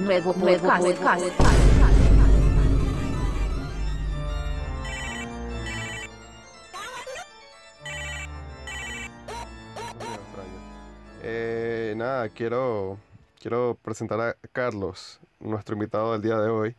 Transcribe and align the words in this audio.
Nuevo 0.00 0.32
podcast. 0.32 0.84
Eh, 11.22 11.94
nada, 11.96 12.28
quiero, 12.28 12.98
quiero 13.40 13.76
presentar 13.82 14.20
a 14.20 14.36
Carlos, 14.52 15.20
nuestro 15.40 15.74
invitado 15.74 16.12
del 16.12 16.22
día 16.22 16.38
de 16.38 16.48
hoy. 16.48 16.76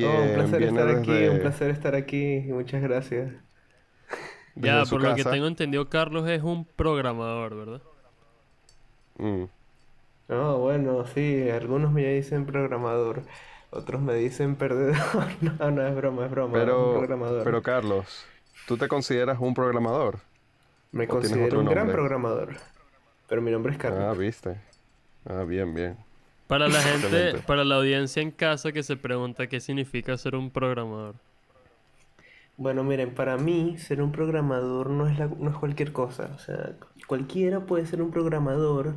Oh, 0.00 0.22
un 0.22 0.32
placer 0.34 0.58
viene 0.60 0.80
estar 0.80 0.96
aquí, 0.96 1.10
desde- 1.10 1.30
un 1.30 1.40
placer 1.40 1.70
estar 1.70 1.94
aquí. 1.96 2.40
Muchas 2.48 2.80
gracias. 2.82 3.32
Desde 4.60 4.84
Ya, 4.84 4.86
su 4.86 4.98
por 4.98 5.02
lo 5.02 5.14
que 5.14 5.24
tengo 5.24 5.46
entendido, 5.46 5.88
Carlos 5.88 6.28
es 6.28 6.42
un 6.42 6.66
programador, 6.66 7.54
¿verdad? 7.56 7.82
Mm, 9.20 9.48
Oh, 10.30 10.58
bueno, 10.58 11.06
sí, 11.06 11.48
algunos 11.50 11.90
me 11.92 12.04
dicen 12.14 12.44
programador, 12.46 13.26
otros 13.70 14.00
me 14.02 14.14
dicen 14.14 14.56
perdedor. 14.56 14.96
No, 15.40 15.70
no, 15.70 15.86
es 15.86 15.94
broma, 15.96 16.26
es 16.26 16.30
broma, 16.30 16.76
un 16.76 16.88
Pero, 16.88 16.88
programador. 16.90 17.48
pero 17.48 17.62
Carlos, 17.62 18.26
¿tú 18.66 18.76
te 18.78 18.88
consideras 18.88 19.38
un 19.40 19.54
programador? 19.54 20.20
Me 20.92 21.08
¿o 21.08 21.16
tienes 21.18 21.40
considero 21.40 21.58
un 21.60 21.66
gran 21.66 21.90
programador. 21.90 22.56
Pero 23.26 23.42
mi 23.42 23.50
nombre 23.50 23.72
es 23.72 23.78
Ah, 23.84 24.12
Carlos. 24.12 24.16
viste. 24.16 24.60
Ah, 25.26 25.44
bien, 25.44 25.74
bien. 25.74 25.98
Para 26.48 26.68
la 26.68 26.82
gente, 26.82 27.38
para 27.38 27.62
la 27.64 27.76
audiencia 27.76 28.20
en 28.22 28.32
casa 28.32 28.72
que 28.72 28.82
se 28.82 28.96
pregunta 28.96 29.46
qué 29.46 29.60
significa 29.60 30.16
ser 30.18 30.34
un 30.34 30.50
programador. 30.50 31.14
Bueno, 32.58 32.84
miren, 32.84 33.14
para 33.14 33.38
mí 33.38 33.78
ser 33.78 34.02
un 34.02 34.12
programador 34.12 34.90
no 34.90 35.06
es, 35.08 35.18
la- 35.18 35.28
no 35.28 35.48
es 35.50 35.56
cualquier 35.56 35.92
cosa. 35.92 36.32
O 36.34 36.38
sea, 36.38 36.76
cualquiera 37.06 37.64
puede 37.66 37.86
ser 37.86 38.02
un 38.02 38.10
programador, 38.10 38.96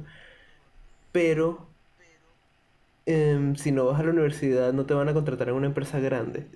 pero 1.11 1.67
em, 3.05 3.55
si 3.55 3.71
no 3.71 3.85
vas 3.85 3.99
a 3.99 4.03
la 4.03 4.11
universidad 4.11 4.73
no 4.73 4.85
te 4.85 4.93
van 4.93 5.09
a 5.09 5.13
contratar 5.13 5.49
en 5.49 5.55
una 5.55 5.67
empresa 5.67 5.99
grande. 5.99 6.47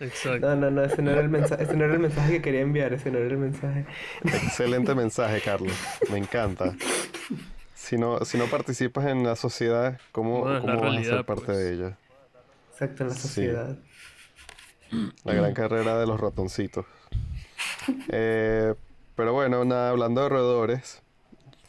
Exacto. 0.00 0.46
No, 0.46 0.56
no, 0.56 0.70
no, 0.70 0.82
ese 0.84 1.02
no 1.02 1.10
era 1.10 1.20
el 1.20 1.28
mensaje, 1.28 1.62
ese 1.64 1.76
no 1.76 1.84
era 1.84 1.94
el 1.94 2.00
mensaje 2.00 2.32
que 2.32 2.42
quería 2.42 2.60
enviar, 2.60 2.92
ese 2.92 3.10
no 3.10 3.18
era 3.18 3.28
el 3.28 3.38
mensaje. 3.38 3.86
Excelente 4.24 4.94
mensaje, 4.94 5.40
Carlos. 5.40 5.76
Me 6.08 6.18
encanta. 6.18 6.76
Si 7.74 7.98
no, 7.98 8.24
si 8.24 8.38
no 8.38 8.48
participas 8.48 9.06
en 9.06 9.24
la 9.24 9.36
sociedad, 9.36 10.00
¿cómo, 10.12 10.42
Bueno, 10.44 10.60
la 10.60 10.76
cómo 10.76 10.82
vas 10.82 10.96
a 10.98 11.04
ser 11.04 11.24
parte 11.24 11.46
pues. 11.46 11.58
de 11.58 11.74
ella? 11.74 11.98
Exacto, 12.70 13.02
en 13.04 13.08
la 13.10 13.14
Sí. 13.14 13.46
La 15.24 15.34
gran 15.34 15.54
carrera 15.54 15.98
de 15.98 16.06
los 16.06 16.20
ratoncitos. 16.20 16.86
Eh, 18.08 18.74
pero 19.16 19.32
bueno, 19.32 19.64
nada, 19.64 19.90
hablando 19.90 20.22
de 20.22 20.28
roedores, 20.28 21.02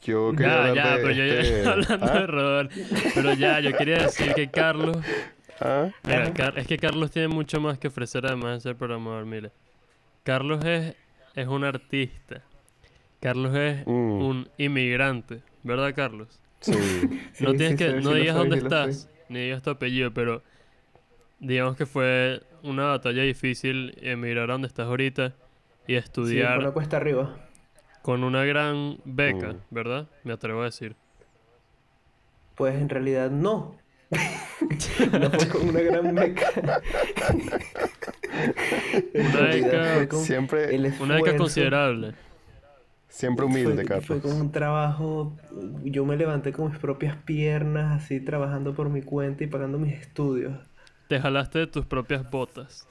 yo 0.04 0.32
quería 0.36 0.68
Ya, 0.68 0.74
ya, 0.74 0.96
pero 0.96 1.12
yo 1.12 1.24
este- 1.24 1.64
ya 1.64 1.72
hablando 1.72 2.06
¿Ah? 2.06 2.20
de 2.20 2.28
roedor. 2.28 2.70
Pero 3.16 3.34
ya, 3.34 3.60
yo 3.60 3.74
quería 3.78 3.98
decir 4.04 4.34
que 4.34 4.50
Carlos. 4.50 4.98
¿Ah? 5.60 5.90
Mira, 6.04 6.34
Car- 6.34 6.58
es 6.60 6.68
que 6.68 6.78
Carlos 6.78 7.12
tiene 7.12 7.28
mucho 7.28 7.60
más 7.62 7.78
que 7.80 7.88
ofrecer 7.88 8.26
además 8.26 8.56
de 8.56 8.70
ser 8.70 8.76
programador. 8.76 9.26
Mire, 9.26 9.52
Carlos 10.24 10.64
es, 10.66 10.96
es 11.36 11.48
un 11.48 11.64
artista. 11.64 12.42
Carlos 13.20 13.56
es 13.56 13.86
Mm. 13.88 14.22
un 14.22 14.50
inmigrante, 14.58 15.42
¿verdad, 15.64 15.94
Carlos? 15.96 16.40
Sí. 16.62 16.72
No 17.40 17.52
Sí, 17.52 17.58
tienes 17.58 17.70
sí 17.72 17.76
que, 17.78 17.90
sí 17.92 18.04
no 18.04 18.14
digas 18.14 18.36
soy, 18.36 18.50
dónde 18.50 18.58
estás, 18.64 19.10
ni 19.30 19.40
digas 19.40 19.62
tu 19.62 19.70
apellido, 19.72 20.12
pero 20.12 20.42
digamos 21.40 21.76
que 21.78 21.86
fue 21.86 22.42
una 22.64 22.86
batalla 22.86 23.24
difícil 23.24 23.98
emigrar 24.02 24.50
a 24.50 24.54
donde 24.54 24.68
estás 24.68 24.88
ahorita 24.88 25.34
y 25.88 25.94
Sí, 25.94 25.96
estudiar 25.96 26.60
una 26.60 26.72
cuesta 26.72 26.98
arriba. 26.98 27.36
con 28.02 28.24
una 28.24 28.44
gran 28.46 28.98
beca, 29.06 29.54
Mm. 29.54 29.58
¿verdad? 29.70 30.08
Me 30.24 30.34
atrevo 30.34 30.62
a 30.62 30.66
decir. 30.66 30.96
Pues 32.56 32.76
en 32.76 32.90
realidad 32.90 33.32
no. 33.32 33.76
No 35.20 35.30
fue 35.32 35.48
con 35.48 35.70
una 35.70 35.80
gran 35.82 36.14
beca. 36.16 36.82
Una 39.14 39.40
beca- 39.48 40.08
con 40.08 40.20
Siempre- 40.20 40.78
Una 41.00 41.16
beca 41.16 41.36
considerable. 41.38 42.14
Siempre 43.08 43.46
humilde, 43.46 43.84
Fue, 43.86 44.02
fue 44.02 44.18
Carlos. 44.18 44.22
con 44.22 44.34
un 44.42 44.52
trabajo, 44.54 45.34
yo 45.84 46.06
me 46.06 46.16
levanté 46.16 46.54
con 46.54 46.72
mis 46.72 46.80
propias 46.80 47.18
piernas, 47.18 48.02
así 48.04 48.22
trabajando 48.22 48.74
por 48.74 48.90
mi 48.90 49.02
cuenta 49.02 49.44
y 49.44 49.48
pagando 49.48 49.78
mis 49.78 49.94
estudios. 50.00 50.54
Te 51.12 51.20
jalaste 51.20 51.60
de 51.60 51.68
tus 51.68 51.86
propias 51.86 52.32
botas. 52.32 52.88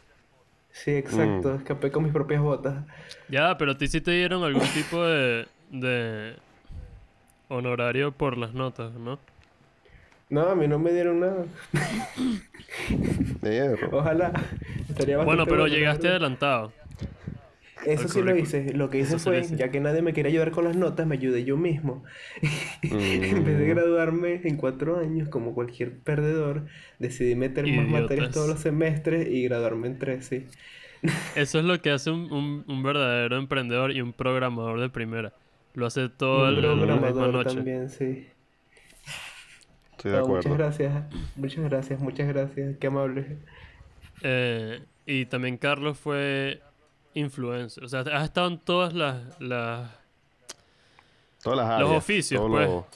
Sí, 0.72 0.90
exacto, 0.90 1.54
escapé 1.54 1.90
con 1.90 2.02
mis 2.02 2.12
propias 2.12 2.42
botas. 2.42 2.84
Ya, 3.30 3.56
pero 3.56 3.72
a 3.72 3.78
ti 3.78 3.88
sí 3.88 4.02
te 4.02 4.10
dieron 4.10 4.44
algún 4.44 4.68
tipo 4.74 5.02
de, 5.02 5.48
de 5.70 6.34
honorario 7.48 8.12
por 8.12 8.36
las 8.36 8.52
notas, 8.52 8.92
¿no? 8.92 9.18
No, 10.28 10.50
a 10.50 10.54
mí 10.54 10.68
no 10.68 10.78
me 10.78 10.92
dieron 10.92 11.20
nada. 11.20 11.46
Ojalá. 13.90 14.32
Estaría 14.86 15.16
Bueno, 15.16 15.44
bastante 15.44 15.50
pero 15.50 15.66
llegaste 15.66 16.08
adelantado. 16.08 16.72
Eso 17.86 18.08
sí 18.08 18.22
lo 18.22 18.36
hice. 18.36 18.72
Lo 18.74 18.90
que 18.90 18.98
hice 18.98 19.16
Eso 19.16 19.30
fue, 19.30 19.42
ya 19.56 19.70
que 19.70 19.80
nadie 19.80 20.02
me 20.02 20.12
quería 20.12 20.30
ayudar 20.30 20.50
con 20.50 20.64
las 20.64 20.76
notas, 20.76 21.06
me 21.06 21.14
ayudé 21.16 21.44
yo 21.44 21.56
mismo. 21.56 22.04
En 22.82 23.44
vez 23.44 23.58
de 23.58 23.64
Mm. 23.66 23.68
graduarme 23.70 24.40
en 24.44 24.56
cuatro 24.56 24.98
años, 24.98 25.28
como 25.28 25.54
cualquier 25.54 25.98
perdedor, 25.98 26.66
decidí 26.98 27.34
meter 27.34 27.66
más 27.66 27.88
materias 27.88 28.30
todos 28.32 28.48
los 28.48 28.60
semestres 28.60 29.28
y 29.28 29.44
graduarme 29.44 29.86
en 29.88 29.98
tres, 29.98 30.26
sí. 30.26 30.46
Eso 31.34 31.58
es 31.58 31.64
lo 31.64 31.80
que 31.80 31.90
hace 31.90 32.10
un, 32.10 32.30
un- 32.32 32.64
un 32.68 32.82
verdadero 32.82 33.38
emprendedor 33.38 33.92
y 33.92 34.02
un 34.02 34.12
programador 34.12 34.78
de 34.80 34.90
primera. 34.90 35.32
Lo 35.74 35.86
hace 35.86 36.08
todo 36.10 36.42
Un 36.48 36.54
el- 36.56 36.60
programador 36.60 37.32
noche. 37.32 37.54
también, 37.56 37.88
sí. 37.88 38.26
Estoy 39.92 40.12
de 40.12 40.18
Ah, 40.18 40.20
muchas 40.20 40.46
acuerdo. 40.46 40.56
gracias, 40.56 41.04
muchas 41.36 41.64
gracias, 41.64 42.00
muchas 42.00 42.28
gracias. 42.28 42.76
Qué 42.78 42.86
amable. 42.86 43.38
Eh, 44.22 44.80
y 45.06 45.26
también 45.26 45.56
Carlos 45.56 45.98
fue 45.98 46.60
influencer. 47.14 47.84
O 47.84 47.88
sea, 47.88 48.00
has 48.00 48.24
estado 48.24 48.48
en 48.48 48.58
todas 48.58 48.92
las, 48.92 49.40
las 49.40 49.90
Todas 51.42 51.58
las 51.58 51.80
Los 51.80 51.88
áreas. 51.88 51.98
oficios, 52.04 52.40
todo 52.40 52.50
pues. 52.50 52.68
lo- 52.68 52.86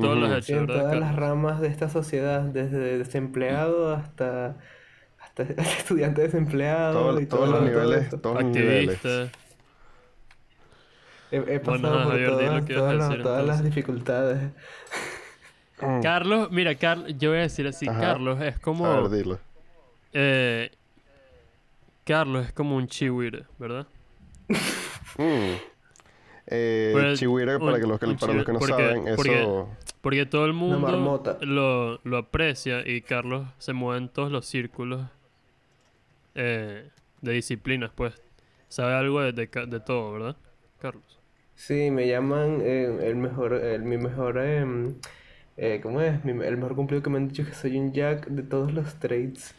Todos 0.00 0.18
los 0.18 0.30
hechos. 0.32 0.48
En 0.50 0.66
¿verdad, 0.66 0.82
todas 0.82 0.96
las 1.00 1.16
ramas 1.16 1.60
de 1.60 1.68
esta 1.68 1.88
sociedad, 1.88 2.40
desde 2.42 2.98
desempleado 2.98 3.94
hasta, 3.94 4.56
hasta 5.20 5.42
estudiante 5.78 6.22
desempleado 6.22 6.92
Todo- 7.10 7.20
y 7.20 7.26
todos 7.26 7.50
todo, 7.50 7.60
los 7.60 7.70
todo 7.72 7.82
niveles, 7.84 8.06
eso. 8.08 8.18
todos 8.18 8.42
los 8.42 8.44
niveles. 8.52 8.98
He, 11.30 11.36
he 11.36 11.40
Bueno, 11.40 11.62
pasado 11.62 12.02
por 12.04 12.12
Javier, 12.12 12.30
todas, 12.30 12.64
todas 12.66 12.94
las- 12.96 13.22
todas 13.22 13.64
dificultades. 13.64 14.50
Mm. 15.80 16.00
Carlos, 16.02 16.50
mira, 16.52 16.74
Carlos, 16.76 17.12
yo 17.18 17.30
voy 17.30 17.38
a 17.38 17.42
decir 17.42 17.66
así, 17.66 17.88
Ajá. 17.88 18.00
Carlos 18.00 18.40
es 18.40 18.58
como... 18.60 18.86
A 18.86 19.00
ver, 19.00 19.10
dilo. 19.10 19.38
eh, 20.12 20.70
Carlos 22.04 22.46
es 22.46 22.52
como 22.52 22.76
un 22.76 22.86
chihuire, 22.86 23.44
¿verdad? 23.58 23.86
Mm. 25.18 25.54
Eh, 26.46 26.90
Pues, 26.92 27.18
chihuire, 27.18 27.58
para, 27.58 27.74
un- 27.74 27.80
que 27.80 27.86
los 27.86 27.98
que, 27.98 28.06
un 28.06 28.16
para 28.16 28.34
los 28.34 28.44
que 28.44 28.52
no 28.52 28.58
porque- 28.58 28.72
saben, 28.74 29.16
porque- 29.16 29.40
eso... 29.40 29.68
Porque 30.02 30.26
todo 30.26 30.44
el 30.44 30.52
mundo 30.52 30.78
marmota. 30.80 31.38
lo, 31.40 31.98
lo 32.04 32.18
aprecia 32.18 32.86
y 32.86 33.00
Carlos 33.00 33.46
se 33.56 33.72
mueve 33.72 34.02
en 34.02 34.08
todos 34.10 34.30
los 34.30 34.44
círculos 34.44 35.00
eh, 36.34 36.90
de 37.22 37.32
disciplinas, 37.32 37.90
pues. 37.94 38.20
Sabe 38.68 38.92
algo 38.94 39.22
de, 39.22 39.32
de 39.32 39.80
todo, 39.80 40.12
¿verdad, 40.12 40.36
Carlos? 40.80 41.18
Sí, 41.54 41.90
me 41.90 42.06
llaman 42.08 42.60
eh, 42.62 42.98
el 43.04 43.16
mejor, 43.16 43.54
el, 43.54 43.82
mi 43.84 43.96
mejor, 43.96 44.36
em, 44.38 44.96
eh, 45.56 45.80
¿cómo 45.82 46.02
es? 46.02 46.22
Mi- 46.24 46.44
el 46.44 46.56
mejor 46.58 46.74
cumplido 46.74 47.02
que 47.02 47.08
me 47.08 47.16
han 47.18 47.28
dicho 47.28 47.42
es 47.42 47.48
que 47.48 47.54
soy 47.54 47.78
un 47.78 47.92
jack 47.94 48.26
de 48.26 48.42
todos 48.42 48.74
los 48.74 48.94
trades. 48.96 49.54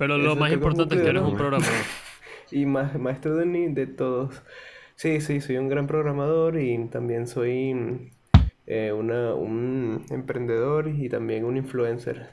Pero 0.00 0.18
lo 0.18 0.32
Eso 0.32 0.40
más 0.40 0.52
importante 0.52 0.96
es 0.96 1.02
que 1.02 1.08
eres 1.08 1.22
un 1.22 1.36
programador. 1.36 1.76
Y 2.52 2.66
ma- 2.66 2.92
maestro 2.98 3.36
de, 3.36 3.46
ni- 3.46 3.72
de 3.72 3.86
todos. 3.86 4.42
Sí, 4.96 5.20
sí, 5.20 5.40
soy 5.40 5.56
un 5.58 5.68
gran 5.68 5.86
programador 5.86 6.58
y 6.58 6.88
también 6.88 7.28
soy 7.28 8.10
eh, 8.66 8.92
una, 8.92 9.34
un 9.34 10.04
emprendedor 10.10 10.88
y 10.88 11.08
también 11.08 11.44
un 11.44 11.56
influencer. 11.56 12.30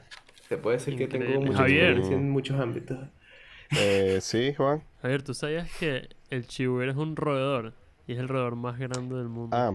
Se 0.48 0.56
puede 0.58 0.78
decir 0.78 0.96
que 0.96 1.06
tengo 1.06 1.40
mucha 1.40 1.62
experiencia 1.62 2.16
en 2.16 2.30
muchos 2.30 2.58
ámbitos. 2.58 2.98
Eh, 3.78 4.18
sí, 4.20 4.54
Juan. 4.54 4.82
Javier, 5.02 5.22
¿tú 5.22 5.34
sabías 5.34 5.70
que 5.78 6.08
el 6.30 6.46
chihuire 6.48 6.90
es 6.90 6.96
un 6.96 7.14
roedor? 7.14 7.74
Y 8.06 8.14
es 8.14 8.18
el 8.18 8.28
roedor 8.28 8.56
más 8.56 8.78
grande 8.78 9.14
del 9.14 9.28
mundo. 9.28 9.56
Ah, 9.56 9.72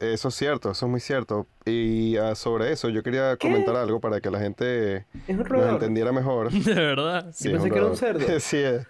eso 0.00 0.28
es 0.28 0.34
cierto, 0.34 0.70
eso 0.70 0.86
es 0.86 0.90
muy 0.90 1.00
cierto. 1.00 1.46
Y 1.64 2.16
ah, 2.16 2.34
sobre 2.34 2.72
eso, 2.72 2.88
yo 2.88 3.02
quería 3.02 3.36
comentar 3.36 3.76
algo 3.76 4.00
para 4.00 4.20
que 4.20 4.30
la 4.30 4.38
gente 4.38 5.06
nos 5.26 5.68
entendiera 5.72 6.12
mejor. 6.12 6.50
¿De 6.64 6.74
verdad? 6.74 7.30
Sí, 7.32 7.44
Yo 7.50 7.56
es 7.56 7.62
pensé 7.62 7.70
que 7.70 7.78
era 7.78 7.86
un 7.86 7.96
cerdo. 7.96 8.20
sí, 8.40 8.56
es, 8.58 8.86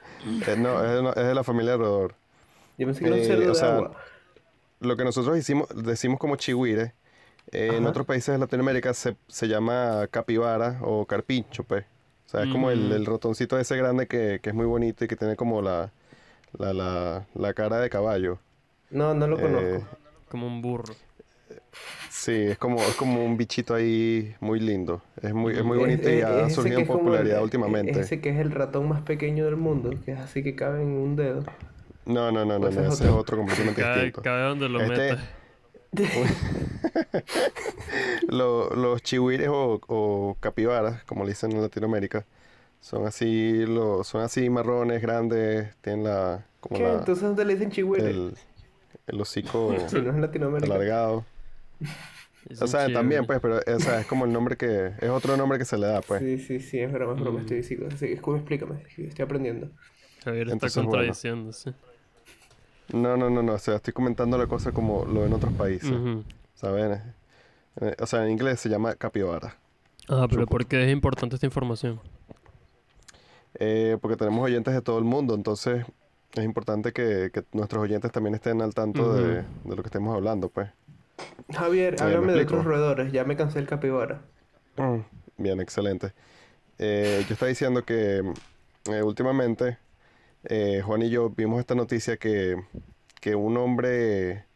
eh, 0.46 0.56
no, 0.56 0.82
es, 0.84 0.90
de 0.92 1.02
no- 1.02 1.10
es 1.10 1.26
de 1.26 1.34
la 1.34 1.44
familia 1.44 1.72
de 1.72 1.78
roedor. 1.78 2.14
Yo 2.76 2.86
pensé 2.86 3.00
que 3.00 3.06
era 3.06 3.14
un 3.16 3.20
Eh, 3.22 3.26
cerdo 3.26 3.42
o 3.50 3.54
de 3.54 3.60
sea, 3.60 3.74
agua. 3.76 3.96
Lo 4.80 4.96
que 4.96 5.04
nosotros 5.04 5.36
hicimos, 5.36 5.68
decimos 5.74 6.20
como 6.20 6.36
chihuire, 6.36 6.94
eh, 7.52 7.70
en 7.76 7.86
otros 7.86 8.06
países 8.06 8.32
de 8.32 8.38
Latinoamérica 8.38 8.94
se, 8.94 9.16
se 9.26 9.48
llama 9.48 10.06
capibara 10.10 10.78
o 10.82 11.06
carpincho, 11.06 11.64
pues. 11.64 11.84
O 12.26 12.30
sea, 12.30 12.42
es 12.44 12.48
como 12.52 12.70
el, 12.70 12.90
Mm. 12.90 12.92
el 12.92 13.06
ratoncito 13.06 13.58
ese 13.58 13.76
grande 13.76 14.06
que, 14.06 14.38
que 14.42 14.50
es 14.50 14.54
muy 14.54 14.66
bonito 14.66 15.04
y 15.04 15.08
que 15.08 15.16
tiene 15.16 15.34
como 15.36 15.62
la, 15.62 15.90
La, 16.58 16.72
la, 16.72 17.26
la 17.34 17.54
cara 17.54 17.78
de 17.80 17.90
caballo. 17.90 18.38
No, 18.90 19.14
no 19.14 19.26
lo 19.26 19.36
Eh, 19.38 19.42
conozco. 19.42 19.98
Como 20.28 20.46
un 20.46 20.60
burro. 20.62 20.94
sí, 22.10 22.32
es 22.32 22.58
como, 22.58 22.80
es 22.82 22.94
como 22.96 23.24
un 23.24 23.36
bichito 23.36 23.74
ahí 23.74 24.34
muy 24.40 24.60
lindo. 24.60 25.02
Es 25.22 25.32
muy, 25.34 25.54
es 25.56 25.64
muy 25.64 25.76
Es- 25.78 25.80
bonito 25.84 26.10
y 26.10 26.14
es- 26.18 26.24
ha 26.24 26.46
es 26.46 26.54
surgido 26.54 26.78
en 26.78 26.82
es 26.84 26.88
popularidad 26.88 27.38
el- 27.38 27.44
últimamente. 27.44 28.00
Ese 28.00 28.20
que 28.20 28.30
es 28.30 28.38
el 28.38 28.50
ratón 28.50 28.88
más 28.88 29.00
pequeño 29.02 29.44
del 29.44 29.56
mundo, 29.56 29.90
que 30.04 30.12
es 30.12 30.18
así 30.20 30.42
que 30.42 30.54
cabe 30.54 30.82
en 30.82 30.88
un 30.88 31.16
dedo. 31.16 31.44
No, 32.06 32.32
no, 32.32 32.44
no, 32.44 32.54
no, 32.58 32.60
Pues 32.60 32.74
no, 32.76 32.82
es 32.82 32.94
ese 32.94 33.04
es 33.04 33.10
otro. 33.10 33.20
otro 33.20 33.36
completamente 33.38 33.82
Cae, 33.82 33.94
distinto. 33.94 34.22
cae 34.22 34.42
donde 34.42 34.68
lo 34.68 34.80
Este- 34.82 34.96
metas. 35.12 35.24
Lo- 38.28 38.70
los 38.74 39.02
chihuires 39.02 39.48
o, 39.48 39.80
o 39.86 40.36
capibaras, 40.40 41.02
como 41.04 41.24
le 41.24 41.30
dicen 41.30 41.52
en 41.52 41.62
Latinoamérica, 41.62 42.26
son 42.80 43.06
así, 43.06 43.64
lo, 43.66 44.04
son 44.04 44.20
así 44.22 44.48
marrones, 44.50 45.00
grandes, 45.02 45.74
tienen 45.80 46.04
la, 46.04 46.44
como 46.60 46.76
¿Qué? 46.76 46.82
la, 46.84 46.92
Entonces, 46.98 47.22
¿dónde 47.24 47.44
le 47.44 47.54
dicen 47.54 47.70
chihuire? 47.70 48.10
el, 48.10 48.34
el 49.08 49.20
hocico 49.20 49.72
es 49.74 49.92
en 49.92 50.08
alargado. 50.08 51.24
Es 52.48 52.62
O 52.62 52.66
sea, 52.66 52.90
también, 52.90 53.26
pues, 53.26 53.40
pero 53.40 53.58
o 53.58 53.80
sea, 53.80 54.00
es 54.00 54.06
como 54.06 54.24
el 54.24 54.32
nombre 54.32 54.56
que, 54.56 54.92
es 54.98 55.10
otro 55.10 55.36
nombre 55.36 55.58
que 55.58 55.66
se 55.66 55.76
le 55.76 55.86
da, 55.86 56.00
pues. 56.00 56.22
Sí, 56.22 56.38
sí, 56.38 56.60
sí, 56.60 56.78
es 56.78 56.90
broma, 56.90 57.12
es 57.14 57.20
broma, 57.20 57.38
Mm. 57.38 57.42
estoy 57.42 57.56
diciendo. 57.58 57.88
Así 57.92 58.06
que, 58.06 58.16
Scooby, 58.16 58.38
explícame, 58.38 58.82
estoy 58.96 59.22
aprendiendo. 59.24 59.68
Javier 60.24 60.44
está 60.44 60.52
Entonces, 60.54 60.76
bueno. 60.76 60.90
contradiciéndose. 60.90 61.74
No, 62.92 63.18
no, 63.18 63.28
no, 63.28 63.42
no, 63.42 63.52
o 63.52 63.58
sea, 63.58 63.76
estoy 63.76 63.92
comentando 63.92 64.38
la 64.38 64.46
cosa 64.46 64.72
como 64.72 65.04
lo 65.04 65.22
ven 65.22 65.32
otros 65.34 65.52
países. 65.52 65.92
¿saben? 66.54 67.02
Eh, 67.82 67.94
O 68.00 68.06
sea, 68.06 68.24
en 68.24 68.30
inglés 68.30 68.60
se 68.60 68.70
llama 68.70 68.94
capibara. 68.94 69.56
Ah, 70.08 70.26
pero. 70.30 70.46
¿por 70.46 70.64
qué 70.64 70.84
es 70.84 70.90
importante 70.90 71.34
esta 71.34 71.46
información? 71.46 72.00
Eh, 73.60 73.98
porque 74.00 74.16
tenemos 74.16 74.42
oyentes 74.42 74.72
de 74.72 74.80
todo 74.80 74.98
el 74.98 75.04
mundo, 75.04 75.34
entonces 75.34 75.84
es 76.34 76.44
importante 76.44 76.92
que, 76.92 77.30
que 77.32 77.44
nuestros 77.52 77.82
oyentes 77.82 78.12
también 78.12 78.34
estén 78.34 78.62
al 78.62 78.74
tanto 78.74 79.14
de, 79.14 79.42
de 79.64 79.76
lo 79.76 79.82
que 79.82 79.88
estemos 79.88 80.14
hablando, 80.14 80.48
pues. 80.50 80.70
Javier, 81.52 81.96
¿me 81.98 82.00
háblame 82.00 82.32
de 82.32 82.40
otros 82.42 82.64
roedores, 82.64 83.12
ya 83.12 83.24
me 83.24 83.36
cansé 83.36 83.58
el 83.58 83.66
capibara. 83.66 84.22
Mm, 84.76 85.00
Bien, 85.36 85.60
excelente. 85.60 86.12
Eh, 86.78 87.24
yo 87.28 87.34
estaba 87.34 87.48
diciendo 87.48 87.84
que 87.84 88.22
eh, 88.90 89.02
últimamente 89.02 89.78
eh, 90.44 90.82
Juan 90.84 91.02
y 91.02 91.10
yo 91.10 91.30
vimos 91.30 91.60
esta 91.60 91.74
noticia 91.74 92.16
que, 92.18 92.56
que 93.20 93.34
un 93.36 93.56
hombre 93.58 94.46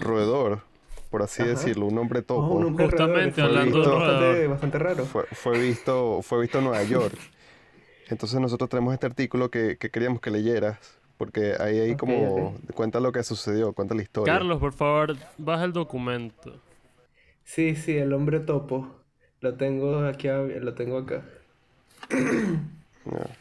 roedor, 0.00 0.62
por 1.10 1.22
así 1.22 1.42
Ajá. 1.42 1.48
decirlo, 1.48 1.86
un 1.86 1.98
hombre 1.98 2.22
Oh, 2.34 2.48
topo, 2.48 2.54
un 2.54 2.64
hombre 2.64 2.86
Justamente 2.86 3.40
hablando 3.42 3.82
fue 3.82 3.92
de 3.92 3.92
bastante, 3.92 4.46
bastante 4.48 4.78
raro. 4.78 5.06
fue, 5.06 5.26
fue 5.32 5.58
visto, 5.58 6.22
fue 6.22 6.40
visto 6.42 6.58
en 6.58 6.64
Nueva 6.64 6.84
York. 6.84 7.18
Entonces 8.08 8.40
nosotros 8.40 8.70
tenemos 8.70 8.94
este 8.94 9.06
artículo 9.06 9.50
que, 9.50 9.78
que 9.78 9.90
queríamos 9.90 10.20
que 10.20 10.30
leyeras, 10.30 11.00
porque 11.22 11.54
ahí, 11.60 11.78
ahí 11.78 11.96
como 11.96 12.48
ok. 12.48 12.70
cuenta 12.74 12.98
lo 12.98 13.12
que 13.12 13.22
sucedió, 13.22 13.72
cuenta 13.72 13.94
la 13.94 14.02
historia. 14.02 14.34
Carlos, 14.34 14.58
por 14.58 14.72
favor, 14.72 15.16
baja 15.38 15.64
el 15.64 15.72
documento. 15.72 16.60
Sí, 17.44 17.76
sí, 17.76 17.96
el 17.96 18.12
hombre 18.12 18.40
topo. 18.40 18.88
Lo 19.40 19.54
tengo 19.56 20.04
aquí, 20.04 20.28
lo 20.28 20.74
tengo 20.74 20.98
acá. 20.98 21.22
Ya. 23.04 23.36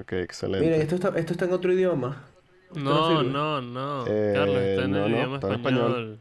Ok, 0.00 0.12
excelente. 0.12 0.66
Miren, 0.66 0.82
esto 0.82 0.94
está, 0.96 1.08
esto 1.16 1.32
está 1.32 1.44
en 1.46 1.52
otro 1.52 1.72
idioma. 1.72 2.24
No, 2.74 3.22
no, 3.22 3.60
no. 3.62 4.04
Eh, 4.06 4.32
Carlos, 4.34 4.56
está 4.56 4.84
en 4.84 4.90
no, 4.90 5.04
el 5.06 5.10
no, 5.10 5.16
idioma 5.16 5.34
está 5.36 5.46
en 5.48 5.52
español. 5.54 5.90
español. 5.90 6.20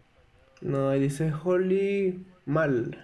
No, 0.62 0.90
ahí 0.90 1.00
dice 1.02 1.32
holy 1.44 2.26
mal. 2.46 3.04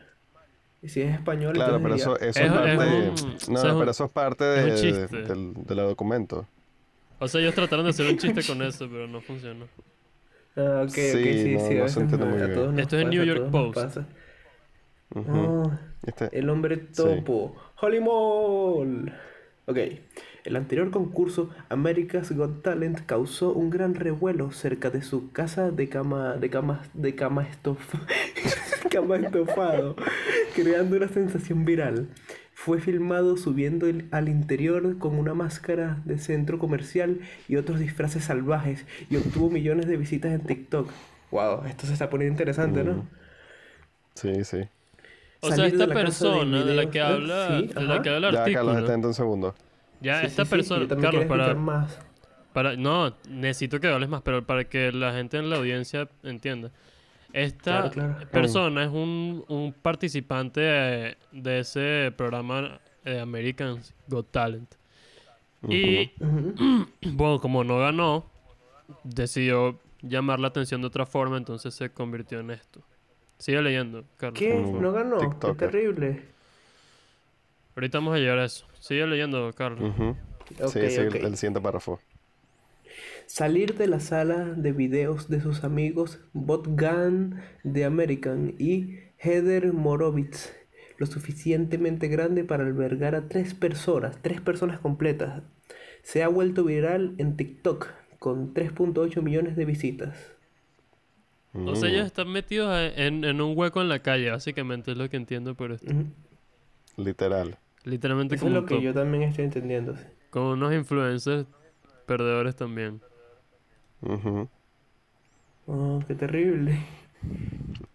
Y 0.82 0.90
si 0.90 1.02
es 1.02 1.14
español, 1.14 1.54
Claro, 1.54 1.80
pero 1.82 1.96
eso, 1.96 2.20
eso 2.20 2.40
es 2.42 2.52
parte. 2.52 2.78
un- 3.10 3.54
no, 3.54 3.60
o 3.60 3.62
sea, 3.62 3.78
pero 3.78 3.92
eso 3.92 4.06
es 4.06 4.12
parte 4.12 4.44
de, 4.44 5.08
del, 5.08 5.54
del 5.54 5.78
documento. 5.78 6.48
O 7.20 7.28
sea, 7.28 7.42
ellos 7.42 7.56
trataron 7.56 7.86
de 7.86 7.92
hacer 7.92 8.06
un 8.12 8.18
chiste 8.18 8.44
con 8.44 8.62
eso, 8.62 8.88
pero 8.90 9.08
no 9.08 9.22
funcionó. 9.22 9.66
Ah, 10.56 10.82
ok, 10.84 10.90
ok, 10.90 10.94
Sí, 10.94 11.24
sí, 11.44 11.54
no- 11.56 11.68
sí, 11.68 11.76
no 11.76 11.84
a 11.86 11.90
se 11.90 12.00
entiende 12.02 12.26
muy 12.26 12.38
bien. 12.38 12.80
Esto 12.80 12.98
es 12.98 13.04
pasa, 13.04 13.10
New 13.16 13.24
York 13.24 13.50
Post. 13.52 13.98
Ah, 15.16 15.80
Este- 16.06 16.40
el 16.40 16.50
hombre 16.50 16.78
topo. 16.78 17.56
Holy 17.82 18.00
Mall. 18.00 19.14
Ok. 19.66 19.78
El 20.44 20.56
anterior 20.58 20.92
concurso, 20.92 21.50
America's 21.70 22.32
Got 22.36 22.64
Talent, 22.64 23.06
causó 23.06 23.54
un 23.54 23.70
gran 23.70 23.96
revuelo 23.96 24.52
cerca 24.52 24.90
de 24.90 25.02
su 25.02 25.32
casa 25.32 25.72
de 25.72 25.88
cama, 25.88 26.34
de 26.36 26.50
cama, 26.50 26.82
de 26.94 27.16
cama 27.16 27.44
estof, 27.48 27.80
cama 28.92 29.16
estofado, 29.18 29.96
creando 30.54 30.98
una 30.98 31.08
sensación 31.08 31.64
viral. 31.64 32.10
Fue 32.64 32.80
filmado 32.80 33.36
subiendo 33.36 33.88
el- 33.88 34.08
al 34.12 34.30
interior 34.30 34.98
con 34.98 35.16
una 35.20 35.34
máscara 35.34 35.98
de 36.06 36.18
centro 36.18 36.60
comercial 36.60 37.20
y 37.50 37.58
otros 37.58 37.80
disfraces 37.80 38.24
salvajes 38.24 38.86
y 39.10 39.18
obtuvo 39.18 39.50
millones 39.50 39.88
de 39.88 39.98
visitas 39.98 40.32
en 40.32 40.42
TikTok. 40.42 40.90
Wow, 41.32 41.66
esto 41.66 41.88
se 41.88 41.94
está 41.94 42.10
poniendo 42.10 42.34
interesante, 42.34 42.84
¿no? 42.84 42.94
Mm. 42.94 43.02
Sí, 44.16 44.44
sí. 44.46 44.62
O 45.42 45.48
sea, 45.50 45.58
Salir 45.58 45.74
esta 45.74 45.88
de 45.88 45.94
persona 45.94 46.64
de 46.64 46.74
la 46.74 46.90
que 46.90 47.02
habla, 47.02 47.48
Sí, 47.50 47.68
de 47.68 47.82
la 47.84 48.02
que 48.02 48.10
habla 48.10 48.28
el 48.30 48.34
Ya, 48.34 48.54
Carlos, 48.54 48.90
un 48.90 49.14
segundo. 49.14 49.56
Ya, 50.02 50.22
Sí, 50.22 50.28
esta 50.28 50.46
sí, 50.46 50.52
persona, 50.52 50.88
Carlos, 51.02 51.26
para, 51.26 51.54
más. 51.56 52.00
para, 52.54 52.76
no, 52.78 53.14
necesito 53.30 53.80
que 53.80 53.88
hables 53.88 54.10
más, 54.10 54.22
pero 54.22 54.46
para 54.46 54.64
que 54.66 54.92
la 54.92 55.14
gente 55.14 55.38
en 55.38 55.50
la 55.50 55.58
audiencia 55.58 56.08
entienda. 56.24 56.72
Esta 57.34 57.90
Claro, 57.90 58.14
claro. 58.16 58.30
persona 58.32 58.84
es 58.84 58.90
un, 58.92 59.44
un 59.48 59.74
participante 59.74 60.62
de, 60.62 61.18
de 61.32 61.60
ese 61.60 62.14
programa 62.16 62.80
de 63.04 63.20
Americans 63.20 63.94
Got 64.08 64.32
Talent. 64.32 64.76
Y, 65.68 66.12
bueno, 67.02 67.40
como 67.42 67.64
no 67.64 67.80
ganó, 67.80 68.26
decidió 69.04 69.80
llamar 70.02 70.40
la 70.40 70.50
atención 70.50 70.82
de 70.82 70.88
otra 70.88 71.06
forma, 71.06 71.38
entonces 71.38 71.74
se 71.74 71.90
convirtió 71.90 72.40
en 72.40 72.52
esto. 72.52 72.82
Sigue 73.40 73.62
leyendo, 73.62 74.04
Carlos. 74.18 74.40
¿Qué? 74.40 74.54
¿No 74.54 74.92
ganó? 74.92 75.18
Qué 75.18 75.26
TikToker. 75.28 75.72
terrible. 75.72 76.22
Ahorita 77.76 77.98
vamos 77.98 78.16
a 78.16 78.20
llegar 78.20 78.38
a 78.40 78.46
eso. 78.46 78.66
Sigue 78.80 79.08
leyendo, 79.08 79.52
Carlos. 79.54 79.92
Ok, 80.62 80.70
sí, 80.72 80.80
el- 80.80 81.08
ok. 81.08 81.16
el 81.16 81.38
siguiente 81.38 81.60
párrafo. 81.62 82.00
Salir 83.26 83.76
de 83.78 83.88
la 83.88 84.00
sala 84.00 84.46
de 84.46 84.72
videos 84.72 85.28
de 85.30 85.42
sus 85.42 85.64
amigos 85.64 86.20
Botgan 86.34 87.42
de 87.64 87.86
American 87.86 88.54
y 88.60 88.98
Heather 89.18 89.74
Morovitz, 89.74 90.54
lo 90.98 91.06
suficientemente 91.06 92.08
grande 92.08 92.44
para 92.44 92.64
albergar 92.66 93.16
a 93.16 93.28
tres 93.28 93.54
personas, 93.54 94.22
tres 94.22 94.42
personas 94.42 94.80
completas. 94.80 95.42
Se 96.04 96.22
ha 96.24 96.28
vuelto 96.28 96.64
viral 96.66 97.16
en 97.18 97.36
TikTok 97.38 97.88
con 98.20 98.54
3.8 98.54 99.22
millones 99.22 99.56
de 99.56 99.66
visitas. 99.66 100.16
O 101.66 101.76
sea, 101.76 101.90
ellos 101.90 102.06
están 102.06 102.30
metidos 102.32 102.76
en, 102.96 103.24
en 103.24 103.42
un 103.42 103.58
hueco 103.58 103.82
en 103.82 103.90
la 103.90 104.00
calle, 104.02 104.32
básicamente 104.32 104.92
es 104.92 104.98
lo 104.98 105.10
que 105.10 105.18
entiendo 105.18 105.56
por 105.56 105.72
esto. 105.72 105.96
Literal. 106.98 107.60
Literalmente 107.84 108.36
Eso 108.36 108.46
es 108.48 108.50
como, 108.50 108.56
lo 108.56 108.62
un 108.62 108.66
que 108.66 108.76
top. 108.76 108.82
yo 108.82 108.94
también 108.94 109.24
estoy 109.24 109.46
entendiendo. 109.46 109.96
como 110.30 110.52
unos 110.54 110.74
influencers 110.74 111.48
perdedores 112.06 112.56
también. 112.56 113.02
Ujú. 114.04 114.50
Oh, 115.68 116.00
qué 116.08 116.16
terrible. 116.16 116.80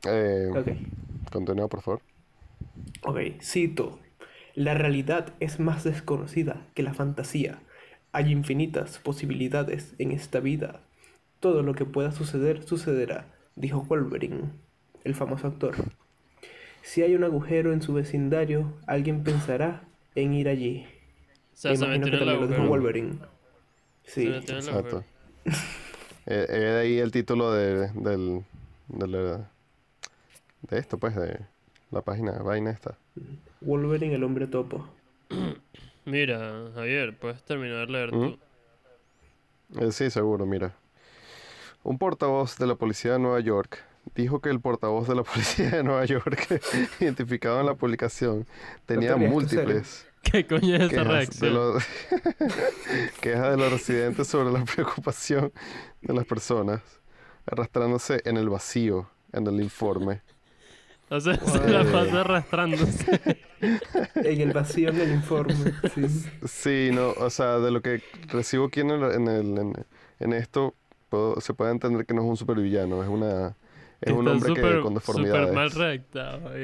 Eh, 0.06 0.48
Ok. 0.54 0.68
Continúa, 1.32 1.68
por 1.68 1.82
favor. 1.82 2.00
Ok, 3.02 3.18
cito. 3.40 3.98
La 4.54 4.74
realidad 4.74 5.34
es 5.40 5.60
más 5.60 5.84
desconocida 5.84 6.66
que 6.74 6.82
la 6.82 6.94
fantasía. 6.94 7.60
Hay 8.12 8.32
infinitas 8.32 8.98
posibilidades 8.98 9.94
en 9.98 10.12
esta 10.12 10.40
vida. 10.40 10.80
Todo 11.40 11.62
lo 11.62 11.74
que 11.74 11.84
pueda 11.84 12.10
suceder, 12.12 12.62
sucederá, 12.64 13.26
dijo 13.54 13.82
Wolverine, 13.82 14.50
el 15.04 15.14
famoso 15.14 15.46
actor. 15.46 15.74
Si 16.82 17.02
hay 17.02 17.14
un 17.14 17.24
agujero 17.24 17.72
en 17.72 17.82
su 17.82 17.92
vecindario, 17.92 18.74
alguien 18.86 19.22
pensará 19.22 19.82
en 20.14 20.32
ir 20.34 20.48
allí. 20.48 20.86
O 21.52 21.56
sea, 21.56 21.70
Me 21.72 21.76
se 21.76 21.84
que 21.86 21.98
también 22.00 22.26
lo 22.26 22.46
dijo. 22.46 22.66
Wolverine. 22.66 23.18
Se 24.04 24.20
Sí. 24.22 24.26
el 24.26 24.34
Exacto. 24.36 25.04
Eh, 26.30 26.46
eh, 26.46 26.58
de 26.58 26.80
ahí 26.80 26.98
el 26.98 27.10
título 27.10 27.50
de, 27.52 27.88
del, 27.94 28.44
de, 28.88 30.78
esto, 30.78 30.98
pues, 30.98 31.16
de 31.16 31.40
la 31.90 32.02
página, 32.02 32.32
vaina 32.32 32.70
esta. 32.70 32.98
Wolverine, 33.62 34.14
el 34.14 34.22
hombre 34.24 34.46
topo. 34.46 34.86
Mira, 36.04 36.70
Javier, 36.74 37.16
puedes 37.16 37.42
terminar 37.44 37.86
de 37.86 37.92
leer 37.92 38.12
¿Mm? 38.12 38.20
tú. 38.20 38.38
Eh, 39.80 39.90
sí, 39.90 40.10
seguro, 40.10 40.44
mira. 40.44 40.74
Un 41.82 41.98
portavoz 41.98 42.58
de 42.58 42.66
la 42.66 42.74
policía 42.74 43.12
de 43.12 43.18
Nueva 43.18 43.40
York 43.40 43.82
dijo 44.14 44.40
que 44.40 44.50
el 44.50 44.60
portavoz 44.60 45.08
de 45.08 45.14
la 45.14 45.22
policía 45.24 45.70
de 45.70 45.82
Nueva 45.82 46.04
York, 46.04 46.46
identificado 47.00 47.60
en 47.60 47.66
la 47.66 47.74
publicación, 47.74 48.46
tenía 48.84 49.16
múltiples 49.16 50.07
¿Qué 50.22 50.46
coño 50.46 50.76
es 50.76 50.92
esa 50.92 51.04
de, 51.04 51.04
reacción? 51.04 51.54
los, 51.54 51.82
quejas 53.20 53.50
de 53.50 53.56
los 53.56 53.72
residentes 53.72 54.26
sobre 54.28 54.50
la 54.52 54.64
preocupación 54.74 55.52
de 56.02 56.14
las 56.14 56.24
personas, 56.26 56.80
arrastrándose 57.46 58.20
en 58.24 58.36
el 58.36 58.48
vacío 58.48 59.08
en 59.32 59.46
el 59.46 59.60
informe. 59.60 60.22
O 61.10 61.20
sea, 61.20 61.34
se 61.44 61.68
la 61.70 61.84
pasa 61.90 62.20
arrastrándose. 62.20 63.20
En 64.14 64.40
el 64.40 64.52
vacío 64.52 64.90
en 64.90 65.00
el 65.00 65.12
informe. 65.12 65.54
Sí. 65.94 66.06
Sí, 66.46 66.90
no, 66.92 67.10
o 67.12 67.30
sea, 67.30 67.58
de 67.58 67.70
lo 67.70 67.80
que 67.80 68.02
recibo 68.28 68.66
aquí 68.66 68.80
en, 68.80 68.90
el- 68.90 69.12
en, 69.12 69.28
el- 69.28 69.58
en, 69.58 69.72
en 70.20 70.32
esto, 70.34 70.74
puedo- 71.08 71.40
se 71.40 71.54
puede 71.54 71.70
entender 71.72 72.04
que 72.06 72.14
no 72.14 72.22
es 72.22 72.28
un 72.28 72.36
supervillano, 72.36 73.02
es 73.02 73.08
una 73.08 73.56
es 74.00 74.12
un 74.12 74.28
Está 74.28 74.30
hombre 74.32 74.54
que 74.54 74.60
súper- 74.60 74.80
con 74.82 74.94
súper 75.00 75.00
deformidades. 75.24 75.54
mal 75.54 75.70
redactado. 75.72 76.56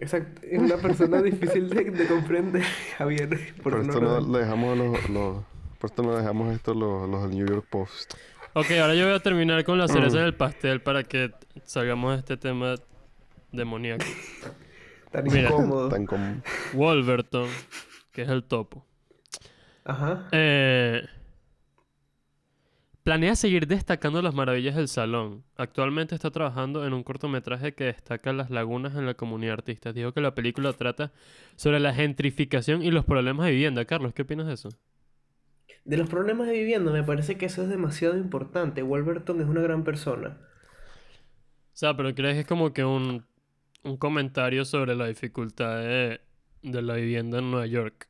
Exacto. 0.00 0.42
Es 0.44 0.58
una 0.58 0.76
persona 0.76 1.22
difícil 1.22 1.70
de, 1.70 1.84
de 1.90 2.06
comprender, 2.06 2.62
Javier. 2.98 3.28
Por 3.62 3.72
Por 3.72 3.80
eso 3.80 3.90
esto 3.90 4.00
no 4.00 4.20
no 4.20 4.38
dejamos 4.38 4.76
los, 4.78 5.08
los- 5.10 5.44
por 5.78 5.90
esto 5.90 6.02
no 6.02 6.16
dejamos 6.16 6.52
esto 6.54 6.74
los, 6.74 7.08
los 7.08 7.22
del 7.22 7.30
New 7.38 7.46
York 7.46 7.66
Post. 7.70 8.14
Ok, 8.54 8.70
ahora 8.80 8.94
yo 8.94 9.04
voy 9.06 9.14
a 9.14 9.20
terminar 9.20 9.64
con 9.64 9.78
la 9.78 9.84
Mm. 9.86 9.88
cereza 9.88 10.18
en 10.20 10.24
el 10.26 10.34
pastel 10.34 10.80
para 10.80 11.02
que 11.04 11.32
salgamos 11.64 12.12
de 12.12 12.18
este 12.20 12.36
tema 12.36 12.74
demoníaco. 13.52 14.04
Tan 15.10 15.24
Mira. 15.24 15.48
incómodo. 15.48 15.88
Tan 15.88 16.42
Wolverton, 16.72 17.48
que 18.12 18.22
es 18.22 18.28
el 18.28 18.44
topo. 18.44 18.84
Ajá. 19.84 20.28
Eh, 20.32 21.02
planea 23.04 23.36
seguir 23.36 23.66
destacando 23.66 24.22
las 24.22 24.34
maravillas 24.34 24.74
del 24.74 24.88
salón. 24.88 25.44
Actualmente 25.56 26.14
está 26.14 26.30
trabajando 26.30 26.86
en 26.86 26.94
un 26.94 27.04
cortometraje 27.04 27.74
que 27.74 27.84
destaca 27.84 28.32
las 28.32 28.48
lagunas 28.50 28.96
en 28.96 29.04
la 29.04 29.12
comunidad 29.12 29.52
artista. 29.54 29.92
Dijo 29.92 30.12
que 30.12 30.22
la 30.22 30.34
película 30.34 30.72
trata 30.72 31.12
sobre 31.54 31.80
la 31.80 31.94
gentrificación 31.94 32.82
y 32.82 32.90
los 32.90 33.04
problemas 33.04 33.44
de 33.46 33.52
vivienda. 33.52 33.84
Carlos, 33.84 34.14
¿qué 34.14 34.22
opinas 34.22 34.46
de 34.46 34.54
eso? 34.54 34.70
De 35.84 35.98
los 35.98 36.08
problemas 36.08 36.46
de 36.46 36.54
vivienda, 36.54 36.92
me 36.92 37.02
parece 37.02 37.36
que 37.36 37.44
eso 37.44 37.62
es 37.62 37.68
demasiado 37.68 38.16
importante. 38.16 38.80
Wolverton 38.82 39.38
es 39.42 39.46
una 39.46 39.60
gran 39.60 39.84
persona. 39.84 40.38
O 41.74 41.76
sea, 41.76 41.94
pero 41.94 42.14
crees 42.14 42.34
que 42.34 42.40
es 42.40 42.46
como 42.46 42.72
que 42.72 42.84
un, 42.84 43.26
un 43.82 43.98
comentario 43.98 44.64
sobre 44.64 44.94
la 44.94 45.06
dificultad 45.06 45.76
de, 45.82 46.22
de 46.62 46.82
la 46.82 46.94
vivienda 46.94 47.40
en 47.40 47.50
Nueva 47.50 47.66
York. 47.66 48.08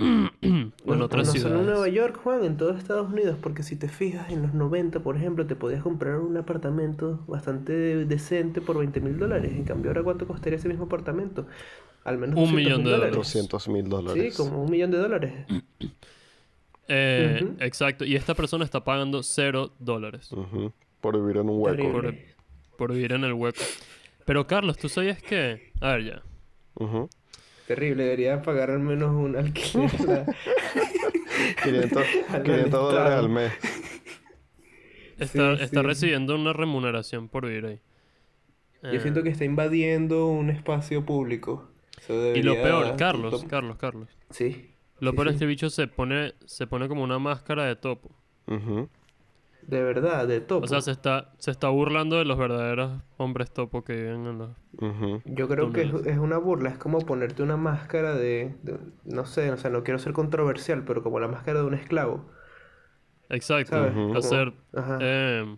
en 0.42 0.72
No- 0.86 1.04
otras 1.04 1.26
no 1.26 1.32
solo 1.32 1.40
ciudades. 1.44 1.60
en 1.60 1.66
Nueva 1.66 1.88
York, 1.88 2.20
Juan, 2.22 2.44
en 2.44 2.56
todo 2.56 2.70
Estados 2.76 3.12
Unidos, 3.12 3.36
porque 3.42 3.62
si 3.62 3.76
te 3.76 3.88
fijas, 3.88 4.30
en 4.30 4.42
los 4.42 4.54
90, 4.54 5.00
por 5.00 5.16
ejemplo, 5.16 5.46
te 5.46 5.56
podías 5.56 5.82
comprar 5.82 6.18
un 6.18 6.36
apartamento 6.36 7.20
bastante 7.26 7.72
decente 8.06 8.60
por 8.60 8.78
20 8.78 9.00
mil 9.00 9.18
dólares. 9.18 9.52
En 9.52 9.64
cambio, 9.64 9.90
ahora 9.90 10.02
¿cuánto 10.02 10.26
costaría 10.26 10.58
ese 10.58 10.68
mismo 10.68 10.84
apartamento? 10.84 11.46
Al 12.04 12.16
menos 12.16 12.36
Un 12.38 12.44
200 12.46 12.56
millón 12.64 12.78
de 12.78 12.82
mil 12.84 12.92
dólares. 12.92 13.16
200 13.16 13.68
mil 13.68 13.88
dólares. 13.88 14.34
Sí, 14.36 14.42
como 14.42 14.62
un 14.64 14.70
millón 14.70 14.90
de 14.90 14.98
dólares. 14.98 15.32
Eh. 16.92 17.48
Exacto. 17.60 18.04
Y 18.04 18.16
esta 18.16 18.34
persona 18.34 18.64
está 18.64 18.82
pagando 18.82 19.22
cero 19.22 19.70
dólares 19.78 20.28
Por 21.00 21.20
vivir 21.20 21.36
en 21.36 21.48
un 21.48 21.60
hueco. 21.62 22.02
Por 22.76 22.92
vivir 22.92 23.12
en 23.12 23.22
el 23.22 23.32
hueco. 23.32 23.62
Pero 24.24 24.44
Carlos, 24.46 24.76
¿tú 24.76 24.88
sabías 24.88 25.22
que... 25.22 25.70
A 25.80 25.92
ver, 25.94 26.04
ya. 26.04 26.22
Ujú. 26.74 27.08
Terrible, 27.70 28.02
debería 28.02 28.42
pagar 28.42 28.72
al 28.72 28.80
menos 28.80 29.14
un 29.14 29.36
alquiler. 29.36 29.86
a- 29.86 31.62
500, 31.62 32.02
Al 32.30 32.42
500 32.42 32.70
dólares 32.72 33.12
al 33.12 33.28
mes. 33.28 33.52
Está, 35.20 35.56
Sí, 35.56 35.62
está 35.62 35.80
sí. 35.82 35.86
recibiendo 35.86 36.34
una 36.34 36.52
remuneración 36.52 37.28
por 37.28 37.46
vivir 37.46 37.66
ahí. 37.66 37.80
Yo 38.82 38.90
Eh, 38.90 39.00
siento 39.00 39.22
que 39.22 39.28
está 39.28 39.44
invadiendo 39.44 40.26
un 40.26 40.50
espacio 40.50 41.04
público. 41.06 41.68
Y 42.08 42.42
lo 42.42 42.54
peor, 42.54 42.96
Carlos, 42.96 43.40
tom- 43.40 43.48
Carlos, 43.48 43.76
Carlos. 43.76 44.08
Sí. 44.30 44.70
Lo 44.98 45.10
sí, 45.10 45.16
peor 45.16 45.28
es 45.28 45.36
que 45.36 45.44
el 45.44 45.48
bicho 45.48 45.70
se 45.70 45.86
pone, 45.86 46.34
se 46.46 46.66
pone 46.66 46.88
como 46.88 47.04
una 47.04 47.18
máscara 47.20 47.66
de 47.66 47.76
topo. 47.76 48.10
Ujú. 48.48 48.88
De 49.62 49.82
verdad, 49.82 50.26
de 50.26 50.40
topo. 50.40 50.64
O 50.64 50.68
sea, 50.68 50.80
se 50.80 50.90
está, 50.90 51.32
se 51.38 51.50
está 51.50 51.68
burlando 51.68 52.16
de 52.16 52.24
los 52.24 52.36
verdaderos 52.38 53.02
hombres 53.18 53.52
topo 53.52 53.84
que 53.84 53.94
viven 53.94 54.26
en 54.26 54.38
los... 54.38 54.50
Yo 55.24 55.48
creo 55.48 55.72
que 55.72 55.82
es, 55.82 55.94
es 56.06 56.18
una 56.18 56.38
burla, 56.38 56.70
es 56.70 56.78
como 56.78 56.98
ponerte 57.00 57.42
una 57.42 57.56
máscara 57.56 58.14
de, 58.14 58.54
de- 58.62 58.78
no 59.04 59.26
sé, 59.26 59.50
o 59.52 59.56
sea, 59.56 59.70
no 59.70 59.84
quiero 59.84 59.98
ser 59.98 60.12
controversial, 60.12 60.84
pero 60.84 61.02
como 61.02 61.20
la 61.20 61.28
máscara 61.28 61.60
de 61.60 61.66
un 61.66 61.74
esclavo. 61.74 62.28
Exacto. 63.28 63.92
Hacer... 64.16 64.52
Ajá. 64.74 64.98
eh, 65.00 65.56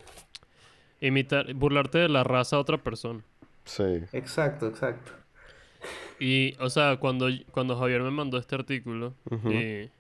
imitar... 1.01 1.55
Burlarte 1.55 1.99
de 1.99 2.09
la 2.09 2.25
raza 2.25 2.57
de 2.57 2.63
otra 2.63 2.79
persona. 2.79 3.21
Sí. 3.65 4.03
Exacto, 4.13 4.67
exacto. 4.67 5.13
Y, 6.21 6.55
o 6.61 6.69
sea, 6.71 6.99
cuando, 6.99 7.29
cuando 7.51 7.77
Javier 7.77 8.03
me 8.03 8.11
mandó 8.11 8.39
este 8.39 8.55
artículo 8.55 9.15
y, 9.49 9.91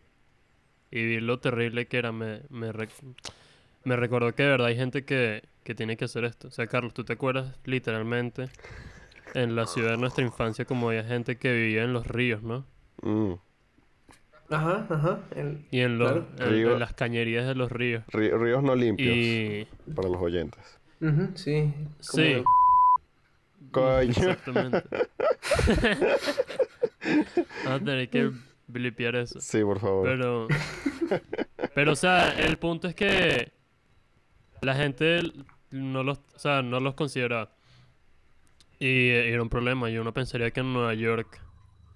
y 0.91 1.07
vi 1.07 1.21
lo 1.21 1.39
terrible 1.41 1.87
que 1.87 1.97
era, 1.99 2.13
me, 2.13 2.43
me, 2.51 2.73
rec- 2.73 2.91
me 3.85 3.97
recordó 3.97 4.35
que 4.35 4.43
de 4.45 4.49
verdad 4.51 4.67
hay 4.69 4.77
gente 4.77 5.05
que, 5.05 5.43
que 5.65 5.75
tiene 5.75 5.97
que 5.97 6.05
hacer 6.07 6.25
esto. 6.25 6.49
O 6.49 6.51
sea, 6.51 6.67
Carlos, 6.67 6.95
¿tú 6.95 7.05
te 7.05 7.13
acuerdas 7.15 7.57
literalmente 7.65 8.49
en 9.35 9.57
la 9.57 9.67
ciudad 9.67 9.93
de 9.93 9.97
nuestra 9.97 10.25
infancia 10.25 10.65
como 10.65 10.89
había 10.89 11.05
gente 11.05 11.37
que 11.37 11.53
vivía 11.53 11.83
en 11.85 11.93
los 11.93 12.07
ríos, 12.07 12.43
¿no? 12.43 12.65
Mm. 13.03 13.33
Ajá, 14.51 14.87
ajá. 14.91 15.21
el- 15.35 15.65
Y 15.71 15.81
en, 15.81 15.99
los, 15.99 16.11
Claro. 16.13 16.27
en- 16.39 16.51
Río- 16.51 16.73
en 16.75 16.79
las 16.81 16.93
cañerías 16.93 17.47
de 17.47 17.55
los 17.55 17.73
ríos. 17.73 18.05
Rí- 18.09 18.31
Ríos 18.39 18.63
no 18.63 18.75
limpios 18.75 19.17
Y... 19.17 19.67
para 19.95 20.09
los 20.09 20.21
oyentes. 20.21 20.61
sí. 21.35 21.73
como 21.75 21.97
Sí. 22.01 22.23
el- 22.23 22.45
Coño. 23.71 24.11
Exactamente. 24.11 24.83
Vas 27.65 27.67
a 27.67 27.79
tener 27.79 28.09
que 28.11 28.31
blipear 28.67 29.17
eso. 29.17 29.41
Sí, 29.41 29.63
por 29.63 29.81
favor. 29.81 30.09
Pero, 30.09 30.49
pero, 31.75 31.93
o 31.93 31.97
sea, 31.97 32.31
el 32.39 32.59
punto 32.59 32.89
es 32.89 32.95
que 32.95 33.51
la 34.63 34.75
gente 34.75 35.21
no 35.71 36.03
los, 36.03 36.19
o 36.35 36.39
sea, 36.39 36.63
no 36.63 36.81
los 36.81 36.95
consideraba. 36.95 37.51
Y, 38.79 38.87
eh, 38.87 39.33
era 39.33 39.43
un 39.43 39.49
problema. 39.49 39.91
Y 39.91 39.99
uno 39.99 40.13
pensaría 40.13 40.51
que 40.51 40.61
en 40.61 40.73
Nueva 40.73 40.95
York 40.95 41.41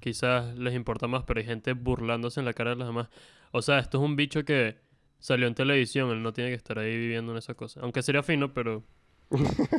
quizás 0.01 0.57
les 0.57 0.75
importa 0.75 1.07
más, 1.07 1.25
pero 1.25 1.41
hay 1.41 1.47
gente 1.47 1.73
burlándose 1.73 2.41
en 2.41 2.47
la 2.47 2.53
cara 2.53 2.71
de 2.71 2.77
los 2.77 2.87
demás. 2.87 3.09
O 3.53 3.63
sea, 3.63 3.79
esto 3.79 3.99
es 3.99 4.05
un 4.05 4.17
bicho 4.17 4.45
que 4.45 4.77
salió 5.19 5.47
en 5.47 5.55
televisión. 5.55 6.11
Él 6.11 6.23
no 6.23 6.33
tiene 6.33 6.51
que 6.51 6.57
estar 6.57 6.79
ahí 6.79 6.97
viviendo 6.97 7.33
en 7.33 7.39
esa 7.39 7.55
cosa. 7.55 7.81
Aunque 7.81 8.03
sería 8.03 8.23
fino, 8.23 8.53
pero 8.53 8.83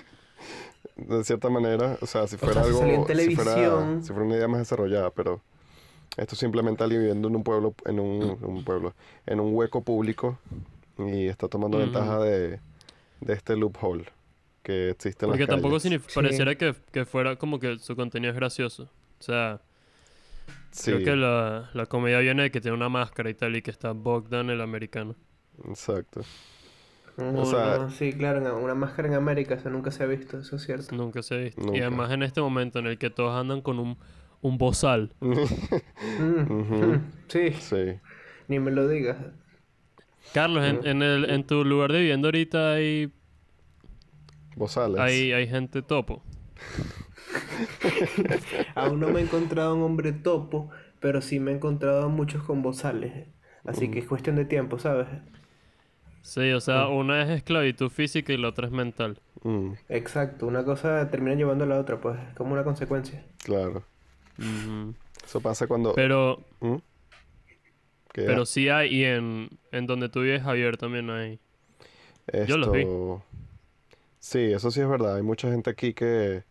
De 0.96 1.24
cierta 1.24 1.50
manera, 1.50 1.98
o 2.02 2.06
sea, 2.06 2.28
si 2.28 2.38
fuera 2.38 2.56
sea, 2.56 2.64
si 2.64 2.70
algo, 2.70 2.80
salió 2.80 2.96
en 2.96 3.02
si 3.02 3.36
fuera, 3.36 3.54
televisión. 3.54 4.04
si 4.04 4.08
fuera 4.10 4.26
una 4.26 4.36
idea 4.36 4.48
más 4.48 4.60
desarrollada, 4.60 5.12
pero 5.12 5.42
esto 6.18 6.34
es 6.34 6.40
simplemente 6.40 6.84
alguien 6.84 7.02
viviendo 7.02 7.28
en 7.28 7.36
un 7.36 7.44
pueblo, 7.44 7.76
en 7.86 8.00
un, 8.00 8.38
un 8.42 8.64
pueblo, 8.64 8.96
en 9.28 9.40
un 9.40 9.54
hueco 9.54 9.82
público 9.82 10.40
y 10.98 11.28
está 11.28 11.48
tomando 11.48 11.78
ventaja 11.78 12.20
de, 12.20 12.60
de 13.22 13.34
este 13.34 13.56
loophole 13.56 14.06
que 14.64 14.90
existe 14.92 15.26
en 15.26 15.32
porque 15.32 15.44
las 15.46 15.50
tampoco 15.50 15.80
Sí. 15.80 15.98
pareciera 16.14 16.56
que, 16.56 16.76
que 16.92 17.06
fuera 17.06 17.36
como 17.38 17.60
que 17.60 17.80
su 17.80 17.96
contenido 17.96 18.32
es 18.32 18.36
gracioso. 18.38 18.84
O 19.20 19.24
sea, 19.24 19.62
Sí, 20.72 20.92
creo 20.92 21.04
que 21.04 21.16
la, 21.16 21.70
la 21.74 21.86
comedia 21.88 22.20
viene 22.20 22.44
de 22.44 22.52
que 22.52 22.62
tiene 22.62 22.76
una 22.78 22.90
máscara 22.90 23.30
y 23.30 23.34
tal, 23.34 23.56
y 23.56 23.62
que 23.62 23.72
está 23.72 23.92
Bogdan 23.94 24.50
el 24.50 24.62
americano. 24.62 25.16
exacto. 25.68 26.22
Ujú, 27.18 27.46
sea- 27.46 27.78
no, 27.80 27.90
sí, 27.90 28.14
claro, 28.14 28.60
una 28.60 28.76
máscara 28.76 29.08
en 29.08 29.16
América, 29.16 29.56
eso 29.56 29.70
nunca 29.72 29.90
se 29.90 30.04
ha 30.04 30.06
visto, 30.06 30.38
eso 30.40 30.56
es 30.58 30.64
cierto. 30.64 30.96
Nunca 30.96 31.24
se 31.24 31.34
ha 31.34 31.38
visto. 31.38 31.62
Nunca. 31.62 31.78
Y 31.78 31.82
además 31.82 32.12
en 32.12 32.22
este 32.24 32.42
momento 32.42 32.78
en 32.80 32.86
el 32.88 32.98
que 33.00 33.10
todos 33.10 33.36
andan 33.36 33.62
con 33.62 33.80
un, 33.80 33.98
un 34.42 34.58
bozal. 34.58 35.14
Mm, 35.22 36.54
mm, 36.54 37.12
Sí, 37.28 37.52
Sí. 37.54 38.00
ni 38.48 38.60
me 38.60 38.72
lo 38.72 38.88
digas. 38.88 39.18
Carlos, 40.34 40.64
en, 40.66 40.86
en, 40.86 41.02
el, 41.02 41.30
en 41.30 41.44
tu 41.46 41.64
lugar 41.66 41.92
de 41.92 42.00
vivienda 42.00 42.28
ahorita 42.28 42.74
hay, 42.74 43.12
Bozales. 44.56 45.00
hay, 45.00 45.32
hay 45.32 45.48
gente 45.48 45.82
topo. 45.82 46.24
Aún 48.76 49.00
no 49.00 49.10
me 49.10 49.20
he 49.20 49.24
encontrado 49.24 49.76
un 49.76 49.84
hombre 49.84 50.12
topo, 50.12 50.70
pero 51.00 51.22
sí 51.22 51.40
me 51.40 51.52
he 51.52 51.56
encontrado 51.56 52.04
a 52.04 52.08
muchos 52.08 52.44
con 52.44 52.62
bozales. 52.62 53.28
Así 53.66 53.90
que 53.92 54.00
es 54.00 54.06
cuestión 54.08 54.36
de 54.36 54.46
tiempo, 54.46 54.80
¿sabes? 54.80 55.08
Sí, 56.22 56.52
o 56.52 56.60
sea, 56.60 56.88
una 56.90 57.22
es 57.24 57.30
esclavitud 57.30 57.90
física 57.90 58.34
y 58.34 58.38
la 58.38 58.50
otra 58.50 58.68
es 58.68 58.74
mental. 58.74 59.20
Mm, 59.44 59.72
Exacto, 59.90 60.46
una 60.48 60.64
cosa 60.66 61.10
termina 61.10 61.36
llevando 61.36 61.64
a 61.64 61.68
la 61.68 61.80
otra, 61.80 62.02
pues, 62.02 62.18
como 62.36 62.54
una 62.54 62.64
consecuencia. 62.64 63.24
claro. 63.44 63.84
Eso 65.26 65.42
pasa 65.42 65.68
cuando... 65.68 65.94
Pero, 65.96 66.42
¿Mm? 66.62 66.76
Pero 68.26 68.46
sí 68.46 68.70
hay, 68.70 68.94
y 68.94 69.04
en, 69.06 69.50
en 69.72 69.88
donde 69.88 70.10
tú 70.10 70.22
vives, 70.22 70.42
Javier, 70.44 70.78
también 70.78 71.10
hay. 71.10 71.40
yo 72.48 72.58
los 72.58 72.72
vi. 72.72 72.82
Esto- 72.82 73.24
Sí, 74.20 74.40
eso 74.52 74.72
sí 74.72 74.82
es 74.82 74.88
verdad. 74.90 75.16
Hay 75.16 75.24
mucha 75.24 75.50
gente 75.50 75.70
aquí 75.70 75.94
que, 75.94 76.44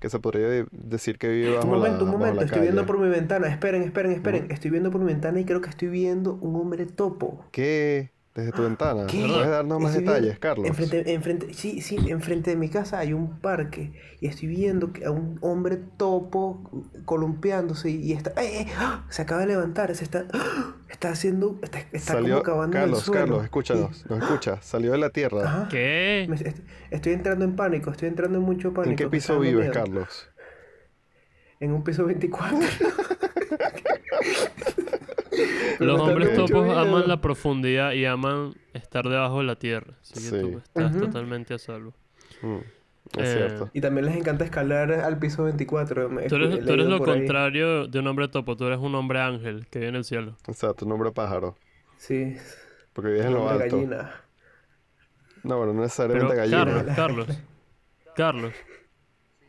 que 0.00 0.08
se 0.10 0.18
podría 0.18 0.48
de- 0.48 0.66
decir 0.72 1.18
que 1.18 1.28
vive 1.28 1.50
bajo 1.50 1.68
Un 1.68 1.74
momento, 1.74 2.04
la, 2.04 2.04
un 2.04 2.10
momento, 2.18 2.40
estoy 2.44 2.62
viendo 2.62 2.86
por 2.86 2.98
mi 2.98 3.08
ventana. 3.08 3.48
Esperen, 3.48 3.82
esperen, 3.82 4.12
esperen. 4.12 4.46
Estoy 4.50 4.70
viendo 4.70 4.90
por 4.90 5.00
mi 5.00 5.06
ventana 5.08 5.40
y 5.40 5.44
creo 5.44 5.60
que 5.60 5.68
estoy 5.70 5.88
viendo 5.88 6.34
un 6.34 6.56
hombre 6.56 6.86
topo. 6.86 7.44
¿Qué? 7.52 8.10
Desde 8.40 8.52
tu 8.52 8.62
ventana. 8.62 9.06
¿Qué? 9.06 9.26
¿Puedes 9.26 9.48
darnos 9.48 9.80
más 9.80 9.90
Estoy 9.94 10.04
detalles, 10.06 10.22
viendo- 10.22 10.40
Carlos? 10.40 10.66
Enfrente, 10.66 11.12
enfrente, 11.12 11.54
sí, 11.54 11.80
sí, 11.80 11.96
enfrente 12.08 12.50
de 12.50 12.56
mi 12.56 12.68
casa 12.68 12.98
hay 12.98 13.12
un 13.12 13.38
parque 13.40 13.92
y 14.20 14.26
estoy 14.26 14.48
viendo 14.48 14.92
que 14.92 15.04
a 15.04 15.10
un 15.10 15.38
hombre 15.42 15.78
topo 15.96 16.86
columpiándose 17.04 17.90
y, 17.90 17.96
y 18.02 18.12
está, 18.12 18.30
¡eh, 18.42 18.62
eh! 18.62 18.66
¡Ah! 18.78 19.04
se 19.10 19.22
acaba 19.22 19.42
de 19.42 19.48
levantar, 19.48 19.94
se 19.94 20.04
está, 20.04 20.26
¡ah! 20.32 20.74
está 20.88 21.10
haciendo, 21.10 21.58
está, 21.62 21.80
está 21.92 22.14
Salió... 22.14 22.34
como 22.36 22.42
cavando 22.44 22.76
en 22.76 22.82
el 22.82 22.88
Carlos, 22.88 23.04
suelo. 23.04 23.20
Carlos, 23.20 23.44
escúchanos. 23.44 24.06
Nos 24.08 24.22
escucha. 24.22 24.62
Salió 24.62 24.92
de 24.92 24.98
la 24.98 25.10
tierra. 25.10 25.42
Ajá. 25.44 25.68
¿Qué? 25.70 26.26
Me- 26.28 26.36
est- 26.36 26.60
estoy 26.90 27.12
entrando 27.12 27.44
en 27.44 27.56
pánico, 27.56 27.90
estoy 27.90 28.08
entrando 28.08 28.38
en 28.38 28.44
mucho 28.44 28.72
pánico. 28.72 28.90
¿En 28.90 28.96
qué 28.96 29.08
piso 29.08 29.38
vives, 29.38 29.68
miedo. 29.68 29.72
Carlos? 29.72 30.28
en 31.60 31.72
un 31.72 31.84
piso 31.84 32.06
24. 32.06 32.58
Los 35.78 36.00
hombres 36.00 36.34
topos 36.34 36.68
aman 36.76 37.08
la 37.08 37.20
profundidad 37.20 37.92
y 37.92 38.04
aman 38.04 38.54
estar 38.74 39.08
debajo 39.08 39.38
de 39.38 39.44
la 39.44 39.56
tierra. 39.56 39.94
Así 40.02 40.14
que 40.14 40.20
Sí. 40.20 40.40
tú 40.40 40.58
estás 40.58 40.98
totalmente 40.98 41.54
a 41.54 41.58
salvo. 41.58 41.92
Mm, 42.42 42.56
es 43.18 43.28
Eh, 43.28 43.32
cierto. 43.36 43.70
Y 43.72 43.80
también 43.80 44.06
les 44.06 44.16
encanta 44.16 44.44
escalar 44.44 44.92
al 44.92 45.18
piso 45.18 45.44
24. 45.44 46.08
me- 46.08 46.22
Tú 46.28 46.36
eres, 46.36 46.50
tú 46.50 46.72
eres 46.72 46.86
leído 46.86 46.88
lo 46.90 46.94
ahí. 46.96 47.18
contrario 47.18 47.86
de 47.86 47.98
un 47.98 48.06
hombre 48.06 48.28
topo. 48.28 48.56
Tú 48.56 48.66
eres 48.66 48.78
un 48.78 48.94
hombre 48.94 49.20
ángel 49.20 49.66
que 49.70 49.78
vive 49.80 49.88
en 49.88 49.96
el 49.96 50.04
cielo. 50.04 50.36
Exacto, 50.46 50.84
un 50.86 50.92
hombre 50.92 51.10
pájaro. 51.12 51.56
Sí, 51.96 52.36
Porque 52.92 53.10
vives 53.10 53.26
en 53.26 53.34
lo 53.34 53.48
alto. 53.48 53.76
gallina. 53.76 54.12
No, 55.42 55.56
bueno, 55.56 55.72
no 55.72 55.78
Pero 55.78 55.82
necesariamente 55.82 56.36
gallina. 56.36 56.64
Carlos, 56.64 56.96
Carlos, 56.96 57.26
Carlos, 58.14 58.52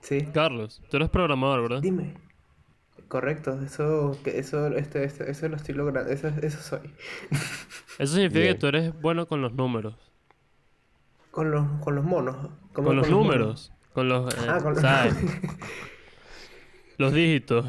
Sí. 0.02 0.28
Carlos, 0.34 0.82
tú 0.90 0.98
eres 0.98 1.10
programador, 1.10 1.62
¿verdad? 1.64 1.82
Dime. 1.82 2.14
Correcto, 3.12 3.60
eso, 3.66 4.18
que 4.24 4.40
eso, 4.40 4.68
este, 4.68 5.04
este- 5.04 5.30
eso 5.30 5.48
lo 5.50 5.58
estoy 5.58 5.76
logrando, 5.76 6.10
eso, 6.12 6.30
eso 6.42 6.60
soy. 6.62 6.80
Eso 8.00 8.16
significa 8.16 8.40
Bien. 8.40 8.54
que 8.54 8.56
tú 8.56 8.68
eres 8.68 9.00
bueno 9.02 9.28
con 9.28 9.42
los 9.42 9.54
números. 9.54 9.96
Con 11.32 11.50
los, 11.52 11.66
con 11.82 11.96
los 11.96 12.04
monos. 12.04 12.36
¿Cómo 12.74 12.90
Con 12.90 12.98
los 12.98 13.10
números. 13.10 13.72
Con 13.94 14.08
los... 14.10 14.34
eh, 14.34 14.38
Ah, 14.48 14.60
con 14.62 14.74
los- 14.74 14.82
¿sabes? 14.82 15.16
Los 16.98 17.14
dígitos, 17.14 17.66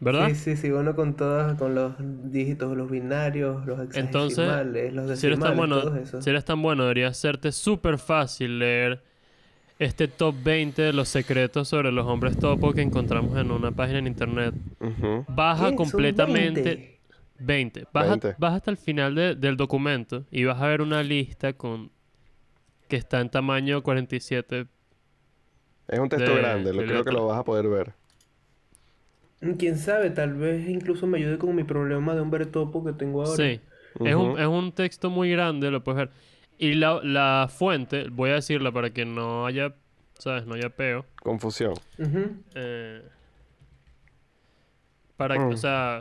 ¿verdad? 0.00 0.28
Sí, 0.30 0.34
sí, 0.34 0.56
sí, 0.56 0.70
bueno 0.70 0.96
con 0.96 1.14
todas, 1.16 1.58
con 1.58 1.74
los 1.74 1.94
dígitos, 2.32 2.76
los 2.76 2.90
binarios, 2.90 3.66
los 3.66 3.78
Entonces, 3.92 4.38
hexadecimales, 4.38 4.92
los 4.94 5.18
Si 5.18 5.26
eres 5.26 5.38
tan 5.40 5.56
decimales, 5.56 5.56
bueno, 5.56 5.80
todo 5.82 5.96
eso. 5.96 6.22
si 6.22 6.30
eres 6.30 6.44
tan 6.44 6.62
bueno, 6.62 6.84
debería 6.84 7.08
hacerte 7.08 7.52
súper 7.52 7.98
fácil 7.98 8.58
leer 8.58 9.04
este 9.80 10.06
top 10.08 10.34
20 10.44 10.80
de 10.82 10.92
los 10.92 11.08
secretos 11.08 11.66
sobre 11.68 11.90
los 11.90 12.06
hombres 12.06 12.38
topo 12.38 12.72
que 12.72 12.82
encontramos 12.82 13.36
en 13.38 13.50
una 13.50 13.72
página 13.72 13.98
en 13.98 14.06
internet. 14.06 14.54
Baja 15.26 15.64
¿Qué? 15.64 15.68
Son 15.68 15.76
completamente 15.76 16.62
20. 16.62 17.00
20. 17.38 17.86
Baja, 17.92 18.10
20. 18.10 18.34
baja 18.38 18.56
hasta 18.56 18.70
el 18.70 18.76
final 18.76 19.14
de- 19.14 19.34
del 19.34 19.56
documento 19.56 20.26
y 20.30 20.44
vas 20.44 20.60
a 20.60 20.66
ver 20.68 20.82
una 20.82 21.02
lista 21.02 21.54
con 21.54 21.90
que 22.88 22.96
está 22.96 23.20
en 23.20 23.30
tamaño 23.30 23.82
47. 23.82 24.66
Es 25.88 25.98
un 25.98 26.08
texto 26.08 26.30
de- 26.34 26.40
grande, 26.40 26.74
lo 26.74 26.82
creo 26.82 27.02
que 27.02 27.12
lo 27.12 27.26
vas 27.26 27.38
a 27.38 27.44
poder 27.44 27.68
ver. 27.68 27.92
Quién 29.58 29.78
sabe, 29.78 30.10
tal 30.10 30.34
vez 30.34 30.68
incluso 30.68 31.06
me 31.06 31.16
ayude 31.16 31.38
con 31.38 31.54
mi 31.56 31.64
problema 31.64 32.14
de 32.14 32.20
hombre 32.20 32.44
topo 32.44 32.84
que 32.84 32.92
tengo 32.92 33.22
ahora. 33.22 33.34
Sí. 33.36 33.60
Es, 34.04 34.14
un, 34.14 34.38
es 34.38 34.46
un 34.46 34.72
texto 34.72 35.08
muy 35.08 35.30
grande, 35.30 35.70
lo 35.70 35.82
puedes 35.82 35.96
ver. 35.98 36.10
Y 36.62 36.74
la, 36.74 37.00
la 37.02 37.48
fuente, 37.50 38.08
voy 38.10 38.30
a 38.30 38.34
decirla 38.34 38.70
para 38.70 38.90
que 38.90 39.06
no 39.06 39.46
haya, 39.46 39.74
¿sabes? 40.18 40.44
No 40.46 40.54
haya 40.54 40.68
peo. 40.68 41.06
Confusión. 41.22 41.72
Ujú. 41.98 42.36
Eh, 42.54 43.02
para 45.16 45.36
que, 45.36 45.40
Mm. 45.44 45.52
o 45.52 45.56
sea, 45.56 46.00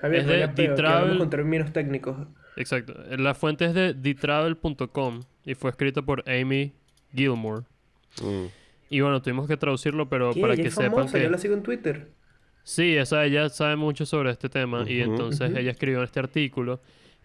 Javier, 0.00 0.20
Es 0.22 0.26
no 0.26 0.32
de 0.32 0.48
peo, 0.48 0.74
Travel- 0.74 1.18
con 1.18 1.30
términos 1.30 1.72
técnicos. 1.72 2.16
exacto. 2.56 2.94
La 3.18 3.34
fuente 3.34 3.66
es 3.66 3.74
de 3.74 3.94
thetravel.com 3.94 5.20
y 5.44 5.54
fue 5.54 5.70
escrito 5.70 6.04
por 6.04 6.24
Amy 6.28 6.72
Gilmore. 7.14 7.62
Mm. 8.22 8.46
Y 8.90 9.00
bueno, 9.00 9.22
tuvimos 9.22 9.46
que 9.48 9.56
traducirlo, 9.56 10.08
pero 10.08 10.32
¿Qué? 10.32 10.40
para 10.40 10.54
Ella 10.54 10.62
que 10.62 10.68
es 10.68 10.74
sepan 10.74 10.92
famosa, 10.92 11.18
que... 11.18 11.24
yo 11.24 11.30
la 11.30 11.38
sigo 11.38 11.54
en 11.54 11.62
Twitter. 11.62 12.08
Sí, 12.64 12.96
esa, 12.96 13.24
ella 13.24 13.48
sabe 13.48 13.76
mucho 13.76 14.06
sobre 14.06 14.30
este 14.30 14.48
tema 14.48 14.84
y 14.88 15.00
entonces 15.00 15.52
ella 15.54 15.70
escribió 15.72 16.02
este 16.02 16.20
artículo 16.20 16.80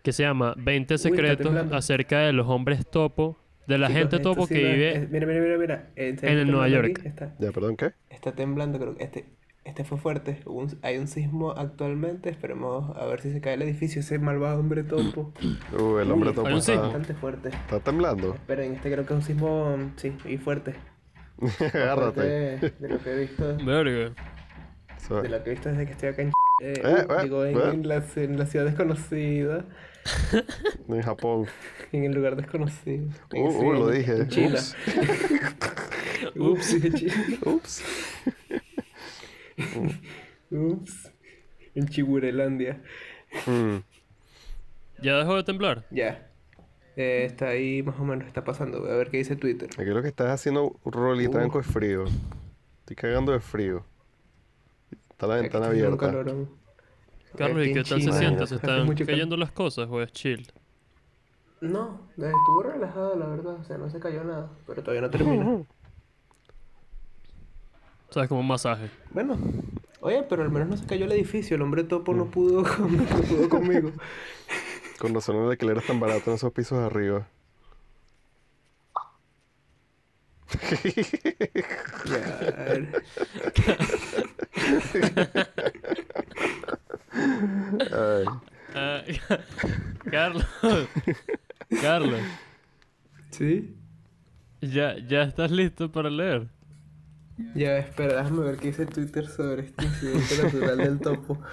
que 0.07 0.13
se 0.13 0.23
llama 0.23 0.53
20 0.57 0.93
está 0.93 1.09
secretos 1.09 1.53
acerca 1.73 2.19
de 2.19 2.31
los 2.31 2.47
hombres 2.47 2.87
topo, 2.89 3.37
de 3.67 3.77
la 3.77 3.87
Chicos, 3.87 3.99
gente 3.99 4.19
topo 4.19 4.47
sí 4.47 4.53
que 4.55 4.63
vive 4.63 4.95
es- 4.95 5.09
mira, 5.11 5.27
mira, 5.27 5.41
mira, 5.41 5.57
mira. 5.57 5.89
¿está 5.97 6.27
en 6.27 6.37
el 6.37 6.49
Nueva 6.49 6.69
York. 6.69 6.97
aquí? 6.99 7.07
Está, 7.09 7.35
Ya, 7.39 7.51
perdón, 7.51 7.75
¿qué? 7.75 7.91
está 8.09 8.31
temblando, 8.31 8.79
creo 8.79 8.95
que 8.95 9.03
este, 9.03 9.25
este 9.65 9.83
fue 9.83 9.97
fuerte. 9.97 10.39
Un- 10.45 10.77
hay 10.81 10.97
un 10.97 11.09
sismo 11.09 11.51
actualmente. 11.51 12.29
Esperemos 12.29 12.95
a 12.95 13.05
ver 13.05 13.19
si 13.19 13.33
se 13.33 13.41
cae 13.41 13.55
el 13.55 13.61
edificio. 13.63 13.99
Ese 13.99 14.17
malvado 14.17 14.61
hombre 14.61 14.83
topo. 14.83 15.33
Uh, 15.77 15.97
el 15.99 16.09
hombre 16.09 16.29
Uy, 16.29 16.35
topo 16.35 16.47
está. 16.47 16.79
Bastante 16.79 17.13
fuerte. 17.13 17.49
está 17.49 17.81
temblando. 17.81 18.33
Esperen, 18.33 18.75
este 18.75 18.89
creo 18.89 19.05
que 19.05 19.13
es 19.13 19.19
un 19.19 19.25
sismo, 19.25 19.77
sí, 19.97 20.13
y 20.23 20.37
fuerte. 20.37 20.73
Agárrate. 21.73 22.21
De 22.79 22.87
lo 22.87 22.97
que 23.03 23.11
he 23.11 23.19
visto. 23.19 23.57
Verga. 23.65 24.13
De 25.21 25.29
lo 25.29 25.43
que 25.43 25.49
he 25.49 25.53
visto 25.53 25.67
desde 25.69 25.85
que 25.85 25.91
estoy 25.91 26.09
acá 26.09 26.21
en... 26.21 26.29
Eh, 26.29 26.33
Eh, 26.59 26.73
eh, 26.83 27.05
digo, 27.23 27.45
en, 27.45 27.55
eh. 27.57 27.61
en 27.73 27.87
la, 27.87 28.03
en 28.15 28.39
la 28.39 28.45
ciudad 28.47 28.65
desconocida. 28.65 29.65
En 30.87 31.01
Japón. 31.01 31.45
En 31.91 32.03
el 32.05 32.13
lugar 32.13 32.35
desconocido. 32.35 33.07
Uh, 33.33 33.51
sí, 33.51 33.65
uh, 33.65 33.73
lo 33.73 33.89
dije. 33.89 34.13
En 34.13 34.27
China. 34.29 34.55
Ups. 34.55 34.75
Ups, 36.35 36.73
dije 36.81 36.91
China. 36.93 37.37
Ups. 37.45 37.83
Ups. 40.51 41.11
En 41.75 41.87
Chiburelandia. 41.87 42.81
Mm. 43.45 43.77
¿Ya 45.01 45.17
dejó 45.17 45.35
de 45.35 45.43
temblar? 45.43 45.85
Ya. 45.91 46.29
Eh, 46.95 47.25
está 47.25 47.49
ahí 47.49 47.83
más 47.83 47.99
o 47.99 48.03
menos, 48.03 48.25
está 48.27 48.43
pasando. 48.43 48.77
A 48.89 48.95
ver 48.97 49.09
qué 49.11 49.17
dice 49.17 49.35
Twitter. 49.35 49.69
Aquí 49.77 49.89
lo 49.89 50.01
que 50.01 50.07
estás 50.07 50.29
haciendo, 50.31 50.79
rolitranco, 50.85 51.59
Uh. 51.59 51.61
es 51.61 51.67
frío. 51.67 52.05
Estoy 52.79 52.95
cagando 52.95 53.31
de 53.31 53.39
frío. 53.39 53.85
Está 55.11 55.27
la 55.27 55.35
Aquí 55.35 55.43
ventana 55.43 55.65
está 55.65 55.69
haciendo 55.71 55.95
un 55.95 56.03
abierta. 56.03 56.05
calorón. 56.07 56.49
Carlos, 57.37 57.67
¿y 57.67 57.73
qué 57.73 57.83
tal 57.83 58.01
se 58.01 58.11
siente? 58.11 58.47
¿Se 58.47 58.55
están 58.55 58.93
cayendo 58.95 59.37
las 59.37 59.51
cosas 59.51 59.87
o 59.89 60.01
es 60.01 60.11
chill? 60.11 60.47
No, 61.61 62.01
estuvo 62.17 62.63
relajado 62.63 63.15
la 63.15 63.27
verdad, 63.27 63.55
o 63.55 63.63
sea, 63.63 63.77
no 63.77 63.89
se 63.89 63.99
cayó 63.99 64.23
nada, 64.23 64.49
pero 64.67 64.81
todavía 64.81 65.01
no 65.01 65.09
termina. 65.09 65.63
¿Sabes? 68.09 68.29
Como 68.29 68.41
un 68.41 68.47
masaje. 68.47 68.89
Bueno, 69.11 69.37
oye, 70.01 70.23
pero 70.29 70.43
al 70.43 70.49
menos 70.51 70.69
no 70.69 70.77
se 70.77 70.85
cayó 70.85 71.05
el 71.05 71.11
edificio, 71.11 71.55
el 71.55 71.61
hombre 71.61 71.83
topo 71.83 72.13
no 72.13 72.25
pudo, 72.25 72.63
con- 72.77 72.97
no 72.97 73.03
pudo 73.03 73.49
conmigo. 73.49 73.91
Con 74.99 75.13
razón 75.13 75.35
el 75.37 75.49
alquiler 75.51 75.77
es 75.77 75.85
tan 75.87 75.99
barato 75.99 76.29
en 76.29 76.35
esos 76.35 76.51
pisos 76.53 76.79
de 76.79 76.85
arriba. 76.85 77.27
Ay. 87.91 88.25
Ah, 88.75 89.01
Carlos. 90.11 90.45
Carlos. 91.81 92.19
¿Sí? 93.31 93.75
¿Ya, 94.61 94.97
¿Ya 95.07 95.23
estás 95.23 95.51
listo 95.51 95.91
para 95.91 96.09
leer? 96.09 96.47
Ya, 97.53 97.77
espera, 97.77 98.17
déjame 98.23 98.43
ver 98.45 98.57
qué 98.57 98.67
dice 98.67 98.85
Twitter 98.87 99.27
sobre 99.27 99.63
este 99.63 99.85
incidente 99.85 100.43
natural 100.43 100.77
del 100.77 100.99
topo. 100.99 101.39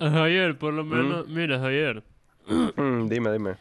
Ah, 0.00 0.10
Javier, 0.10 0.56
por 0.58 0.72
lo 0.74 0.84
menos, 0.84 1.26
mira, 1.28 1.58
Javier. 1.58 2.04
Mm, 2.46 3.08
dime, 3.08 3.32
dime. 3.32 3.56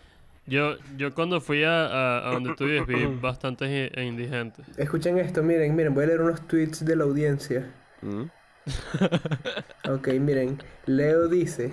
Yo, 0.45 0.75
yo 0.95 1.13
cuando 1.15 1.41
fui 1.41 1.63
a, 1.63 1.85
a- 1.87 2.29
a 2.29 2.31
donde 2.33 2.53
tú 2.55 2.65
vives 2.65 2.85
vi 2.85 3.05
bastantes 3.19 3.69
i- 3.69 3.99
indigentes. 4.01 4.65
Escuchen 4.77 5.17
esto, 5.17 5.41
miren, 5.43 5.75
miren, 5.75 5.93
voy 5.95 6.03
a 6.03 6.07
leer 6.07 6.21
unos 6.21 6.47
tweets 6.47 6.85
de 6.85 6.95
la 6.95 7.03
audiencia. 7.05 7.65
Mm. 8.03 8.23
Ok, 9.89 10.07
miren, 10.19 10.59
Leo 10.85 11.27
dice, 11.27 11.71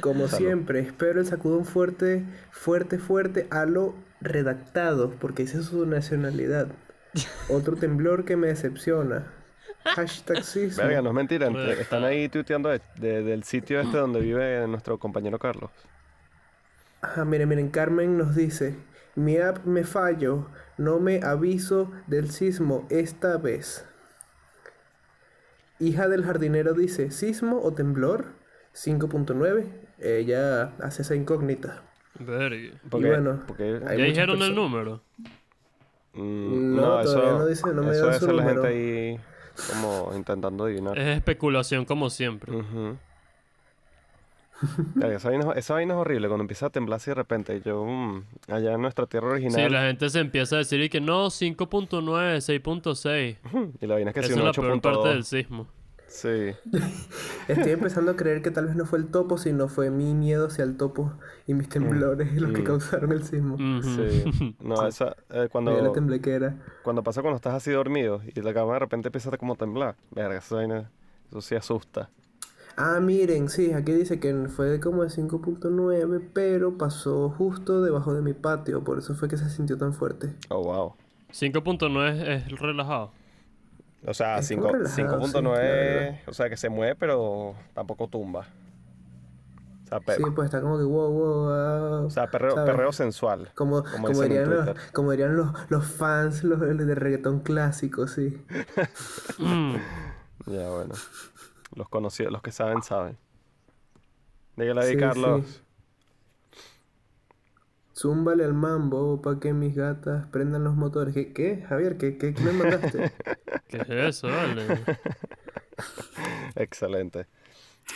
como 0.00 0.28
Salud. 0.28 0.44
siempre, 0.46 0.80
espero 0.80 1.20
el 1.20 1.26
sacudón 1.26 1.64
fuerte, 1.64 2.24
fuerte, 2.50 2.98
fuerte 2.98 3.46
a 3.50 3.64
lo 3.64 3.94
redactado, 4.20 5.10
porque 5.12 5.42
esa 5.44 5.58
es 5.60 5.66
su 5.66 5.86
nacionalidad. 5.86 6.68
Otro 7.48 7.76
temblor 7.76 8.24
que 8.24 8.36
me 8.36 8.48
decepciona. 8.48 9.26
Hashtag 9.84 10.42
sismo. 10.44 10.82
Verga, 10.82 11.02
no 11.02 11.10
es 11.10 11.14
mentira. 11.14 11.46
Entre- 11.46 11.80
Están 11.80 12.04
ahí 12.04 12.28
tuiteando 12.28 12.70
de- 12.70 12.80
de- 12.96 13.22
del 13.22 13.44
sitio 13.44 13.80
este 13.80 13.98
donde 13.98 14.20
vive 14.20 14.66
nuestro 14.66 14.98
compañero 14.98 15.38
Carlos. 15.38 15.70
Ajá, 17.02 17.24
miren, 17.24 17.48
miren, 17.48 17.68
Carmen 17.68 18.16
nos 18.16 18.34
dice, 18.34 18.76
mi 19.14 19.36
app 19.36 19.64
me 19.66 19.84
fallo, 19.84 20.48
no 20.78 21.00
me 21.00 21.20
aviso 21.22 21.92
del 22.06 22.30
sismo 22.30 22.86
esta 22.90 23.36
vez. 23.36 23.84
Hija 25.80 26.08
del 26.08 26.24
jardinero 26.24 26.72
dice, 26.74 27.10
¿sismo 27.10 27.60
o 27.62 27.72
temblor? 27.74 28.26
5.9. 28.74 29.66
Ella 29.98 30.72
hace 30.80 31.02
esa 31.02 31.14
incógnita. 31.14 31.82
Verga. 32.18 32.78
Porque, 32.90 33.06
bueno, 33.08 33.42
porque- 33.46 33.80
hay 33.86 33.98
¿Ya 33.98 34.04
dijeron 34.04 34.40
el 34.42 34.54
número? 34.54 35.02
Mm, 36.14 36.76
No, 36.76 37.00
todavía 37.02 37.32
no 37.32 37.46
dice- 37.46 37.72
no 37.74 37.82
me 37.82 37.90
eso 37.90 38.10
es 38.10 38.18
su 38.18 38.30
la 38.32 38.44
gente 38.44 38.66
ahí 38.68 39.20
como 39.72 40.12
intentando 40.14 40.64
adivinar. 40.64 40.96
Es 40.98 41.16
especulación 41.16 41.84
como 41.84 42.08
siempre. 42.10 42.52
Ujú. 42.54 42.96
Verga, 44.94 45.16
esa, 45.16 45.28
vaina, 45.30 45.52
esa 45.52 45.74
vaina 45.74 45.94
es 45.94 46.00
horrible 46.00 46.28
cuando 46.28 46.42
empieza 46.42 46.66
a 46.66 46.70
temblar 46.70 46.96
así 46.96 47.10
de 47.10 47.14
repente. 47.14 47.60
Yo, 47.62 47.84
mm, 47.84 48.24
allá 48.48 48.72
en 48.74 48.82
nuestra 48.82 49.06
tierra 49.06 49.28
original, 49.28 49.60
Sí, 49.66 49.68
la 49.72 49.82
gente 49.86 50.08
se 50.10 50.20
empieza 50.20 50.56
a 50.56 50.58
decir 50.58 50.80
y 50.80 50.88
que 50.88 51.00
no, 51.00 51.26
5.9, 51.30 52.40
6.6. 52.40 53.38
y 53.80 53.86
la 53.86 53.94
vaina 53.94 54.10
es 54.10 54.14
que 54.14 54.22
si 54.22 54.32
es 54.32 54.38
un 54.38 54.44
la 54.44 54.52
peor 54.52 54.80
parte 54.80 55.08
del 55.08 55.22
8.2. 55.22 55.22
sismo. 55.24 55.66
Sí. 56.06 56.52
Estoy 57.48 57.72
empezando 57.72 58.12
a 58.12 58.16
creer 58.16 58.40
que 58.40 58.50
tal 58.52 58.66
vez 58.66 58.76
no 58.76 58.86
fue 58.86 58.98
el 59.00 59.06
topo, 59.06 59.36
sino 59.36 59.66
fue 59.68 59.90
mi 59.90 60.14
miedo 60.14 60.46
hacia 60.46 60.62
el 60.62 60.76
topo 60.76 61.12
y 61.46 61.54
mis 61.54 61.68
temblores 61.68 62.32
los 62.40 62.52
que 62.52 62.62
Mm. 62.62 62.64
causaron 62.64 63.10
el 63.12 63.24
sismo. 63.24 63.54
Ujú. 63.56 63.82
Sí. 63.82 64.54
No, 64.60 64.86
esa, 64.86 65.08
eh, 65.08 65.14
dio 65.30 65.42
la 65.42 65.48
cuando, 65.48 65.92
temblequera. 65.92 66.54
cuando 66.82 67.02
pasa 67.02 67.20
cuando 67.22 67.36
estás 67.36 67.54
así 67.54 67.72
dormido 67.72 68.20
y 68.32 68.40
la 68.42 68.54
cama 68.54 68.74
de 68.74 68.78
repente 68.80 69.08
empieza 69.08 69.34
a 69.34 69.38
como 69.38 69.56
temblar. 69.56 69.96
Verga, 70.12 70.38
esa 70.38 70.54
vaina, 70.56 70.90
eso 71.28 71.40
sí 71.40 71.56
asusta. 71.56 72.10
Ah, 72.76 72.98
miren, 73.00 73.48
sí, 73.48 73.72
aquí 73.72 73.92
dice 73.92 74.18
que 74.18 74.34
fue 74.48 74.80
como 74.80 75.02
de 75.04 75.08
5.9, 75.10 76.28
pero 76.32 76.76
pasó 76.76 77.30
justo 77.30 77.82
debajo 77.82 78.14
de 78.14 78.20
mi 78.22 78.32
patio, 78.32 78.82
por 78.82 78.98
eso 78.98 79.14
fue 79.14 79.28
que 79.28 79.36
se 79.36 79.48
sintió 79.48 79.78
tan 79.78 79.92
fuerte. 79.94 80.34
Oh, 80.48 80.62
wow. 80.64 80.94
5.9 81.32 82.10
es, 82.28 82.46
es 82.52 82.58
relajado. 82.58 83.12
O 84.06 84.12
sea, 84.12 84.38
Es 84.38 84.48
cinco- 84.48 84.66
como 84.66 84.78
relajado, 84.78 85.20
5.9, 85.26 86.12
sí, 86.14 86.20
o 86.26 86.32
sea, 86.34 86.50
que 86.50 86.56
se 86.56 86.68
mueve, 86.68 86.94
pero 86.96 87.54
tampoco 87.74 88.08
tumba. 88.08 88.46
O 89.84 89.86
sea, 89.86 90.16
Sí, 90.16 90.22
pues 90.34 90.46
está 90.46 90.60
como 90.60 90.76
que 90.78 90.84
wow, 90.84 91.10
wow, 91.10 91.44
wow. 91.44 92.06
o 92.06 92.10
sea 92.10 92.28
perreo, 92.30 92.54
perreo 92.64 92.90
sensual. 92.90 93.50
Como, 93.54 93.82
como 93.84 93.92
como, 93.92 94.08
dicen 94.08 94.24
en 94.24 94.30
dirían 94.32 94.50
los, 94.50 94.64
Twitter. 94.64 94.82
como 94.92 95.10
dirían 95.12 95.36
los, 95.36 95.48
los 95.70 95.86
fans 95.86 96.42
los 96.42 96.58
de 96.60 96.94
reggaetón 96.94 97.40
clásico, 97.40 98.06
sí. 98.08 98.42
Mm. 99.38 99.76
Ya, 100.46 100.68
bueno. 100.70 100.94
Los 101.74 101.88
conocidos, 101.88 102.32
los 102.32 102.42
que 102.42 102.52
saben, 102.52 102.82
saben. 102.82 103.18
Dígale 104.56 104.80
ahí, 104.82 104.90
Sí, 104.90 104.96
Carlos. 104.96 105.62
Zúmbale 107.96 108.44
al 108.44 108.52
mambo 108.54 109.22
pa' 109.22 109.40
que 109.40 109.52
mis 109.54 109.74
gatas 109.74 110.26
prendan 110.28 110.64
los 110.64 110.74
motores. 110.76 111.14
¿Qué? 111.14 111.32
qué? 111.32 111.62
Javier, 111.68 111.96
¿qué, 111.96 112.18
qué, 112.18 112.34
qué 112.34 112.42
me 112.42 112.52
mandaste? 112.52 113.08
¿Qué 113.68 113.78
es 113.78 113.88
eso, 113.90 114.28
vale? 114.30 114.74
Excelente. 116.54 117.26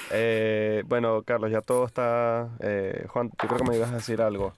Eh, 0.08 0.84
bueno, 0.86 1.22
Carlos, 1.24 1.50
ya 1.50 1.62
todo 1.62 1.86
está... 1.86 2.56
eh, 2.60 3.06
Juan, 3.10 3.30
yo 3.40 3.48
creo 3.48 3.58
que 3.60 3.64
me 3.64 3.76
ibas 3.76 3.92
a 3.92 3.96
decir 3.96 4.22
algo. 4.22 4.54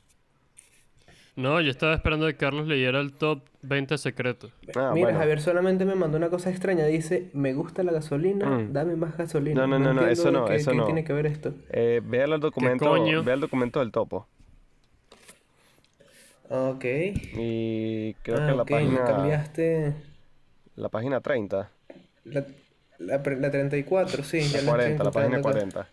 No, 1.41 1.61
yo 1.61 1.71
estaba 1.71 1.95
esperando 1.95 2.27
que 2.27 2.35
Carlos 2.37 2.67
leyera 2.67 3.01
el 3.01 3.13
top 3.13 3.43
20 3.63 3.97
secretos. 3.99 4.53
Ah, 4.75 4.91
Mira, 4.93 5.07
bueno. 5.07 5.19
Javier 5.19 5.41
solamente 5.41 5.85
me 5.87 5.95
mandó 5.95 6.19
una 6.19 6.29
cosa 6.29 6.51
extraña. 6.51 6.85
Dice, 6.85 7.31
me 7.33 7.55
gusta 7.55 7.83
la 7.83 7.93
gasolina, 7.93 8.47
Mm. 8.47 8.73
dame 8.73 8.97
más 8.97 9.17
gasolina. 9.17 9.61
No, 9.63 9.67
no, 9.67 9.79
no, 9.79 9.95
no, 9.95 10.07
eso 10.07 10.31
no, 10.31 10.45
qué- 10.45 10.57
eso 10.57 10.73
qué 10.73 10.77
no. 10.77 10.85
tiene 10.85 11.03
que 11.05 11.13
ver 11.15 11.27
esto? 11.27 11.55
Eh, 11.71 12.03
vea 12.05 12.25
el 12.27 12.41
documento, 12.41 12.85
coño? 12.87 13.23
vea 13.25 13.35
el 13.35 13.41
documento 13.41 13.81
del 13.81 13.91
topo. 13.91 14.27
Ok. 16.51 16.85
Y 16.85 18.15
creo 18.23 18.39
ah, 18.43 18.47
que 18.47 18.53
la 18.57 18.63
ok, 18.63 18.71
me 18.71 18.77
página... 18.77 19.05
cambiaste 19.05 19.95
La 20.77 20.89
página 20.89 21.21
30. 21.21 21.71
la, 22.25 22.45
la, 22.99 23.17
la 23.19 23.51
34, 23.51 24.25
sí, 24.25 24.41
ya 24.41 24.61
La 24.63 24.77
estoy 24.77 24.97
40, 24.99 25.05
la 25.05 25.11
página 25.11 25.39
encontrando 25.39 25.81
acá. 25.81 25.89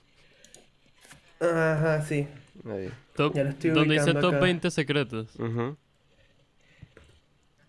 40. 1.39 1.75
Ajá, 1.79 2.01
sí. 2.01 2.27
Ahí. 2.69 2.89
Top, 3.15 3.33
Ya 3.33 3.43
lo 3.43 3.49
estoy 3.49 3.69
donde 3.71 3.95
dice 3.95 4.13
top 4.13 4.33
acá. 4.33 4.39
20 4.39 4.71
secretos. 4.71 5.27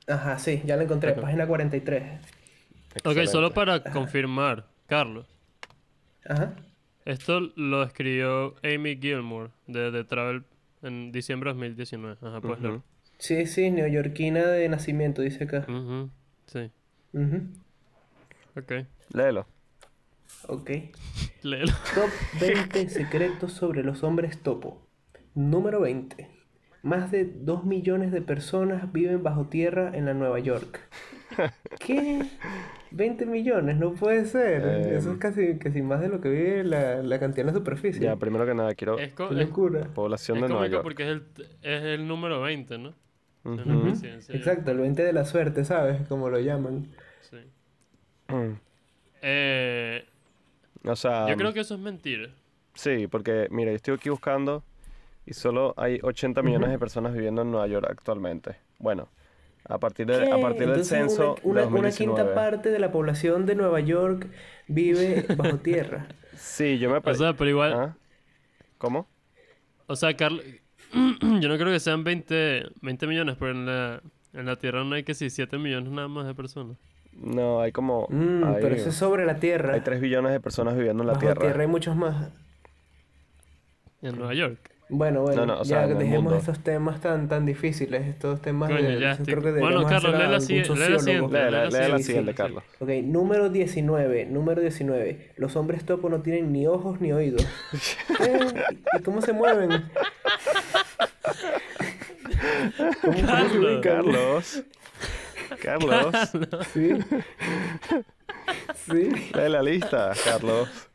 Ajá, 0.06 0.38
sí, 0.38 0.62
ya 0.64 0.76
la 0.76 0.84
encontré, 0.84 1.12
página 1.12 1.46
43. 1.46 2.02
Ok, 3.04 3.04
solo 3.04 3.18
Excelente. 3.48 3.50
para 3.50 3.82
confirmar, 3.92 4.66
Carlos. 4.86 5.26
Ajá. 6.24 6.54
Esto 7.04 7.40
lo 7.56 7.82
escribió 7.82 8.54
Amy 8.62 8.96
Gilmore 9.00 9.50
de 9.66 9.90
The 9.92 10.04
Travel 10.04 10.44
en 10.82 11.12
diciembre 11.12 11.50
de 11.50 11.54
2019. 11.54 12.16
Ajá, 12.22 12.40
pues 12.40 12.58
Ujú. 12.60 12.82
Sí, 13.18 13.46
sí, 13.46 13.70
neoyorquina 13.70 14.46
de 14.46 14.68
nacimiento, 14.68 15.22
dice 15.22 15.44
acá. 15.44 15.64
Ujú, 15.68 16.10
Sí, 16.46 16.70
Ujú. 17.12 17.42
ok. 18.56 18.86
Léelo. 19.12 19.46
Ok. 20.48 20.70
Léelo. 21.42 21.72
Top 21.94 22.10
20 22.40 22.88
secretos 22.88 23.52
sobre 23.52 23.82
los 23.82 24.02
hombres 24.02 24.42
topo. 24.42 24.87
Número 25.38 25.80
20. 25.80 26.28
Más 26.82 27.10
de 27.10 27.24
2 27.24 27.64
millones 27.64 28.12
de 28.12 28.22
personas 28.22 28.92
viven 28.92 29.22
bajo 29.22 29.46
tierra 29.46 29.90
en 29.96 30.06
la 30.06 30.14
Nueva 30.14 30.38
York. 30.40 30.80
¿Qué? 31.80 32.22
20 32.90 33.26
millones, 33.26 33.76
no 33.76 33.92
puede 33.94 34.24
ser. 34.26 34.62
Eh, 34.64 34.96
Eso 34.96 35.12
es 35.12 35.18
casi, 35.18 35.58
casi 35.58 35.82
más 35.82 36.00
de 36.00 36.08
lo 36.08 36.20
que 36.20 36.28
vive 36.30 36.64
la, 36.64 37.02
la 37.02 37.20
cantidad 37.20 37.40
en 37.48 37.54
la 37.54 37.58
superficie. 37.58 38.00
Ya, 38.00 38.16
primero 38.16 38.46
que 38.46 38.54
nada, 38.54 38.74
quiero... 38.74 38.98
Es, 38.98 39.12
Qué 39.12 39.24
es- 39.24 39.30
locura. 39.32 39.88
Población 39.94 40.38
es 40.38 40.42
de 40.44 40.48
Nueva 40.48 40.66
York. 40.66 40.82
porque 40.82 41.02
es 41.04 41.08
el, 41.10 41.22
es 41.62 41.82
el 41.82 42.08
número 42.08 42.40
20, 42.40 42.78
¿no? 42.78 42.94
Ujú. 43.44 43.82
presidencia. 43.82 44.34
Exacto, 44.34 44.70
el 44.72 44.78
20 44.78 45.02
de 45.04 45.12
la 45.12 45.24
suerte, 45.24 45.64
¿sabes? 45.64 46.06
Como 46.08 46.30
lo 46.30 46.40
llaman. 46.40 46.88
Sí. 47.20 47.36
Eh, 49.20 50.04
O 50.84 50.94
sea, 50.94 51.28
yo 51.28 51.36
creo 51.36 51.52
que 51.52 51.60
eso 51.60 51.74
es 51.74 51.80
mentira. 51.80 52.28
sí, 52.74 53.08
porque 53.08 53.48
mira, 53.50 53.72
yo 53.72 53.76
estoy 53.76 53.94
aquí 53.94 54.10
buscando 54.10 54.62
y 55.28 55.34
solo 55.34 55.74
hay 55.76 55.98
80 56.02 56.42
millones 56.42 56.70
de 56.70 56.78
personas 56.78 57.12
viviendo 57.14 57.42
en 57.42 57.50
Nueva 57.50 57.66
York 57.66 57.86
actualmente. 57.90 58.56
Bueno, 58.78 59.08
a 59.64 59.78
partir, 59.78 60.06
de, 60.06 60.30
a 60.30 60.40
partir 60.40 60.68
del 60.70 60.84
censo 60.84 61.36
una, 61.42 61.60
de 61.62 61.66
una, 61.66 61.78
una 61.80 61.90
quinta 61.90 62.22
2019. 62.24 62.34
parte 62.34 62.70
de 62.70 62.78
la 62.78 62.90
población 62.90 63.44
de 63.46 63.54
Nueva 63.54 63.80
York 63.80 64.28
vive 64.68 65.26
bajo 65.36 65.58
tierra. 65.58 66.06
Sí, 66.36 66.78
yo 66.78 66.88
me 66.90 66.98
O 66.98 67.02
pare- 67.02 67.18
sea, 67.18 67.34
pero 67.34 67.50
igual, 67.50 67.72
¿Ah? 67.74 67.96
¿Cómo? 68.78 69.06
o 69.86 69.96
sea, 69.96 70.16
Carlos, 70.16 70.42
yo 70.92 71.48
no 71.48 71.56
creo 71.58 71.72
que 71.72 71.80
sean 71.80 72.04
20, 72.04 72.62
20 72.80 73.06
millones, 73.06 73.36
pero 73.38 73.50
en 73.52 73.66
la, 73.66 74.00
en 74.32 74.46
la 74.46 74.56
Tierra 74.56 74.84
no 74.84 74.94
hay 74.94 75.02
que 75.04 75.14
sí 75.14 75.28
7 75.30 75.58
millones 75.58 75.90
nada 75.92 76.08
más 76.08 76.26
de 76.26 76.34
personas. 76.34 76.76
No, 77.12 77.60
hay 77.60 77.72
como... 77.72 78.06
Mm, 78.10 78.44
hay, 78.44 78.62
pero 78.62 78.74
eso 78.76 78.90
es 78.90 78.94
sobre 78.94 79.26
la 79.26 79.40
tierra. 79.40 79.74
hay 79.74 79.80
3 79.80 80.00
billones 80.00 80.30
de 80.32 80.38
personas 80.40 80.76
viviendo 80.76 81.02
en 81.02 81.08
la 81.08 81.12
bajo 81.14 81.20
Tierra. 81.26 81.40
tierra 81.40 81.60
hay 81.62 81.66
muchos 81.66 81.96
más. 81.96 82.30
En 84.02 84.16
Nueva 84.16 84.34
York. 84.34 84.70
Bueno, 84.90 85.20
bueno, 85.20 85.44
No, 85.44 85.54
no, 85.54 85.60
o 85.60 85.64
ya 85.64 85.86
sea, 85.86 85.86
dejemos 85.86 86.22
mundo. 86.22 86.38
estos 86.38 86.60
temas 86.60 86.98
tan, 87.02 87.28
tan 87.28 87.44
difíciles, 87.44 88.06
estos 88.06 88.40
temas 88.40 88.70
Coño, 88.70 88.82
de... 88.88 88.94
ya 88.94 89.00
yo 89.00 89.10
estoy- 89.22 89.26
creo 89.26 89.42
que 89.54 89.60
Bueno, 89.60 89.82
Carlos, 89.84 90.04
hacer 90.04 90.12
lee 90.12 90.18
la 90.26 90.28
lee 90.38 90.40
siguiente. 90.40 90.72
Lee, 90.74 91.50
la- 91.50 91.64
lee 91.66 91.90
la 91.92 91.98
siguiente. 91.98 92.34
Carlos. 92.34 92.62
Ok, 92.80 92.88
número 93.04 93.50
19, 93.50 94.24
número 94.26 94.62
19. 94.62 95.32
Los 95.36 95.56
hombres 95.56 95.84
topo 95.84 96.08
no 96.08 96.22
tienen 96.22 96.52
ni 96.52 96.66
ojos 96.66 97.00
ni 97.02 97.12
oídos. 97.12 97.46
¿Eh? 98.20 98.40
¿Y 98.98 99.02
cómo 99.02 99.20
se 99.20 99.34
mueven? 99.34 99.84
¿Cómo, 103.02 103.26
Carlos. 103.26 103.52
ubican? 103.54 103.80
Carlos. 103.82 104.62
Carlos. 105.62 106.14
Sí. 106.72 106.90
Sí. 108.90 109.10
Lee 109.34 109.48
la 109.50 109.62
lista, 109.62 110.12
Carlos. 110.24 110.87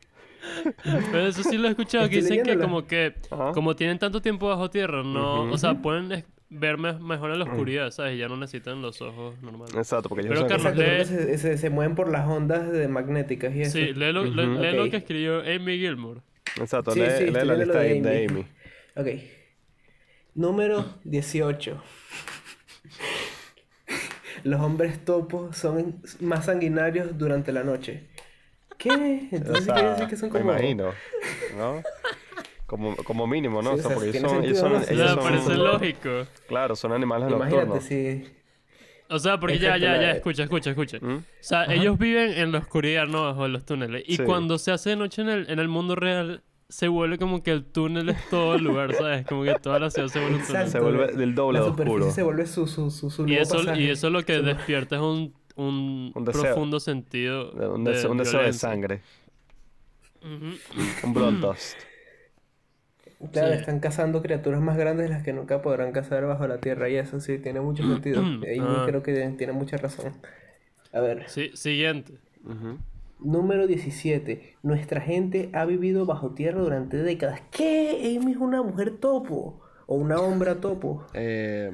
Pero 0.84 1.26
eso 1.26 1.42
sí 1.42 1.56
lo 1.58 1.68
he 1.68 1.70
escuchado, 1.70 2.08
que 2.08 2.16
dicen 2.16 2.42
que 2.42 2.58
como 2.58 2.86
que, 2.86 3.14
Ajá. 3.30 3.52
como 3.52 3.74
tienen 3.76 3.98
tanto 3.98 4.20
tiempo 4.22 4.48
bajo 4.48 4.70
tierra, 4.70 5.02
no, 5.02 5.42
o 5.50 5.58
sea, 5.58 5.74
pueden 5.74 6.24
ver 6.50 6.78
me- 6.78 6.92
mejor 6.98 7.30
en 7.32 7.38
la 7.40 7.44
oscuridad, 7.46 7.90
¿sabes? 7.90 8.14
Y 8.14 8.18
ya 8.18 8.28
no 8.28 8.36
necesitan 8.36 8.80
los 8.82 9.00
ojos 9.02 9.40
normales. 9.42 9.74
Exacto, 9.74 10.08
porque 10.08 10.26
ellos 10.26 10.34
Pero 10.36 10.46
Carlos, 10.46 10.66
Exacto, 10.66 10.80
lee- 10.82 10.86
creo 10.86 10.98
que 11.26 11.28
se, 11.32 11.38
se, 11.38 11.58
se 11.58 11.70
mueven 11.70 11.94
por 11.96 12.10
las 12.10 12.26
ondas 12.28 12.70
de 12.70 12.86
magnéticas 12.88 13.54
y 13.54 13.62
eso. 13.62 13.72
Sí, 13.72 13.92
lee 13.94 14.12
lo, 14.12 14.24
lee- 14.24 14.90
que 14.90 14.96
escribió 14.98 15.40
Amy 15.40 15.78
Gilmore. 15.78 16.20
Exacto, 16.60 16.92
Sí, 16.92 17.00
lee, 17.00 17.06
sí, 17.18 17.24
lee 17.26 17.32
la 17.44 17.54
lista 17.54 17.78
de, 17.80 17.94
de 17.94 18.00
de 18.00 18.26
Amy. 18.26 18.40
Amy. 18.40 18.46
Ok. 19.16 19.20
Número 20.34 20.84
18. 21.04 21.82
Los 24.44 24.60
hombres 24.60 25.04
topos 25.04 25.56
son 25.56 26.02
más 26.20 26.44
sanguinarios 26.46 27.16
durante 27.16 27.50
la 27.52 27.64
noche. 27.64 28.08
¿Qué? 28.78 29.28
O 29.32 29.36
Entonces 29.36 29.64
sea, 29.64 29.74
quiere 29.74 29.90
decir 29.90 30.06
que 30.08 30.16
son 30.16 30.32
me 30.32 30.38
como... 30.40 30.52
imagino, 30.52 30.90
¿no? 31.56 31.82
Como, 32.66 32.96
como 32.96 33.26
mínimo, 33.26 33.62
¿no? 33.62 33.74
Sí, 33.74 33.80
o 33.80 33.82
sea, 33.82 33.90
o 33.90 33.94
porque 33.94 34.08
ellos 34.18 34.30
son, 34.30 34.44
ellos 34.44 34.58
son. 34.58 34.72
O 34.72 34.76
ellos 34.76 34.86
sea, 34.88 35.08
son- 35.08 35.18
parece 35.18 35.54
lógico. 35.54 36.08
claro, 36.48 36.74
son 36.76 36.92
animales 36.92 37.30
Imagínate 37.30 37.66
nocturnos. 37.66 37.84
si... 37.84 38.24
O 39.10 39.18
sea, 39.18 39.38
porque 39.38 39.58
ya, 39.58 39.76
Exacto, 39.76 39.84
ya, 39.84 39.92
la- 39.96 40.02
ya, 40.02 40.10
escucha, 40.12 40.42
escucha, 40.44 40.70
escucha. 40.70 40.98
¿Mm? 41.00 41.16
O 41.16 41.22
sea, 41.40 41.64
ellos 41.66 41.98
viven 41.98 42.32
en 42.32 42.52
la 42.52 42.58
oscuridad, 42.58 43.06
no 43.06 43.22
bajo 43.24 43.46
los 43.48 43.64
túneles. 43.64 44.02
Y 44.06 44.16
Sí. 44.16 44.22
cuando 44.24 44.58
se 44.58 44.72
hace 44.72 44.90
de 44.90 44.96
noche 44.96 45.22
en 45.22 45.28
el, 45.28 45.50
en 45.50 45.58
el 45.58 45.68
mundo 45.68 45.94
real, 45.94 46.42
se 46.70 46.88
vuelve 46.88 47.18
como 47.18 47.42
que 47.42 47.50
el 47.52 47.64
túnel 47.66 48.08
es 48.08 48.16
todo 48.30 48.54
el 48.54 48.64
lugar, 48.64 48.94
¿sabes? 48.94 49.26
Como 49.26 49.44
que 49.44 49.54
toda 49.56 49.78
la 49.78 49.90
ciudad 49.90 50.08
se 50.08 50.18
vuelve 50.18 50.36
un 50.38 50.46
túnel. 50.46 50.68
Se 50.68 50.80
vuelve 50.80 51.12
del 51.12 51.34
doble 51.34 51.58
la 51.60 51.66
oscuro. 51.66 52.10
se 52.10 52.22
vuelve 52.22 52.46
su, 52.46 52.66
su, 52.66 52.90
su, 52.90 53.10
su 53.10 53.28
Y 53.28 53.36
eso, 53.36 53.58
pasaje. 53.58 53.82
y 53.82 53.90
eso 53.90 54.08
lo 54.08 54.22
que 54.24 54.40
despierta 54.40 54.96
es 54.96 55.02
un, 55.02 55.34
un, 55.56 56.12
Un 56.14 56.24
deseo. 56.24 56.42
profundo 56.42 56.80
sentido 56.80 57.52
Un, 57.74 57.84
de 57.84 57.92
deseo, 57.92 58.10
un 58.10 58.18
deseo 58.18 58.42
de 58.42 58.52
sangre. 58.52 59.00
Un 60.22 61.12
blood 61.12 61.34
dust. 61.34 61.76
Claro, 63.32 63.52
Sí. 63.54 63.58
están 63.60 63.80
cazando 63.80 64.20
criaturas 64.22 64.60
más 64.60 64.76
grandes 64.76 65.08
las 65.08 65.22
que 65.22 65.32
nunca 65.32 65.62
podrán 65.62 65.92
cazar 65.92 66.26
bajo 66.26 66.46
la 66.46 66.58
tierra 66.58 66.88
y 66.90 66.96
eso 66.96 67.20
sí, 67.20 67.38
tiene 67.38 67.60
mucho 67.60 67.82
sentido. 67.82 68.22
Ahí 68.46 68.58
Ah. 68.60 68.84
creo 68.86 69.02
que 69.02 69.14
tiene 69.38 69.52
mucha 69.52 69.76
razón. 69.76 70.12
A 70.92 71.00
ver, 71.00 71.28
Sí, 71.28 71.50
siguiente. 71.54 72.14
Número 73.20 73.66
17. 73.66 74.56
Nuestra 74.62 75.00
gente 75.00 75.48
ha 75.54 75.64
vivido 75.64 76.04
bajo 76.04 76.30
tierra 76.34 76.60
durante 76.60 76.98
décadas. 76.98 77.40
¿Qué? 77.50 78.16
Amy 78.20 78.32
es 78.32 78.38
una 78.38 78.62
mujer 78.62 78.98
topo. 78.98 79.60
O 79.86 79.96
una 79.96 80.18
hombra 80.20 80.56
topo. 80.60 81.06
Eh, 81.14 81.70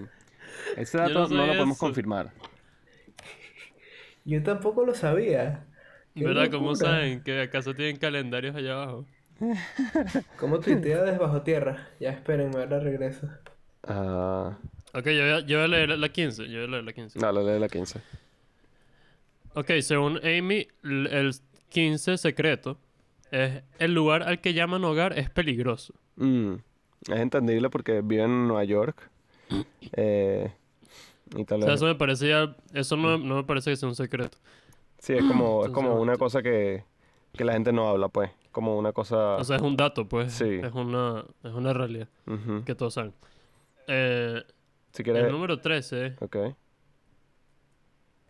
ese 0.77 0.99
dato 0.99 1.29
no 1.29 1.29
no, 1.29 1.47
lo 1.47 1.53
podemos 1.53 1.77
eso. 1.77 1.87
confirmar. 1.87 2.33
Yo 4.25 4.43
tampoco 4.43 4.85
lo 4.85 4.95
sabía. 4.95 5.67
¡Qué 6.15 6.25
¿Verdad? 6.25 6.51
¿Cómo 6.51 6.75
saben? 6.75 7.23
¿Que 7.23 7.41
acaso 7.43 7.75
tienen 7.75 7.97
calendarios 7.97 8.55
allá 8.55 8.75
abajo? 8.75 9.07
¿Cómo 10.39 10.61
tuitea 10.61 11.03
desde 11.03 11.19
bajo 11.19 11.43
tierra? 11.43 11.89
Ya 11.99 12.11
esperen, 12.11 12.55
ahora 12.55 12.81
regreso. 12.81 13.29
Ah, 13.85 14.59
Ok, 14.93 15.07
yo 15.07 15.23
voy 15.23 15.31
a, 15.31 15.41
yo 15.41 15.59
voy 15.59 15.65
a 15.65 15.69
leer 15.69 15.99
la 15.99 16.09
15. 16.09 16.49
Yo 16.49 16.59
voy 16.59 16.65
a 16.65 16.71
leer 16.71 16.85
la 16.85 16.93
15. 16.93 17.19
dale, 17.19 17.45
lee 17.45 17.61
la 17.61 17.69
15. 17.69 18.01
Ok, 19.55 19.71
según 19.83 20.19
Amy, 20.25 20.69
el 20.83 21.33
15 21.71 22.19
secreto 22.19 22.79
es 23.31 23.63
el 23.79 23.95
lugar 23.95 24.23
al 24.23 24.41
que 24.41 24.55
llaman 24.55 24.85
hogar 24.85 25.19
es 25.19 25.31
peligroso. 25.31 25.95
Mm, 26.17 26.55
es 27.09 27.19
entendible 27.21 27.71
porque 27.71 28.01
vive 28.03 28.25
en 28.25 28.49
Nueva 28.49 28.65
York. 28.65 29.11
Eh, 29.93 30.53
y 31.37 31.45
tal 31.45 31.63
O 31.63 31.67
sea, 31.67 31.75
eso 31.75 31.87
me 31.87 31.95
parece 31.95 32.29
ya... 32.29 32.57
Eso 32.73 32.97
no, 32.97 33.19
no 33.19 33.37
me 33.37 33.45
parece 33.45 33.71
que 33.71 33.77
sea 33.77 33.89
un 33.89 33.95
secreto. 33.95 34.39
Sí, 34.99 35.15
es 35.15 35.25
como, 35.25 35.65
es 35.65 35.71
como 35.71 36.01
una 36.01 36.17
cosa 36.17 36.43
que, 36.43 36.85
que 37.33 37.45
la 37.45 37.53
gente 37.55 37.73
no 37.73 37.89
habla, 37.89 38.09
pues. 38.09 38.31
Como 38.53 38.77
una 38.77 38.93
cosa... 38.93 39.37
O 39.37 39.45
sea, 39.45 39.57
es 39.57 39.63
un 39.63 39.77
dato, 39.77 40.09
pues. 40.09 40.33
Sí. 40.33 40.61
Es 40.63 40.73
una, 40.73 41.25
es 41.43 41.53
una 41.53 41.73
realidad 41.73 42.09
que 42.67 42.75
todos 42.75 42.95
saben. 42.95 43.15
Eh, 43.87 44.43
Si 44.93 45.03
el 45.03 45.33
número 45.33 45.61
13... 45.61 46.17
Ok. 46.21 46.37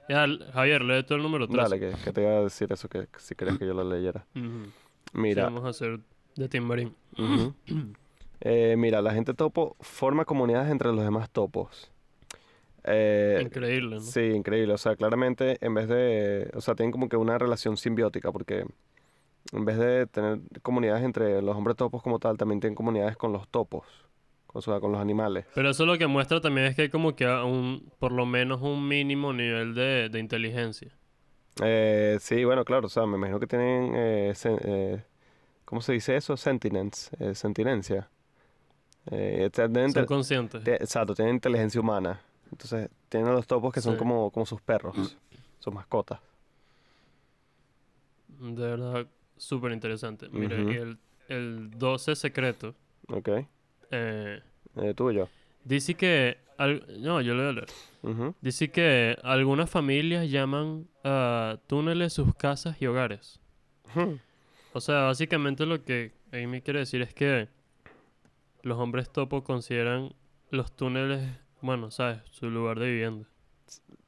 Ya, 0.08 0.26
Javier, 0.52 0.82
lee 0.82 1.04
tú 1.04 1.14
el 1.14 1.22
número 1.22 1.46
13. 1.46 1.62
Dale, 1.62 1.78
que, 1.78 2.02
que 2.02 2.12
te 2.12 2.22
iba 2.22 2.30
a 2.32 2.42
decir 2.42 2.72
eso, 2.72 2.88
que 2.88 3.06
si 3.18 3.36
querías 3.36 3.58
que 3.58 3.66
yo 3.66 3.74
lo 3.74 3.84
leyera. 3.84 4.26
Mira, 5.12 5.44
vamos 5.44 5.64
a 5.64 5.68
hacer 5.68 6.00
de 6.36 6.48
Timbarín. 6.48 6.94
Eh, 8.42 8.74
mira, 8.78 9.02
la 9.02 9.12
gente 9.12 9.34
topo 9.34 9.76
forma 9.80 10.24
comunidades 10.24 10.70
entre 10.70 10.88
los 10.94 11.04
demás 11.04 11.28
topos. 11.28 11.92
Eh, 12.84 13.40
Increíble, 13.42 13.96
¿no? 13.96 14.00
Sí, 14.00 14.20
increíble. 14.20 14.72
O 14.74 14.78
sea, 14.78 14.96
claramente 14.96 15.58
en 15.60 15.74
vez 15.74 15.88
de... 15.88 16.50
O 16.54 16.60
sea, 16.60 16.74
tienen 16.74 16.92
como 16.92 17.08
que 17.08 17.16
una 17.16 17.38
relación 17.38 17.76
simbiótica 17.76 18.32
porque 18.32 18.64
en 19.52 19.64
vez 19.64 19.78
de 19.78 20.06
tener 20.06 20.40
comunidades 20.62 21.02
entre 21.04 21.42
los 21.42 21.56
hombres 21.56 21.76
topos 21.76 22.02
como 22.02 22.18
tal, 22.18 22.36
también 22.36 22.60
tienen 22.60 22.74
comunidades 22.74 23.16
con 23.16 23.32
los 23.32 23.48
topos. 23.48 23.86
O 24.52 24.60
sea, 24.60 24.80
con 24.80 24.90
los 24.90 25.00
animales. 25.00 25.46
Pero 25.54 25.70
eso 25.70 25.86
lo 25.86 25.96
que 25.96 26.06
muestra 26.08 26.40
también 26.40 26.66
es 26.66 26.74
que 26.74 26.82
hay 26.82 26.88
como 26.88 27.14
que 27.14 27.26
un, 27.26 27.88
por 28.00 28.10
lo 28.12 28.26
menos 28.26 28.60
un 28.62 28.88
mínimo 28.88 29.32
nivel 29.32 29.74
de, 29.74 30.08
de 30.08 30.18
inteligencia. 30.18 30.90
Eh, 31.62 32.16
sí, 32.20 32.44
bueno, 32.44 32.64
claro. 32.64 32.86
O 32.86 32.90
sea, 32.90 33.06
me 33.06 33.16
imagino 33.16 33.38
que 33.38 33.46
tienen... 33.46 33.92
Eh, 33.94 34.32
sen- 34.34 34.60
eh, 34.64 35.02
¿Cómo 35.64 35.82
se 35.82 35.92
dice 35.92 36.16
eso? 36.16 36.36
Sentinence. 36.36 37.14
eh, 37.20 37.34
sentinencia. 37.36 38.08
Eh, 39.10 39.48
Son 39.54 39.72
te- 39.92 40.06
conscientes. 40.06 40.64
te- 40.64 40.74
exacto, 40.82 41.14
tienen 41.14 41.36
inteligencia 41.36 41.80
humana. 41.80 42.20
Entonces, 42.50 42.90
tienen 43.08 43.28
a 43.30 43.32
los 43.32 43.46
topos 43.46 43.72
que 43.72 43.80
son 43.80 43.94
Sí. 43.94 43.98
como, 43.98 44.30
como 44.30 44.44
sus 44.46 44.60
perros. 44.60 45.16
Sus 45.60 45.72
mascotas. 45.74 46.20
De 48.38 48.62
verdad, 48.62 49.06
súper 49.36 49.72
interesante. 49.72 50.28
Mira, 50.30 50.56
y 50.56 50.76
el, 50.76 50.98
el 51.28 51.70
12 51.72 52.16
secreto 52.16 52.74
¿Ok? 53.08 53.28
eh, 53.90 54.40
Eh, 54.76 54.94
tú 54.94 55.10
y 55.10 55.16
yo. 55.16 55.28
dice 55.64 55.94
que... 55.94 56.38
al- 56.56 56.84
no, 57.02 57.20
yo 57.20 57.34
lo 57.34 57.42
voy 57.42 57.50
a 57.50 57.52
leer. 57.52 58.34
Dice 58.40 58.70
que 58.70 59.18
algunas 59.22 59.68
familias 59.68 60.30
llaman 60.30 60.86
a 61.04 61.58
túneles 61.66 62.12
sus 62.12 62.34
casas 62.34 62.80
y 62.80 62.86
hogares. 62.86 63.40
O 64.72 64.80
sea, 64.80 65.00
básicamente 65.02 65.66
lo 65.66 65.82
que 65.84 66.12
Amy 66.32 66.62
quiere 66.62 66.78
decir 66.78 67.02
es 67.02 67.12
que 67.12 67.48
los 68.62 68.78
hombres 68.78 69.10
topo 69.10 69.42
consideran 69.42 70.12
los 70.52 70.70
túneles, 70.70 71.28
bueno, 71.62 71.90
¿sabes? 71.90 72.18
Su 72.30 72.50
lugar 72.50 72.78
de 72.78 72.86
vivienda. 72.90 73.28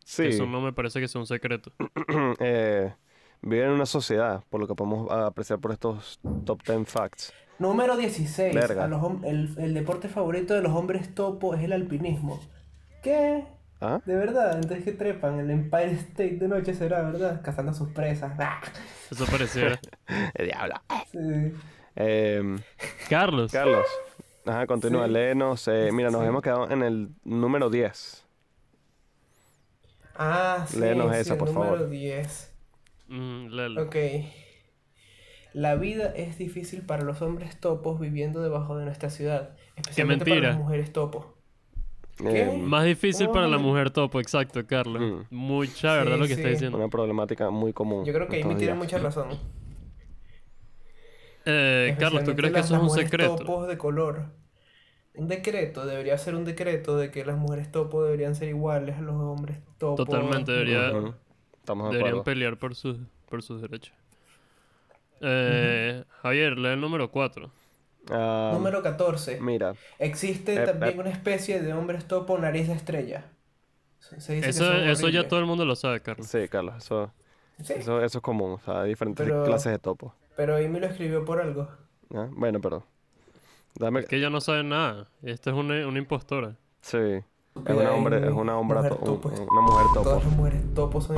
Sí. 0.04 0.24
Eso 0.24 0.46
no 0.46 0.60
me 0.60 0.72
parece 0.72 1.00
que 1.00 1.08
sea 1.08 1.20
un 1.20 1.26
secreto. 1.26 1.72
eh, 2.40 2.92
viven 3.40 3.66
en 3.66 3.72
una 3.72 3.86
sociedad, 3.86 4.42
por 4.50 4.60
lo 4.60 4.66
que 4.66 4.74
podemos 4.74 5.10
apreciar 5.10 5.58
por 5.60 5.72
estos 5.72 6.20
top 6.44 6.62
10 6.66 6.88
facts. 6.88 7.32
Número 7.58 7.96
16. 7.96 8.54
Verga. 8.54 8.84
A 8.84 8.88
los 8.88 9.00
hom- 9.00 9.24
el, 9.24 9.54
el 9.58 9.74
deporte 9.74 10.08
favorito 10.08 10.54
de 10.54 10.62
los 10.62 10.72
hombres 10.72 11.14
topo 11.14 11.54
es 11.54 11.62
el 11.62 11.72
alpinismo. 11.72 12.40
¿Qué? 13.02 13.44
¿Ah? 13.80 14.00
De 14.04 14.14
verdad, 14.14 14.56
entonces 14.56 14.84
que 14.84 14.92
trepan 14.92 15.38
el 15.40 15.50
Empire 15.50 15.90
State 15.92 16.36
de 16.36 16.48
noche 16.48 16.72
será, 16.74 17.02
¿verdad? 17.02 17.42
Cazando 17.42 17.72
a 17.72 17.74
sus 17.74 17.88
presas. 17.88 18.32
Eso 19.10 19.26
pareciera. 19.26 19.80
El 20.34 20.46
diablo. 20.46 20.74
Sí. 21.10 21.18
Em, 21.96 22.58
Carlos. 23.08 23.50
Carlos. 23.52 23.84
Ajá, 24.44 24.66
continúa, 24.66 25.06
Sí. 25.06 25.12
léenos. 25.12 25.68
eh, 25.68 25.90
mira, 25.92 26.10
nos 26.10 26.22
Sí. 26.22 26.26
hemos 26.28 26.42
quedado 26.42 26.70
en 26.70 26.82
el 26.82 27.08
número 27.24 27.70
10. 27.70 28.24
Ah, 30.14 30.64
sí, 30.68 30.78
Léenos 30.78 31.12
sí, 31.14 31.20
esa, 31.20 31.32
el 31.34 31.38
por 31.38 31.48
número 31.52 31.72
favor. 31.76 31.88
10. 31.90 32.52
Mm, 33.08 33.46
léelo. 33.48 33.82
Ok. 33.84 33.96
La 35.54 35.74
vida 35.74 36.12
es 36.16 36.38
difícil 36.38 36.82
para 36.82 37.02
los 37.04 37.20
hombres 37.22 37.58
topos 37.60 38.00
viviendo 38.00 38.42
debajo 38.42 38.76
de 38.76 38.84
nuestra 38.84 39.10
ciudad, 39.10 39.50
especialmente 39.76 40.24
para 40.24 40.40
las 40.40 40.58
mujeres 40.58 40.92
topos. 40.92 41.26
¿Qué? 42.18 42.42
Em, 42.42 42.60
Más 42.62 42.84
difícil 42.84 43.28
para 43.30 43.48
la 43.48 43.58
mujer 43.58 43.90
topo, 43.90 44.20
exacto, 44.20 44.64
Carlos. 44.66 45.00
Mm. 45.30 45.34
Mucha 45.34 45.94
verdad 45.94 46.14
Sí, 46.14 46.20
lo 46.20 46.26
que 46.26 46.32
está 46.34 46.44
sí. 46.48 46.50
diciendo. 46.52 46.78
una 46.78 46.88
problemática 46.88 47.50
muy 47.50 47.72
común. 47.72 48.04
Yo 48.04 48.12
creo 48.12 48.28
que 48.28 48.36
estos 48.36 48.50
Amy 48.50 48.58
tiene 48.58 48.74
mucha 48.74 48.98
razón. 48.98 49.28
Eh, 51.44 51.96
Carlos, 51.98 52.24
¿tú 52.24 52.34
crees 52.34 52.52
que 52.52 52.60
eso 52.60 52.76
es 52.76 52.82
un 52.82 52.90
secreto? 52.90 53.36
topos 53.36 53.68
de 53.68 53.76
color. 53.78 54.26
Un 55.14 55.28
decreto, 55.28 55.84
debería 55.84 56.16
ser 56.16 56.34
un 56.34 56.44
decreto 56.44 56.96
de 56.96 57.10
que 57.10 57.24
las 57.24 57.36
mujeres 57.36 57.70
topo 57.70 58.02
deberían 58.04 58.34
ser 58.34 58.48
iguales 58.48 58.96
a 58.96 59.02
los 59.02 59.14
hombres 59.16 59.58
topos. 59.78 60.06
Totalmente, 60.06 60.52
debería-. 60.52 61.14
Estamos 61.58 61.90
de 61.90 61.98
Deberían 61.98 62.20
acuerdo. 62.20 62.24
pelear 62.24 62.56
por 62.56 62.74
sus, 62.74 62.98
por 63.28 63.42
sus 63.42 63.60
derechos. 63.62 63.94
Eh, 65.20 66.04
Javier, 66.22 66.58
lee 66.58 66.68
el 66.70 66.80
número 66.80 67.10
4. 67.10 67.50
Ah, 68.10 68.50
Número 68.54 68.82
14. 68.82 69.40
Mira, 69.40 69.74
Existe 69.98 70.54
Ep, 70.54 70.64
también 70.66 70.94
ep. 70.94 70.98
una 71.00 71.10
especie 71.10 71.60
de 71.62 71.72
hombres 71.72 72.06
topo 72.08 72.36
nariz 72.38 72.66
de 72.66 72.74
estrella. 72.74 73.26
Se 74.00 74.16
dice 74.34 74.40
que 74.40 74.90
Eso, 74.90 75.08
ya 75.08 75.28
todo 75.28 75.38
el 75.38 75.46
mundo 75.46 75.64
lo 75.64 75.76
sabe, 75.76 76.00
Carlos. 76.00 76.26
sí, 76.26 76.48
Carlos, 76.48 76.74
eso, 76.84 77.12
Sí, 77.62 77.74
eso, 77.76 78.02
eso 78.02 78.18
es 78.18 78.22
común. 78.22 78.52
O 78.52 78.58
sea, 78.58 78.80
hay 78.82 78.88
diferentes 78.88 79.24
Pero- 79.24 79.44
clases 79.44 79.70
de 79.72 79.78
topo. 79.78 80.14
Pero 80.36 80.56
Amy 80.56 80.80
lo 80.80 80.86
escribió 80.86 81.24
por 81.24 81.40
algo. 81.40 81.68
¿ya? 82.10 82.28
Bueno, 82.32 82.60
pero... 82.60 82.84
Dame... 83.74 84.00
Es 84.00 84.06
que 84.06 84.16
ella 84.16 84.30
no 84.30 84.40
sabe 84.40 84.64
nada. 84.64 85.08
Esta 85.22 85.50
es 85.50 85.56
una, 85.56 85.86
una 85.86 85.98
impostora. 85.98 86.56
Sí. 86.82 86.98
Es 86.98 87.22
una, 87.74 87.92
hombre, 87.92 88.26
es 88.26 88.32
una, 88.32 88.56
hombre 88.56 88.78
Mujer 88.78 88.94
to- 88.96 89.04
topo. 89.04 89.28
un- 89.28 89.48
una 89.50 89.60
mujer 89.60 89.86
topo. 89.94 90.02
Todas 90.04 90.24
las 90.24 90.36
mujeres 90.36 90.74
topos 90.74 91.04
son 91.04 91.16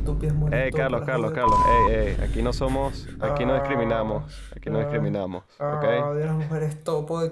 estúpidas 0.00 0.34
mujeres 0.36 0.70
topo, 0.70 0.78
Carlos, 0.82 1.02
Carlos. 1.04 1.32
Carlos, 1.32 1.58
ey, 1.90 1.94
ey, 1.94 2.16
aquí 2.22 2.42
no 2.42 2.52
somos, 2.52 3.08
aquí 3.20 3.44
no 3.44 3.54
Ah, 3.54 3.58
discriminamos, 3.60 4.52
aquí 4.56 4.70
no 4.70 4.78
ah, 4.78 4.82
discriminamos, 4.82 5.44
Ah, 5.58 5.74
¿ok? 5.76 5.84
odio 6.12 6.22
a 6.24 6.26
las 6.26 6.34
mujeres 6.36 6.82
topo 6.84 7.20
de... 7.20 7.30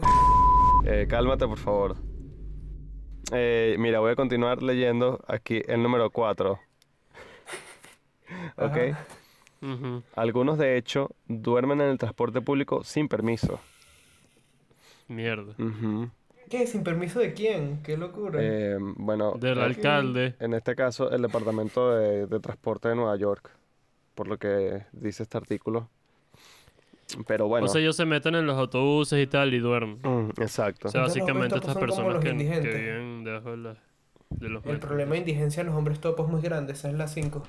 Eh, 0.84 1.06
cálmate, 1.08 1.46
por 1.46 1.58
favor. 1.58 1.96
Eh, 3.32 3.76
mira, 3.78 3.98
voy 4.00 4.12
a 4.12 4.16
continuar 4.16 4.62
leyendo 4.62 5.20
aquí 5.26 5.62
el 5.66 5.82
número 5.82 6.10
4. 6.10 6.58
¿Ok? 8.58 8.76
Algunos, 10.14 10.58
de 10.58 10.76
hecho, 10.76 11.10
duermen 11.26 11.80
en 11.80 11.88
el 11.88 11.98
transporte 11.98 12.40
público 12.40 12.84
sin 12.84 13.08
permiso. 13.08 13.60
Mierda. 15.08 15.54
¿Qué? 16.50 16.66
¿Sin 16.66 16.84
permiso 16.84 17.18
de 17.18 17.32
quién? 17.34 17.82
¡Qué 17.82 17.96
locura! 17.96 18.38
Eh, 18.40 18.76
bueno, 18.80 19.32
Del 19.32 19.58
eh, 19.58 19.62
alcalde. 19.62 20.34
en 20.38 20.54
este 20.54 20.74
caso, 20.76 21.10
el 21.10 21.22
Departamento 21.22 21.90
de, 21.92 22.26
de 22.26 22.40
Transporte 22.40 22.88
de 22.88 22.94
Nueva 22.96 23.16
York, 23.16 23.50
por 24.14 24.28
lo 24.28 24.38
que 24.38 24.82
dice 24.92 25.24
este 25.24 25.36
artículo. 25.38 25.88
Pero 27.26 27.46
bueno, 27.48 27.66
O 27.66 27.68
sea, 27.68 27.80
ellos 27.80 27.96
se 27.96 28.04
meten 28.04 28.34
en 28.34 28.46
los 28.46 28.56
autobuses 28.58 29.20
y 29.22 29.26
tal 29.28 29.54
y 29.54 29.58
duermen. 29.60 29.98
mm, 30.02 30.40
exacto. 30.40 30.88
O 30.88 30.90
sea, 30.90 31.02
básicamente 31.02 31.54
estas 31.56 31.76
personas 31.76 32.14
los 32.14 32.22
que, 32.24 32.30
que 32.36 32.36
viven 32.36 33.24
debajo 33.24 33.50
de, 33.52 33.56
la- 33.58 33.76
de 34.30 34.48
los 34.48 34.64
El 34.64 34.72
metros. 34.72 34.88
problema 34.88 35.12
de 35.12 35.18
indigencia 35.18 35.62
de 35.62 35.68
los 35.70 35.78
hombres 35.78 36.00
topos 36.00 36.26
es 36.26 36.32
muy 36.32 36.42
grande, 36.42 36.72
esa 36.72 36.88
es 36.90 36.94
la 36.94 37.06
5. 37.08 37.42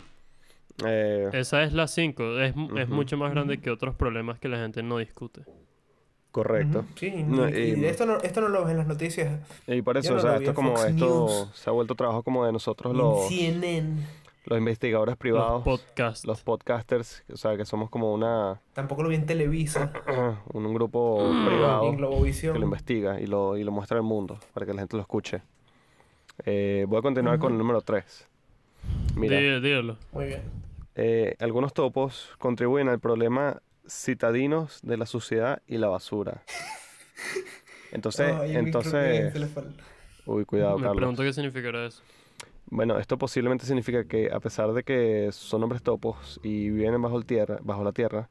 Eh, 0.86 1.30
Esa 1.34 1.64
es 1.64 1.74
la 1.74 1.88
5. 1.88 2.40
Es, 2.40 2.54
es 2.78 2.90
mucho 2.90 3.18
más 3.18 3.32
grande 3.32 3.58
que 3.60 3.72
otros 3.72 3.96
problemas 3.96 4.40
que 4.40 4.48
la 4.48 4.58
gente 4.58 4.84
no 4.84 4.98
discute. 5.00 5.42
correcto. 6.32 6.86
Sí, 6.96 7.08
y, 7.08 7.24
No, 7.24 7.50
y 7.50 7.54
y- 7.80 7.86
esto, 7.86 8.06
no, 8.06 8.18
esto 8.18 8.42
no 8.42 8.50
lo 8.50 8.62
ves 8.62 8.72
en 8.72 8.78
las 8.78 8.88
noticias. 8.88 9.40
Y 9.66 9.82
por 9.82 9.98
eso, 9.98 10.12
no 10.14 10.18
o 10.20 10.22
sea, 10.22 10.36
esto 10.36 10.54
como 10.54 10.74
esto 10.84 11.50
se 11.54 11.70
ha 11.70 11.74
vuelto 11.74 11.96
trabajo 11.96 12.22
como 12.22 12.46
de 12.46 12.52
nosotros 12.52 12.96
los, 12.96 13.28
CNN. 13.28 14.04
los 14.46 14.60
investigadores 14.60 15.14
Los 15.14 15.18
privados, 15.18 15.64
podcasts. 15.64 16.26
los 16.28 16.44
podcasters, 16.44 17.24
o 17.34 17.38
sea, 17.38 17.58
que 17.58 17.66
somos 17.66 17.90
como 17.90 18.14
una 18.14 18.62
Tampoco 18.74 19.02
lo 19.02 19.10
vi 19.10 19.16
en 19.16 19.26
Televisa, 19.26 19.92
un, 20.54 20.64
un 20.68 20.74
grupo 20.76 21.18
privado 21.48 21.88
en 21.90 21.96
que 21.98 22.60
lo 22.60 22.64
investiga 22.66 23.20
y 23.20 23.26
lo, 23.26 23.58
y 23.58 23.64
lo 23.64 23.72
muestra 23.72 23.98
al 23.98 24.04
mundo 24.04 24.38
para 24.54 24.66
que 24.68 24.74
la 24.74 24.82
gente 24.82 24.96
lo 24.96 25.02
escuche. 25.02 25.42
Eh, 26.46 26.86
voy 26.88 27.00
a 27.00 27.02
continuar 27.02 27.40
con 27.40 27.52
el 27.54 27.58
número 27.58 27.82
3. 27.82 28.28
Mira, 29.16 29.38
Dí- 29.40 29.60
dígalo. 29.60 29.98
Muy 30.12 30.26
bien. 30.28 30.42
Eh, 30.98 31.36
algunos 31.40 31.74
topos 31.74 32.36
contribuyen 32.40 32.90
al 32.90 33.00
problema 33.00 33.62
citadinos 33.88 34.80
de 34.82 34.98
la 34.98 35.06
suciedad 35.06 35.62
y 35.68 35.78
la 35.78 35.88
basura. 35.90 36.44
Entonces, 37.92 38.36
que 38.42 38.54
entonces, 38.54 39.34
uy, 40.26 40.44
cuidado, 40.44 40.78
Me 40.78 40.84
Carlos. 40.84 40.98
pregunto 40.98 41.24
qué 41.24 41.32
significará 41.32 41.86
eso. 41.86 42.04
Bueno, 42.66 42.98
esto 42.98 43.18
posiblemente 43.18 43.66
significa 43.66 44.04
que 44.06 44.30
a 44.32 44.40
pesar 44.42 44.74
de 44.74 44.84
que 44.84 45.30
son 45.32 45.64
hombres 45.64 45.82
topos 45.84 46.40
y 46.44 46.70
viven 46.70 47.02
bajo, 47.02 47.18
el 47.18 47.26
tierra, 47.26 47.60
bajo 47.62 47.84
la 47.84 47.94
tierra, 47.94 48.30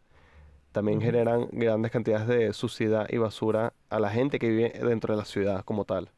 también 0.72 1.00
generan 1.00 1.48
grandes 1.52 1.90
cantidades 1.90 2.26
de 2.28 2.52
suciedad 2.52 3.06
y 3.08 3.16
basura 3.16 3.72
a 3.88 3.98
la 3.98 4.10
gente 4.10 4.38
que 4.38 4.48
vive 4.50 4.70
dentro 4.70 5.14
de 5.14 5.18
la 5.18 5.24
ciudad 5.24 5.64
como 5.64 5.86
tal. 5.86 6.10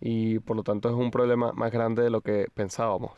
Y 0.00 0.40
por 0.40 0.56
lo 0.56 0.62
tanto 0.62 0.88
es 0.90 0.94
un 0.94 1.10
problema 1.10 1.52
más 1.52 1.72
grande 1.72 2.02
de 2.02 2.10
lo 2.10 2.20
que 2.20 2.48
pensábamos. 2.52 3.12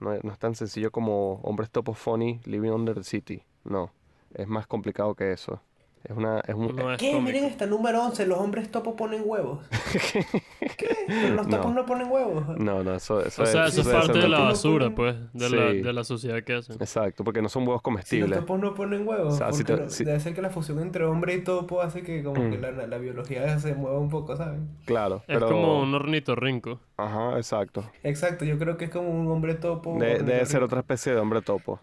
No, 0.00 0.16
no 0.22 0.32
es 0.32 0.38
tan 0.38 0.54
sencillo 0.54 0.90
como 0.92 1.40
hombres 1.42 1.70
topos 1.70 1.98
funny 1.98 2.40
living 2.44 2.70
under 2.70 2.94
the 2.94 3.04
city. 3.04 3.42
No, 3.64 3.92
es 4.34 4.46
más 4.48 4.66
complicado 4.66 5.14
que 5.14 5.32
eso. 5.32 5.60
Es 6.04 6.16
una, 6.16 6.40
es 6.40 6.54
un, 6.54 6.74
No 6.76 6.92
es 6.92 6.98
¿Qué? 6.98 7.10
cómico. 7.12 7.22
Miren 7.26 7.44
esta 7.44 7.66
número 7.66 8.02
11, 8.04 8.26
los 8.26 8.38
hombres 8.38 8.70
topos 8.70 8.94
ponen 8.94 9.22
huevos. 9.24 9.60
¿Qué? 10.76 10.96
Pero 11.06 11.34
los 11.34 11.48
topos 11.48 11.66
No. 11.66 11.74
no, 11.82 11.86
ponen 11.86 12.08
huevos. 12.10 12.48
No, 12.58 12.82
no, 12.84 12.94
eso, 12.94 13.20
eso 13.24 13.42
O 13.42 13.46
sea, 13.46 13.66
es- 13.66 13.72
eso 13.72 13.80
es 13.80 13.86
debe 13.86 13.98
ser 13.98 14.06
parte 14.06 14.18
de 14.20 14.24
un- 14.24 14.30
la 14.30 14.38
no 14.38 14.44
basura, 14.44 14.86
ponen- 14.86 14.94
pues, 14.94 15.16
de, 15.32 15.50
la, 15.50 15.70
Sí. 15.72 15.80
de 15.82 15.92
la 15.92 16.04
sociedad 16.04 16.42
que 16.44 16.54
hacen. 16.54 16.76
Exacto, 16.80 17.24
porque 17.24 17.42
no 17.42 17.48
son 17.48 17.62
huevos 17.64 17.80
Si 17.80 17.80
los 17.80 17.82
comestibles. 17.82 18.38
topos 18.38 18.60
no 18.60 18.74
ponen 18.74 19.06
huevos, 19.06 19.34
O 19.34 19.36
sea, 19.36 19.52
si 19.52 19.64
porque 19.64 19.74
te- 19.74 19.84
no- 19.84 19.90
si- 19.90 20.04
debe 20.04 20.20
ser 20.20 20.34
que 20.34 20.42
la 20.42 20.50
fusión 20.50 20.78
entre 20.78 21.04
hombre 21.04 21.34
y 21.34 21.42
topo 21.44 21.82
hace 21.82 22.02
que 22.02 22.22
como 22.22 22.48
que 22.50 22.58
Mm. 22.58 22.60
la, 22.62 22.86
la 22.86 22.98
biología 22.98 23.58
se 23.58 23.74
mueva 23.74 23.98
un 23.98 24.08
poco, 24.08 24.36
¿saben? 24.36 24.68
Claro, 24.86 25.22
Es 25.26 25.38
como 25.40 25.80
un 25.82 25.94
ornitorrinco. 25.94 26.80
Ajá, 26.96 27.36
exacto. 27.36 27.84
Exacto, 28.02 28.44
yo 28.44 28.58
creo 28.58 28.76
que 28.76 28.86
es 28.86 28.90
como 28.90 29.08
un 29.10 29.28
hombre 29.28 29.54
topo. 29.54 29.96
De- 29.98 30.18
debe 30.20 30.46
ser 30.46 30.62
otra 30.62 30.80
especie 30.80 31.12
de 31.12 31.18
hombre 31.20 31.42
topo. 31.42 31.80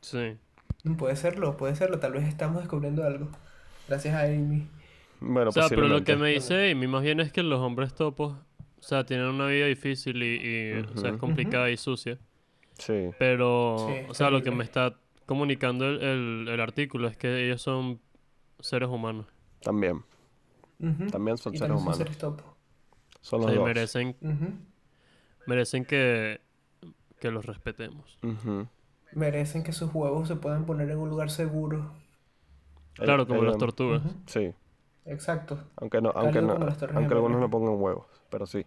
Sí. 0.00 0.36
Puede 0.98 1.16
serlo, 1.16 1.56
puede 1.56 1.74
serlo, 1.76 1.98
tal 1.98 2.12
vez 2.12 2.26
estamos 2.26 2.58
descubriendo 2.60 3.04
algo. 3.04 3.28
Gracias 3.88 4.14
a 4.14 4.22
Amy. 4.24 4.66
Bueno, 5.20 5.50
O 5.50 5.52
sea, 5.52 5.68
pero 5.68 5.88
lo 5.88 6.02
que 6.04 6.16
me 6.16 6.30
dice 6.30 6.70
Amy 6.70 6.86
más 6.86 7.02
bien 7.02 7.20
es 7.20 7.32
que 7.32 7.42
los 7.42 7.60
hombres 7.60 7.94
topos, 7.94 8.32
o 8.78 8.82
sea, 8.82 9.04
tienen 9.04 9.26
una 9.26 9.46
vida 9.46 9.66
difícil 9.66 10.22
y, 10.22 10.36
y, 10.36 10.72
o 10.80 10.96
sea, 10.96 11.10
es 11.10 11.16
complicada 11.16 11.70
y 11.70 11.76
sucia. 11.76 12.18
Sí, 12.78 13.10
Pero, 13.18 13.76
Sí, 13.88 13.94
o 14.08 14.14
sea, 14.14 14.30
lo 14.30 14.42
que 14.42 14.50
me 14.50 14.64
está 14.64 14.98
comunicando 15.26 15.86
el, 15.88 16.02
el, 16.02 16.48
el 16.48 16.60
artículo 16.60 17.08
es 17.08 17.16
que 17.16 17.44
ellos 17.46 17.62
son 17.62 18.00
seres 18.60 18.88
humanos. 18.88 19.26
también. 19.62 20.04
También 21.10 21.36
son 21.38 21.54
Y 21.54 21.58
seres 21.58 21.76
también 21.76 21.82
humanos. 21.82 21.98
seres 21.98 22.18
topo. 22.18 22.56
Son 23.20 23.40
O 23.40 23.44
los 23.44 23.50
sea, 23.50 23.60
dos. 23.60 23.64
merecen, 23.64 24.16
merecen 25.46 25.84
que, 25.84 26.40
que 27.20 27.30
los 27.30 27.44
respetemos. 27.46 28.18
Merecen 29.12 29.62
que 29.62 29.72
sus 29.72 29.94
huevos 29.94 30.28
se 30.28 30.36
puedan 30.36 30.66
poner 30.66 30.90
en 30.90 30.98
un 30.98 31.08
lugar 31.08 31.30
seguro. 31.30 31.92
Claro, 32.94 33.26
como 33.26 33.42
las 33.44 33.56
tortugas. 33.58 34.02
Sí, 34.26 34.52
Exacto. 35.04 35.58
aunque 35.76 36.00
no, 36.00 36.10
aunque 36.14 36.42
no, 36.42 36.52
aunque 36.94 37.14
algunos 37.14 37.40
no 37.40 37.50
pongan 37.50 37.74
huevos, 37.80 38.06
pero 38.30 38.46
sí. 38.46 38.64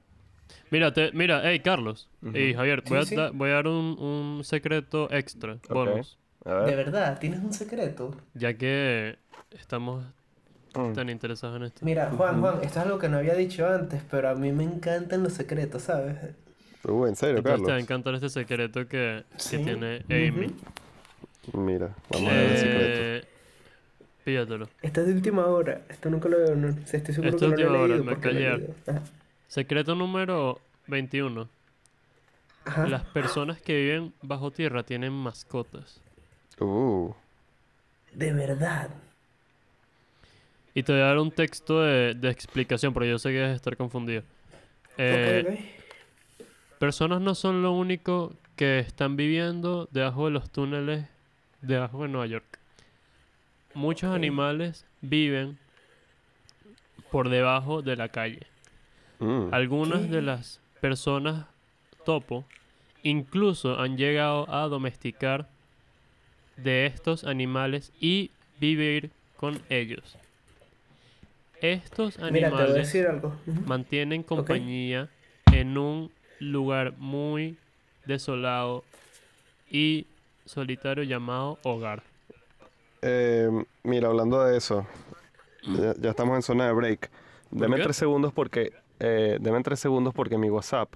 Mira, 0.71 0.93
te, 0.93 1.12
mira, 1.13 1.41
hey, 1.43 1.60
Carlos 1.62 2.10
y 2.34 2.53
Javier, 2.53 2.84
voy, 2.88 3.03
Sí, 3.03 3.15
a, 3.15 3.21
da- 3.21 3.29
sí. 3.32 3.38
voy 3.38 3.49
a 3.49 3.53
dar 3.53 3.67
un, 3.67 3.97
un 3.99 4.43
secreto 4.43 5.10
extra, 5.12 5.58
bonus, 5.69 6.17
A 6.45 6.53
De 6.53 6.75
ver. 6.75 6.75
verdad, 6.75 7.19
tienes 7.19 7.39
un 7.43 7.53
secreto. 7.53 8.15
ya 8.34 8.53
que 8.58 9.17
estamos 9.51 10.03
Mm. 10.75 10.93
tan 10.93 11.10
interesados 11.10 11.56
en 11.58 11.63
esto. 11.63 11.86
Mira, 11.86 12.10
Juan, 12.17 12.41
Juan, 12.41 12.56
esto 12.63 12.79
es 12.79 12.86
algo 12.86 12.97
que 12.99 13.08
no 13.10 13.17
había 13.17 13.36
dicho 13.36 13.67
antes, 13.67 14.01
pero 14.10 14.29
a 14.29 14.34
mí 14.36 14.51
me 14.51 14.63
encantan 14.63 15.21
los 15.23 15.34
secretos, 15.34 15.84
¿sabes? 15.84 16.17
Uh, 16.86 17.06
en 17.08 17.15
serio, 17.15 17.38
Entonces 17.38 17.43
te 17.43 17.50
va 17.50 17.54
a 17.54 17.58
Carlos. 17.78 17.84
encantar 17.84 18.15
este 18.15 18.30
secreto 18.30 18.88
que, 18.88 19.24
que 19.32 19.39
Sí. 19.39 19.58
tiene. 19.58 20.04
Amy. 20.10 20.48
Mira, 21.54 21.96
vamos 22.10 22.30
a 22.32 22.34
ver 22.36 22.52
el 22.52 22.58
secreto. 22.58 23.00
Eh, 23.02 23.24
píllatelo. 24.24 24.69
Esta 24.82 25.02
es 25.02 25.08
de 25.08 25.13
última 25.13 25.46
hora. 25.48 25.82
Esto 25.89 26.10
nunca 26.10 26.30
lo 26.30 26.38
veo, 26.38 26.56
no, 26.56 26.69
estoy 26.69 27.00
seguro 27.13 27.30
Esto 27.30 27.50
que 27.56 27.62
es 27.63 27.67
no 27.69 27.74
lo 27.74 27.82
última 27.84 28.12
he 28.12 28.13
hora, 28.13 28.56
leído 28.58 28.74
me. 28.86 28.91
Ajá. 28.98 29.04
Secreto 29.48 29.96
número 29.96 30.60
21. 30.88 31.48
Ajá. 32.65 32.88
Las 32.88 33.04
personas 33.06 33.62
que 33.62 33.76
viven 33.78 34.13
bajo 34.22 34.52
tierra 34.52 34.84
tienen 34.84 35.12
mascotas. 35.12 36.00
Uh, 36.60 37.12
De 38.13 38.32
verdad. 38.34 38.89
Y 40.74 40.84
te 40.84 40.91
voy 40.91 41.02
a 41.02 41.06
dar 41.06 41.17
un 41.19 41.30
texto 41.32 41.82
de, 41.82 42.13
de 42.13 42.30
explicación, 42.30 42.93
pero 42.93 43.06
yo 43.06 43.19
sé 43.19 43.30
que 43.30 43.36
debes 43.36 43.56
estar 43.56 43.76
confundido. 43.78 44.24
Eh, 44.98 45.43
Ok, 45.46 45.54
ok. 45.54 45.60
Personas 46.84 47.22
no 47.22 47.34
son 47.34 47.62
lo 47.62 47.72
único 47.72 48.34
que 48.58 48.80
están 48.80 49.15
viviendo 49.15 49.88
debajo 49.93 50.26
de 50.26 50.32
los 50.32 50.50
túneles 50.50 51.06
debajo 51.62 52.02
de 52.02 52.10
Nueva 52.10 52.28
York. 52.28 52.60
Muchos 53.74 54.13
animales 54.13 54.86
viven 55.00 55.58
por 57.10 57.30
debajo 57.30 57.82
de 57.82 57.96
la 57.96 58.10
calle. 58.10 58.48
mm. 59.19 59.54
Algunas 59.54 60.02
¿Qué? 60.02 60.08
de 60.10 60.22
las 60.24 60.60
personas 60.82 61.46
topo 62.04 62.43
incluso 63.02 63.80
han 63.80 63.96
llegado 63.96 64.54
a 64.54 64.67
domesticar 64.67 65.48
de 66.58 66.88
estos 66.88 67.24
animales 67.24 67.93
y 68.02 68.30
vivir 68.60 69.10
con 69.38 69.58
ellos. 69.69 70.17
Estos 71.62 72.19
Mira, 72.30 72.50
te 72.50 72.56
voy 72.56 72.62
a 72.62 72.65
animales 72.65 72.76
decir 72.76 73.08
algo. 73.08 73.34
Ujú. 73.48 73.62
mantienen 73.67 74.22
compañía 74.22 75.08
en 75.54 75.78
un 75.78 76.12
lugar 76.51 76.93
muy 76.97 77.58
desolado 78.06 78.84
y 79.69 80.06
solitario 80.45 81.03
llamado 81.03 81.58
hogar. 81.63 82.03
Eh, 83.01 83.49
mira, 83.84 84.08
hablando 84.08 84.43
de 84.43 84.58
eso, 84.58 84.86
ya, 85.63 85.93
ya 85.99 86.10
estamos 86.12 86.36
en 86.36 86.41
zona 86.41 86.67
de 86.67 86.73
break. 86.73 87.10
Deme 87.51 87.77
tres 87.79 87.95
segundos 87.97 88.34
porque, 88.34 88.73
eh, 88.99 89.38
deme 89.39 89.62
tres 89.62 89.79
segundos 89.79 90.13
porque 90.13 90.38
mi 90.38 90.49
WhatsApp 90.49 90.93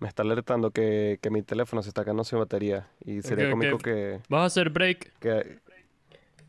me 0.00 0.08
está 0.08 0.22
alertando 0.22 0.70
que, 0.70 1.18
que 1.20 1.30
mi 1.30 1.42
teléfono 1.42 1.82
se 1.82 1.88
está 1.88 2.04
quedando 2.04 2.24
sin 2.24 2.38
batería 2.38 2.86
y 3.04 3.22
sería 3.22 3.50
cómico 3.50 3.78
que, 3.78 4.20
¿Vas 4.28 4.42
a 4.42 4.44
hacer 4.46 4.70
break? 4.70 5.12
que- 5.20 5.58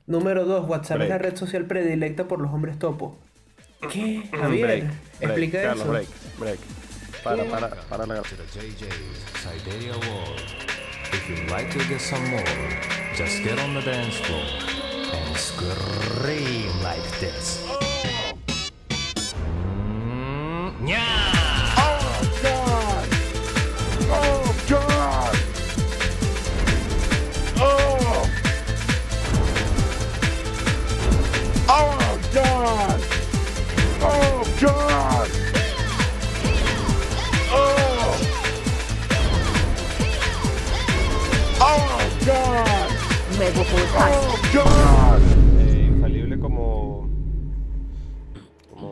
Número 0.08 0.44
2. 0.46 0.68
WhatsApp 0.68 1.02
es 1.02 1.10
la 1.10 1.18
Break. 1.20 1.32
red 1.34 1.38
social 1.38 1.66
predilecta 1.66 2.28
por 2.28 2.42
los 2.42 2.52
hombres 2.52 2.80
topo. 2.80 3.16
¿Qué? 3.92 4.24
break, 4.32 4.42
Javier, 4.42 4.66
break, 4.66 4.84
explica 5.22 5.62
Carlos, 5.62 5.82
eso. 5.84 5.92
break, 5.92 6.08
break. 6.40 6.60
Para, 7.24 7.44
para, 7.46 7.70
para 7.70 8.06
la 8.06 8.16
cartelera 8.16 8.48
JJ 8.54 8.88
Cider 9.42 9.92
World. 10.08 10.42
If 11.12 11.28
you 11.30 11.36
like 11.48 11.70
to 11.72 11.80
Eh, 45.60 45.86
infalible 45.88 46.40
como... 46.40 47.08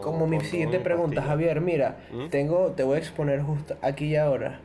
Como 0.02 0.28
mi 0.28 0.40
siguiente 0.42 0.78
un 0.78 0.84
pregunta. 0.84 1.22
Javier, 1.22 1.62
mira, 1.62 1.98
¿Mm? 2.12 2.28
tengo, 2.30 2.72
te 2.76 2.84
voy 2.84 2.96
a 2.96 2.98
exponer 3.00 3.42
justo 3.42 3.76
aquí 3.82 4.06
y 4.08 4.16
ahora. 4.16 4.60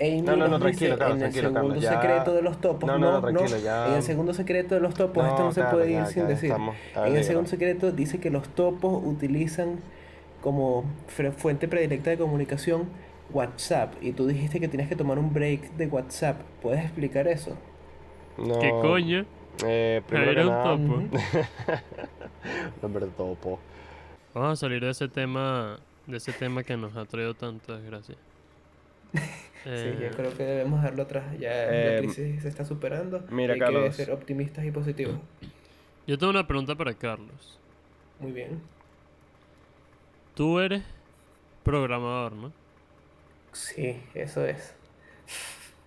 Amy 0.00 0.22
No, 0.22 0.36
no, 0.36 0.58
tranquilo, 0.58 0.96
Carlos, 0.96 1.16
en 1.18 1.22
el 1.24 1.30
tranquilo, 1.32 1.48
segundo 1.50 1.74
Carlos, 1.74 1.82
ya- 1.84 2.00
secreto 2.00 2.34
de 2.34 2.42
los 2.42 2.60
topos. 2.60 2.86
No, 2.86 2.98
no, 2.98 3.12
no, 3.12 3.20
tranquilo, 3.20 3.58
ya- 3.58 3.88
En 3.88 3.94
el 3.94 4.02
segundo 4.02 4.32
secreto 4.34 4.74
de 4.74 4.80
los 4.80 4.94
topos, 4.94 5.22
No, 5.24 5.30
esto 5.30 5.44
no 5.44 5.52
se 5.52 5.62
puede 5.64 5.90
ir 5.90 5.96
ya, 5.98 6.06
sin 6.06 6.22
ya 6.22 6.28
decir. 6.28 6.50
estamos- 6.50 6.76
en 6.96 7.16
el 7.16 7.24
segundo 7.24 7.48
secreto 7.50 7.92
dice 7.92 8.18
que 8.20 8.30
los 8.30 8.48
topos 8.48 9.02
utilizan 9.04 9.80
como 10.40 10.84
fre- 11.14 11.32
fuente 11.32 11.68
predilecta 11.68 12.10
de 12.10 12.16
comunicación 12.16 12.84
WhatsApp. 13.32 13.94
Y 14.00 14.12
tú 14.12 14.26
dijiste 14.26 14.60
que 14.60 14.68
tienes 14.68 14.88
que 14.88 14.96
tomar 14.96 15.18
un 15.18 15.32
break 15.34 15.72
de 15.76 15.86
WhatsApp. 15.86 16.40
¿Puedes 16.62 16.80
explicar 16.82 17.28
eso? 17.28 17.56
No, 18.36 18.58
¿Qué 18.58 18.70
coño? 18.80 19.26
Eh, 19.64 20.02
primero 20.06 20.32
Javier 20.32 20.34
que 20.34 20.40
es 20.40 20.46
un 20.46 20.50
nada, 20.50 20.62
topo. 20.62 20.94
Ujú. 20.94 21.10
nombre 22.82 23.06
de 23.06 23.12
topo. 23.12 23.58
Vamos 24.34 24.52
a 24.52 24.56
salir 24.56 24.80
de 24.82 24.90
ese 24.90 25.08
tema, 25.08 25.78
de 26.06 26.16
ese 26.16 26.32
tema 26.32 26.64
que 26.64 26.76
nos 26.76 26.96
ha 26.96 27.04
traído 27.04 27.34
tantas 27.34 27.80
desgracias. 27.82 28.18
Sí, 29.74 29.90
Eh, 29.90 29.96
yo 29.96 30.10
creo 30.16 30.36
que 30.36 30.42
debemos 30.42 30.80
dejarlo 30.82 31.04
atrás. 31.04 31.38
Ya 31.38 31.48
la 31.50 31.94
Eh, 31.94 31.98
crisis 31.98 32.42
se 32.42 32.48
está 32.48 32.64
superando. 32.64 33.24
mira, 33.28 33.54
hay 33.54 33.58
que 33.58 33.64
Carlos. 33.64 33.96
ser 33.96 34.10
optimistas 34.10 34.64
y 34.64 34.70
positivos. 34.72 35.16
yo 36.06 36.18
tengo 36.18 36.30
una 36.30 36.46
pregunta 36.46 36.74
para 36.74 36.94
Carlos. 36.94 37.58
Muy 38.18 38.32
bien. 38.32 38.60
Tú 40.34 40.58
eres 40.60 40.82
programador, 41.64 42.32
¿no? 42.32 42.52
Sí, 43.52 44.02
eso 44.14 44.44
es. 44.46 44.74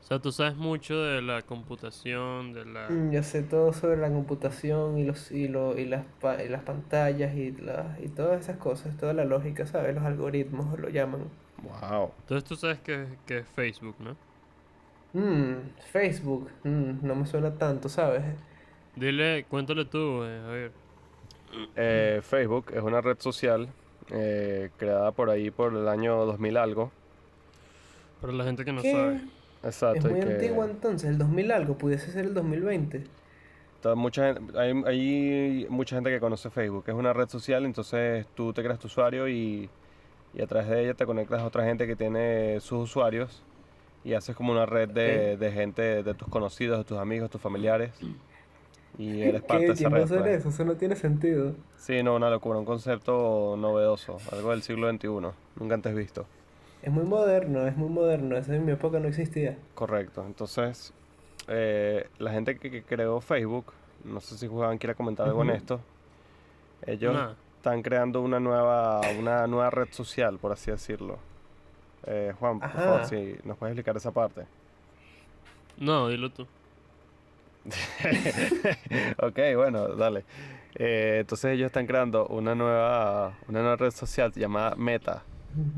O 0.05 0.07
sea, 0.07 0.19
tú 0.21 0.31
sabes 0.31 0.55
mucho 0.55 1.01
de 1.03 1.21
la 1.21 1.41
computación, 1.41 2.53
de 2.53 2.63
la... 2.65 2.89
Mm, 2.89 3.11
Yo 3.11 3.21
sé 3.23 3.43
todo 3.43 3.73
sobre 3.73 3.97
la 3.97 4.09
computación 4.09 4.97
y 4.97 5.03
los 5.03 5.31
y, 5.31 5.47
lo, 5.47 5.77
y 5.77 5.85
las 5.85 6.05
pa- 6.19 6.41
y 6.43 6.49
las 6.49 6.63
pantallas 6.63 7.35
y 7.35 7.51
la, 7.51 7.95
y 8.01 8.09
todas 8.09 8.41
esas 8.41 8.57
cosas, 8.57 8.97
toda 8.97 9.13
la 9.13 9.23
lógica, 9.25 9.65
¿sabes? 9.67 9.93
Los 9.95 10.03
algoritmos 10.03 10.79
lo 10.79 10.89
llaman. 10.89 11.29
Wow. 11.57 12.13
Entonces 12.19 12.43
tú 12.47 12.55
sabes 12.55 12.79
que, 12.81 13.19
que 13.25 13.39
es 13.39 13.49
Facebook, 13.49 13.99
¿no? 13.99 14.17
Mm, 15.13 15.73
Facebook, 15.91 16.51
mm, 16.63 16.99
no 17.05 17.15
me 17.15 17.25
suena 17.25 17.57
tanto, 17.57 17.89
¿sabes? 17.89 18.23
Dile, 18.95 19.45
cuéntale 19.47 19.85
tú, 19.85 20.23
eh, 20.23 20.41
Javier. 20.43 20.73
Eh, 21.75 22.21
Facebook 22.23 22.71
es 22.73 22.81
una 22.83 23.01
red 23.01 23.17
social 23.19 23.75
eh, 24.09 24.71
creada 24.77 25.11
por 25.13 25.29
ahí 25.29 25.51
por 25.51 25.73
el 25.75 25.87
año 25.87 26.25
2000 26.25 26.57
algo. 26.57 26.91
Para 28.19 28.33
la 28.33 28.43
gente 28.43 28.65
que 28.65 28.73
no 28.73 28.83
¿Qué? 28.83 28.91
sabe. 28.91 29.21
Exacto. 29.65 30.07
Es 30.07 30.13
muy 30.13 30.21
que 30.21 30.33
antigua 30.33 30.65
entonces, 30.65 31.09
el 31.09 31.17
2000 31.17 31.51
algo, 31.51 31.77
pudiese 31.77 32.11
ser 32.11 32.25
el 32.25 32.33
2020. 32.33 33.03
toda- 33.81 33.95
mucha 33.95 34.33
gente, 34.33 34.57
hay, 34.59 34.71
hay 34.85 35.67
mucha 35.69 35.95
gente 35.95 36.09
que 36.09 36.19
conoce 36.19 36.49
Facebook. 36.49 36.85
Es 36.87 36.93
una 36.95 37.13
red 37.13 37.27
social, 37.29 37.65
entonces 37.65 38.25
tú 38.35 38.53
te 38.53 38.63
creas 38.63 38.79
tu 38.79 38.87
usuario 38.87 39.27
y, 39.27 39.69
y 40.33 40.41
a 40.41 40.47
través 40.47 40.69
de 40.69 40.83
ella 40.83 40.93
te 40.95 41.05
conectas 41.05 41.41
a 41.41 41.45
otra 41.45 41.65
gente 41.65 41.85
que 41.87 41.95
tiene 41.95 42.59
sus 42.61 42.83
usuarios 42.83 43.43
y 44.03 44.13
haces 44.13 44.35
como 44.35 44.51
una 44.51 44.65
red 44.65 44.89
de, 44.89 45.33
Ok. 45.33 45.39
de 45.39 45.51
gente, 45.51 46.03
de 46.03 46.13
tus 46.13 46.27
conocidos, 46.29 46.77
de 46.79 46.83
tus 46.83 46.97
amigos, 46.97 47.29
tus 47.29 47.41
familiares. 47.41 47.91
Y 48.97 49.23
eres 49.23 49.41
parte 49.41 49.63
¿Qué? 49.63 49.67
de 49.67 49.73
esa 49.73 49.79
¿Quién 49.81 49.91
va 49.91 49.97
a 49.97 49.99
red. 49.99 50.05
hacer 50.05 50.19
pues. 50.21 50.39
eso? 50.39 50.49
Eso 50.49 50.63
no 50.63 50.75
tiene 50.77 50.95
sentido. 50.95 51.53
Sí, 51.75 52.01
no, 52.01 52.15
una 52.15 52.29
locura, 52.29 52.59
un 52.59 52.63
concepto 52.65 53.57
novedoso, 53.57 54.19
algo 54.31 54.51
del 54.51 54.61
siglo 54.61 54.89
XXI, 54.89 55.09
nunca 55.57 55.73
antes 55.75 55.93
visto. 55.93 56.25
Es 56.85 56.91
muy 56.91 57.03
moderno, 57.03 57.65
es 57.65 57.75
muy 57.75 57.89
moderno, 57.89 58.37
eso 58.37 58.53
en 58.53 58.63
mi 58.63 58.71
época 58.71 58.99
no 58.99 59.07
existía. 59.07 59.57
Correcto, 59.73 60.23
entonces 60.23 60.93
eh, 61.47 62.07
la 62.19 62.31
gente 62.31 62.59
que, 62.59 62.69
que 62.69 62.83
creó 62.83 63.19
Facebook, 63.21 63.73
no 64.03 64.19
sé 64.21 64.37
si 64.37 64.45
Juan 64.47 64.77
quiere 64.77 64.93
comentar 64.93 65.27
algo 65.27 65.41
en 65.41 65.49
Ujú. 65.49 65.57
esto, 65.57 65.79
ellos 66.85 67.35
están 67.57 67.81
creando 67.81 68.21
una 68.21 68.39
nueva, 68.39 69.01
una 69.19 69.47
nueva 69.47 69.71
red 69.71 69.87
social, 69.89 70.37
por 70.37 70.51
así 70.51 70.69
decirlo. 70.69 71.17
Eh, 72.05 72.33
Juan, 72.39 72.59
por 72.59 72.69
favor, 72.69 73.05
si 73.09 73.35
nos 73.43 73.57
puedes 73.57 73.71
explicar 73.71 73.97
esa 73.97 74.11
parte. 74.11 74.45
No, 75.77 76.07
dilo 76.09 76.29
tú. 76.29 76.45
ok, 79.23 79.39
bueno, 79.55 79.87
dale. 79.95 80.23
Eh, 80.75 81.17
entonces 81.21 81.53
ellos 81.53 81.65
están 81.65 81.87
creando 81.87 82.27
una 82.27 82.53
nueva, 82.53 83.33
una 83.47 83.61
nueva 83.61 83.75
red 83.75 83.89
social 83.89 84.31
llamada 84.33 84.75
Meta. 84.75 85.23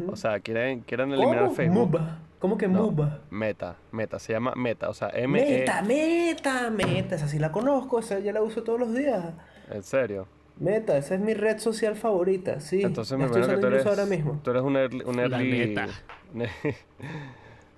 O 0.08 0.16
sea, 0.16 0.40
quieren, 0.40 0.82
quieren 0.82 1.12
eliminar 1.12 1.44
¿Cómo? 1.46 1.56
Facebook. 1.56 1.90
Muba. 1.90 2.20
¿Cómo 2.40 2.58
que 2.58 2.68
No. 2.68 2.92
Muba? 2.92 3.20
Meta, 3.32 3.76
Meta, 3.92 4.20
se 4.20 4.34
llama 4.34 4.54
Meta, 4.56 4.90
o 4.90 4.94
sea, 4.94 5.10
M 5.10 5.40
E 5.40 5.60
Meta, 5.60 5.82
meta, 5.82 6.70
meta, 6.70 7.16
esa 7.16 7.28
sí 7.28 7.40
la 7.40 7.52
conozco, 7.52 8.00
esa 8.00 8.20
ya 8.20 8.32
la 8.34 8.42
uso 8.44 8.64
todos 8.64 8.80
los 8.80 8.94
días. 8.94 9.34
En 9.72 9.82
serio. 9.84 10.28
Meta, 10.60 10.98
esa 10.98 11.16
es 11.16 11.22
mi 11.22 11.34
red 11.34 11.58
social 11.60 11.96
favorita, 11.96 12.60
sí. 12.60 12.82
Entonces 12.82 13.12
la 13.12 13.18
me 13.18 13.26
estoy 13.26 13.42
imagino 13.44 13.58
que 13.58 13.62
tú 13.68 13.74
eres, 13.74 13.86
ahora 13.86 14.06
mismo. 14.06 14.40
tú 14.44 14.52
eres 14.52 14.64
un 14.64 14.76
early, 14.78 15.04
un 15.06 15.18
La 15.18 15.24
early- 15.24 15.68
neta. 15.68 15.88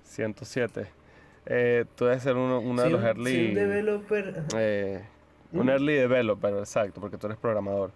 107. 0.04 0.86
Eh, 1.46 1.84
tú 1.94 2.04
debes 2.04 2.22
ser 2.22 2.36
uno, 2.36 2.60
uno 2.60 2.82
de 2.82 2.90
los 2.90 3.00
un- 3.00 3.06
early, 3.06 3.30
sí, 3.32 3.48
un 3.48 3.54
developer. 3.54 4.42
eh, 4.56 5.02
un 5.52 5.66
Mm. 5.66 5.70
early 5.70 5.94
developer, 5.94 6.54
exacto, 6.58 7.00
porque 7.00 7.16
tú 7.16 7.26
eres 7.26 7.38
programador. 7.38 7.92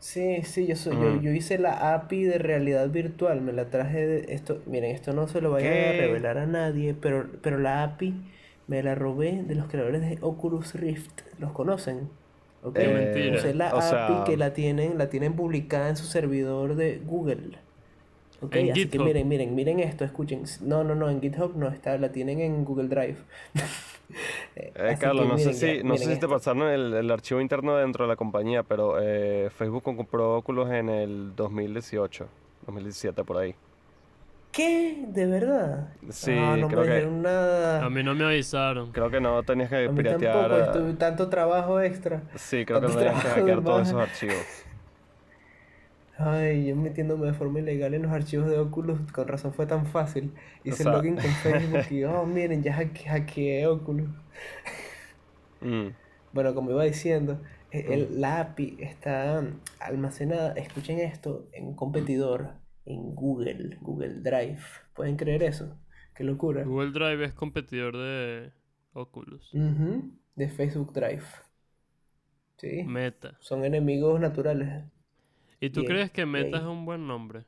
Sí, 0.00 0.42
sí, 0.44 0.66
yo 0.66 0.76
soy, 0.76 0.94
yo, 0.94 1.20
yo 1.20 1.30
hice 1.32 1.58
la 1.58 1.92
API 1.94 2.24
de 2.24 2.38
realidad 2.38 2.88
virtual, 2.88 3.42
me 3.42 3.52
la 3.52 3.66
traje 3.66 4.06
de 4.06 4.32
esto, 4.34 4.62
miren, 4.66 4.90
esto 4.94 5.12
no 5.12 5.28
se 5.28 5.40
lo 5.42 5.50
vayan 5.50 5.72
a 5.72 5.92
revelar 6.00 6.38
a 6.38 6.46
nadie, 6.46 6.94
pero, 6.94 7.26
pero 7.42 7.58
la 7.58 7.82
API 7.84 8.14
me 8.66 8.82
la 8.82 8.94
robé 8.94 9.42
de 9.46 9.54
los 9.54 9.68
creadores 9.68 10.00
de 10.00 10.16
Oculus 10.22 10.74
Rift, 10.74 11.20
¿los 11.38 11.52
conocen? 11.52 12.08
¿Ok? 12.62 12.76
Qué 12.76 12.88
mentira. 12.88 13.36
Usé 13.38 13.52
la 13.54 13.74
o 13.74 13.78
API 13.78 13.88
sea- 13.90 14.24
que 14.24 14.36
la 14.38 14.54
tienen, 14.54 14.96
la 14.96 15.10
tienen 15.10 15.34
publicada 15.34 15.90
en 15.90 15.96
su 15.96 16.06
servidor 16.06 16.76
de 16.76 17.00
Google. 17.04 17.58
¿Ok? 18.42 18.56
En 18.56 18.70
Así 18.72 18.88
que 18.88 18.98
miren, 18.98 19.28
miren, 19.28 19.54
miren 19.54 19.80
esto, 19.80 20.04
escuchen. 20.04 20.44
No, 20.62 20.82
no, 20.84 20.94
no, 20.94 21.10
en 21.10 21.20
GitHub 21.20 21.56
no 21.56 21.68
está, 21.68 21.96
la 21.98 22.10
tienen 22.12 22.40
en 22.40 22.64
Google 22.64 22.88
Drive. 22.88 23.16
Eh, 24.56 24.72
Eh, 24.74 24.96
Carlos, 24.98 25.28
no 25.28 25.38
sé 25.38 25.52
si, 25.54 25.76
ya, 25.78 25.82
no 25.84 25.96
sé 25.96 26.12
si 26.12 26.18
te 26.18 26.26
pasaron 26.26 26.64
el, 26.68 26.94
el 26.94 27.10
archivo 27.12 27.40
interno 27.40 27.76
dentro 27.76 28.04
de 28.04 28.08
la 28.08 28.16
compañía, 28.16 28.64
pero 28.64 28.96
eh, 29.00 29.50
Facebook 29.56 29.84
compró 29.84 30.38
Oculus 30.38 30.68
en 30.70 30.88
el 30.88 31.32
2018, 31.36 32.26
2017, 32.66 33.22
por 33.22 33.36
ahí. 33.38 33.54
¿Qué? 34.50 35.04
¿De 35.06 35.26
verdad? 35.26 35.90
Sí, 36.08 36.34
Ah, 36.36 36.56
no 36.58 36.66
creo 36.66 36.80
me 36.80 36.86
que- 37.02 37.06
nada. 37.06 37.84
A 37.84 37.88
mí 37.88 38.02
no 38.02 38.16
me 38.16 38.24
avisaron. 38.24 38.90
Creo 38.90 39.10
que 39.10 39.20
no 39.20 39.40
tenías 39.44 39.68
que 39.70 39.84
A 39.84 39.92
mí 39.92 39.96
piratear. 39.96 40.32
tampoco, 40.48 40.56
eh, 40.60 40.64
estuve 40.66 40.92
tanto 40.94 41.28
trabajo 41.28 41.80
extra. 41.80 42.22
Sí, 42.34 42.64
creo 42.64 42.80
que 42.80 42.88
no 42.88 42.94
tenías 42.96 43.22
que 43.22 43.28
hackear 43.30 43.62
todos 43.62 43.86
esos 43.86 44.00
archivos. 44.00 44.34
Ay, 46.22 46.66
yo 46.66 46.76
metiéndome 46.76 47.26
de 47.26 47.32
forma 47.32 47.60
ilegal 47.60 47.94
en 47.94 48.02
los 48.02 48.12
archivos 48.12 48.46
de 48.50 48.58
Oculus, 48.58 49.00
con 49.12 49.26
razón 49.26 49.54
fue 49.54 49.66
tan 49.66 49.86
fácil. 49.86 50.32
Hice 50.64 50.82
sea- 50.82 50.92
login 50.92 51.14
con 51.16 51.24
Facebook 51.24 51.84
y, 51.90 52.04
oh, 52.04 52.26
miren, 52.26 52.62
ya 52.62 52.76
hacke- 52.78 53.06
hackeé 53.06 53.66
Oculus. 53.66 54.08
Mm. 55.60 55.88
Bueno, 56.32 56.54
como 56.54 56.70
iba 56.70 56.84
diciendo, 56.84 57.40
eh, 57.70 57.86
el- 57.88 58.20
la 58.20 58.40
API 58.40 58.76
está 58.80 59.42
almacenada, 59.80 60.52
escuchen 60.52 60.98
esto, 60.98 61.48
en 61.52 61.68
un 61.68 61.74
competidor, 61.74 62.54
en 62.84 63.14
Google, 63.14 63.78
Google 63.80 64.20
Drive. 64.20 64.60
¿Pueden 64.94 65.16
creer 65.16 65.42
eso? 65.42 65.76
Qué 66.14 66.24
locura. 66.24 66.64
Google 66.64 66.90
Drive 66.92 67.24
es 67.24 67.32
competidor 67.32 67.96
de 67.96 68.52
Oculus. 68.92 69.54
Ujú, 69.54 70.10
De 70.36 70.48
Facebook 70.48 70.92
Drive. 70.92 71.24
Sí, 72.58 72.82
Meta. 72.84 73.36
son 73.40 73.64
enemigos 73.64 74.20
naturales. 74.20 74.84
¿Y 75.60 75.70
tú 75.70 75.84
Bien, 75.84 75.84
crees 75.84 76.10
que 76.10 76.26
Meta 76.26 76.58
es 76.58 76.64
un 76.64 76.84
buen 76.84 77.06
nombre? 77.06 77.44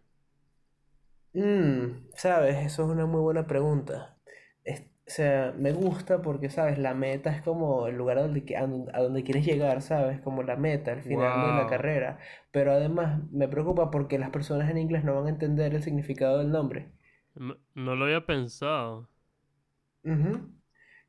Mm, 1.35 2.09
sabes, 2.15 2.57
eso 2.67 2.85
es 2.85 2.89
una 2.91 3.07
muy 3.07 3.21
buena 3.21 3.47
pregunta. 3.47 4.17
Es- 4.65 4.83
o 5.07 5.11
sea, 5.11 5.53
me 5.59 5.73
gusta 5.73 6.23
porque, 6.23 6.49
sabes, 6.51 6.79
la 6.79 6.95
meta 6.95 7.31
es 7.35 7.43
como 7.43 7.87
el 7.89 7.97
lugar 7.97 8.19
a 8.19 8.23
donde, 8.23 8.45
a 8.57 9.23
quieres 9.25 9.45
llegar, 9.45 9.83
¿sabes? 9.83 10.21
Como 10.21 10.43
la 10.43 10.57
meta, 10.57 10.93
el 10.93 11.03
final 11.03 11.41
de 11.41 11.53
la 11.53 11.67
carrera. 11.67 12.19
Pero 12.53 12.73
además 12.73 13.21
me 13.33 13.49
preocupa 13.49 13.91
porque 13.91 14.19
las 14.19 14.31
personas 14.31 14.71
en 14.71 14.79
inglés 14.79 15.05
no 15.05 15.15
van 15.15 15.27
a 15.27 15.31
entender 15.31 15.75
el 15.75 15.83
significado 15.83 16.39
del 16.39 16.51
nombre. 16.53 16.93
M- 17.37 17.57
No 17.75 17.95
lo 17.95 18.07
había 18.07 18.25
pensado. 18.25 19.07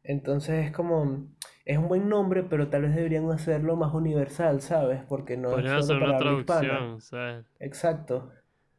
Entonces 0.04 0.66
es 0.68 0.72
como, 0.72 1.28
es 1.66 1.78
un 1.78 1.88
buen 1.88 2.10
nombre, 2.10 2.44
pero 2.44 2.68
tal 2.70 2.84
vez 2.84 2.96
deberían 2.96 3.30
hacerlo 3.32 3.76
más 3.76 3.94
universal, 3.94 4.62
¿sabes? 4.62 5.02
Porque 5.08 5.38
no 5.38 5.50
es 5.50 5.56
Podrían 5.56 5.76
hacer 5.78 5.84
solo 5.84 6.06
una 6.06 6.18
para 6.18 6.18
habla 6.18 6.40
hispana. 6.42 6.62
traducción, 6.62 7.02
¿sabes? 7.02 7.46
Exacto. 7.60 8.32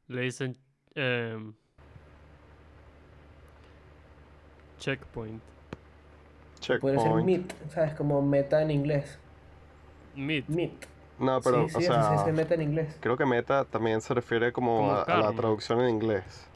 Le 0.08 0.22
dicen 0.22 0.56
em, 0.94 1.54
checkpoint. 4.78 5.42
Podría 6.80 7.00
ser 7.00 7.12
Checkpoint. 7.12 7.26
meet, 7.26 7.52
¿sabes? 7.70 7.94
Como 7.94 8.22
meta 8.22 8.62
en 8.62 8.70
inglés. 8.70 9.18
Meet. 10.14 10.48
Meet. 10.48 10.86
No, 11.18 11.40
pero, 11.42 11.68
sí, 11.68 11.76
o 11.76 11.80
sí, 11.80 12.02
se 12.02 12.18
sea, 12.18 12.32
meta 12.32 12.54
en 12.54 12.62
inglés. 12.62 12.96
creo 13.00 13.16
que 13.16 13.26
meta 13.26 13.64
también 13.64 14.00
se 14.00 14.14
refiere 14.14 14.52
como, 14.52 14.76
Como 14.78 14.90
a, 14.92 15.02
a 15.02 15.18
la 15.20 15.32
traducción 15.32 15.80
en 15.80 15.90
inglés. 15.90 16.48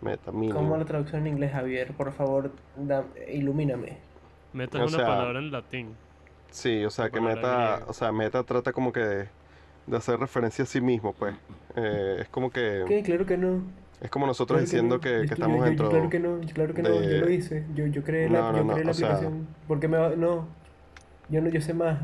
Meta, 0.00 0.32
mínimo. 0.32 0.54
¿Cómo 0.58 0.76
la 0.76 0.84
traducción 0.84 1.22
en 1.22 1.28
inglés, 1.34 1.52
Javier? 1.52 1.92
Por 1.96 2.12
favor, 2.12 2.52
da- 2.76 3.06
ilumíname. 3.28 3.98
Meta 4.54 4.78
O 4.78 4.84
es 4.86 4.94
una 4.94 5.04
sea, 5.04 5.06
palabra 5.06 5.38
en 5.40 5.50
latín. 5.50 5.94
Sí, 6.50 6.84
o 6.84 6.90
sea, 6.90 7.10
que 7.10 7.20
meta, 7.20 7.40
griega. 7.76 7.84
o 7.88 7.92
sea, 7.92 8.12
meta 8.12 8.42
trata 8.44 8.72
como 8.72 8.92
que 8.92 9.00
de, 9.00 9.28
de 9.86 9.96
hacer 9.96 10.18
referencia 10.18 10.62
a 10.62 10.66
sí 10.66 10.80
mismo, 10.80 11.12
pues. 11.12 11.34
Eh, 11.76 12.18
es 12.20 12.28
como 12.30 12.50
que, 12.50 12.84
¿Qué? 12.88 13.02
Claro 13.02 13.26
que 13.26 13.36
no. 13.36 13.62
es 14.00 14.08
como 14.10 14.26
nosotros 14.26 14.58
Claro 14.58 14.64
diciendo 14.64 14.94
no. 14.96 15.00
que, 15.00 15.22
estamos 15.24 15.56
yo- 15.58 15.58
yo- 15.58 15.64
dentro 15.64 15.90
Claro 15.90 16.08
que 16.10 16.20
no, 16.20 16.40
claro 16.54 16.72
que 16.74 16.82
no, 16.82 17.02
yo 17.02 17.18
lo 17.18 17.28
hice. 17.30 17.66
Yo, 17.74 17.86
yo 17.88 18.02
creé 18.04 18.30
la, 18.30 18.38
No, 18.38 18.52
no, 18.52 18.58
yo 18.58 18.64
no, 18.64 18.72
creé 18.74 18.84
la 18.84 18.90
o 18.92 18.94
sea- 18.94 19.08
aplicación. 19.08 19.48
¿Por 19.66 19.80
qué 19.80 19.88
me 19.88 19.98
va- 19.98 20.10
No. 20.16 20.46
Yo 21.28 21.40
no, 21.42 21.48
yo 21.50 21.60
sé 21.60 21.74
más. 21.74 21.98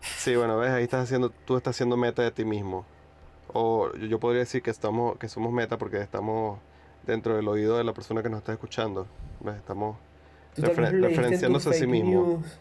Sí, 0.00 0.34
bueno, 0.34 0.56
ves, 0.56 0.70
ahí 0.70 0.84
estás 0.84 1.02
haciendo, 1.04 1.28
tú 1.30 1.56
estás 1.58 1.76
haciendo 1.76 1.96
meta 1.98 2.22
de 2.22 2.30
ti 2.30 2.44
mismo. 2.46 2.86
O 3.52 3.92
yo, 3.98 4.06
yo 4.06 4.18
podría 4.20 4.40
decir 4.40 4.62
que 4.62 4.70
estamos, 4.70 5.18
que 5.18 5.28
somos 5.28 5.52
meta 5.52 5.76
porque 5.76 5.98
estamos 6.00 6.58
dentro 7.04 7.36
del 7.36 7.46
oído 7.48 7.76
de 7.76 7.84
la 7.84 7.92
persona 7.92 8.22
que 8.22 8.30
nos 8.30 8.38
está 8.38 8.52
escuchando. 8.52 9.06
¿Ves? 9.40 9.56
Estamos 9.56 9.96
referen- 10.56 11.00
referenciándose 11.02 11.70
a 11.70 11.72
sí 11.72 11.86
mismo. 11.86 12.10
news, 12.10 12.58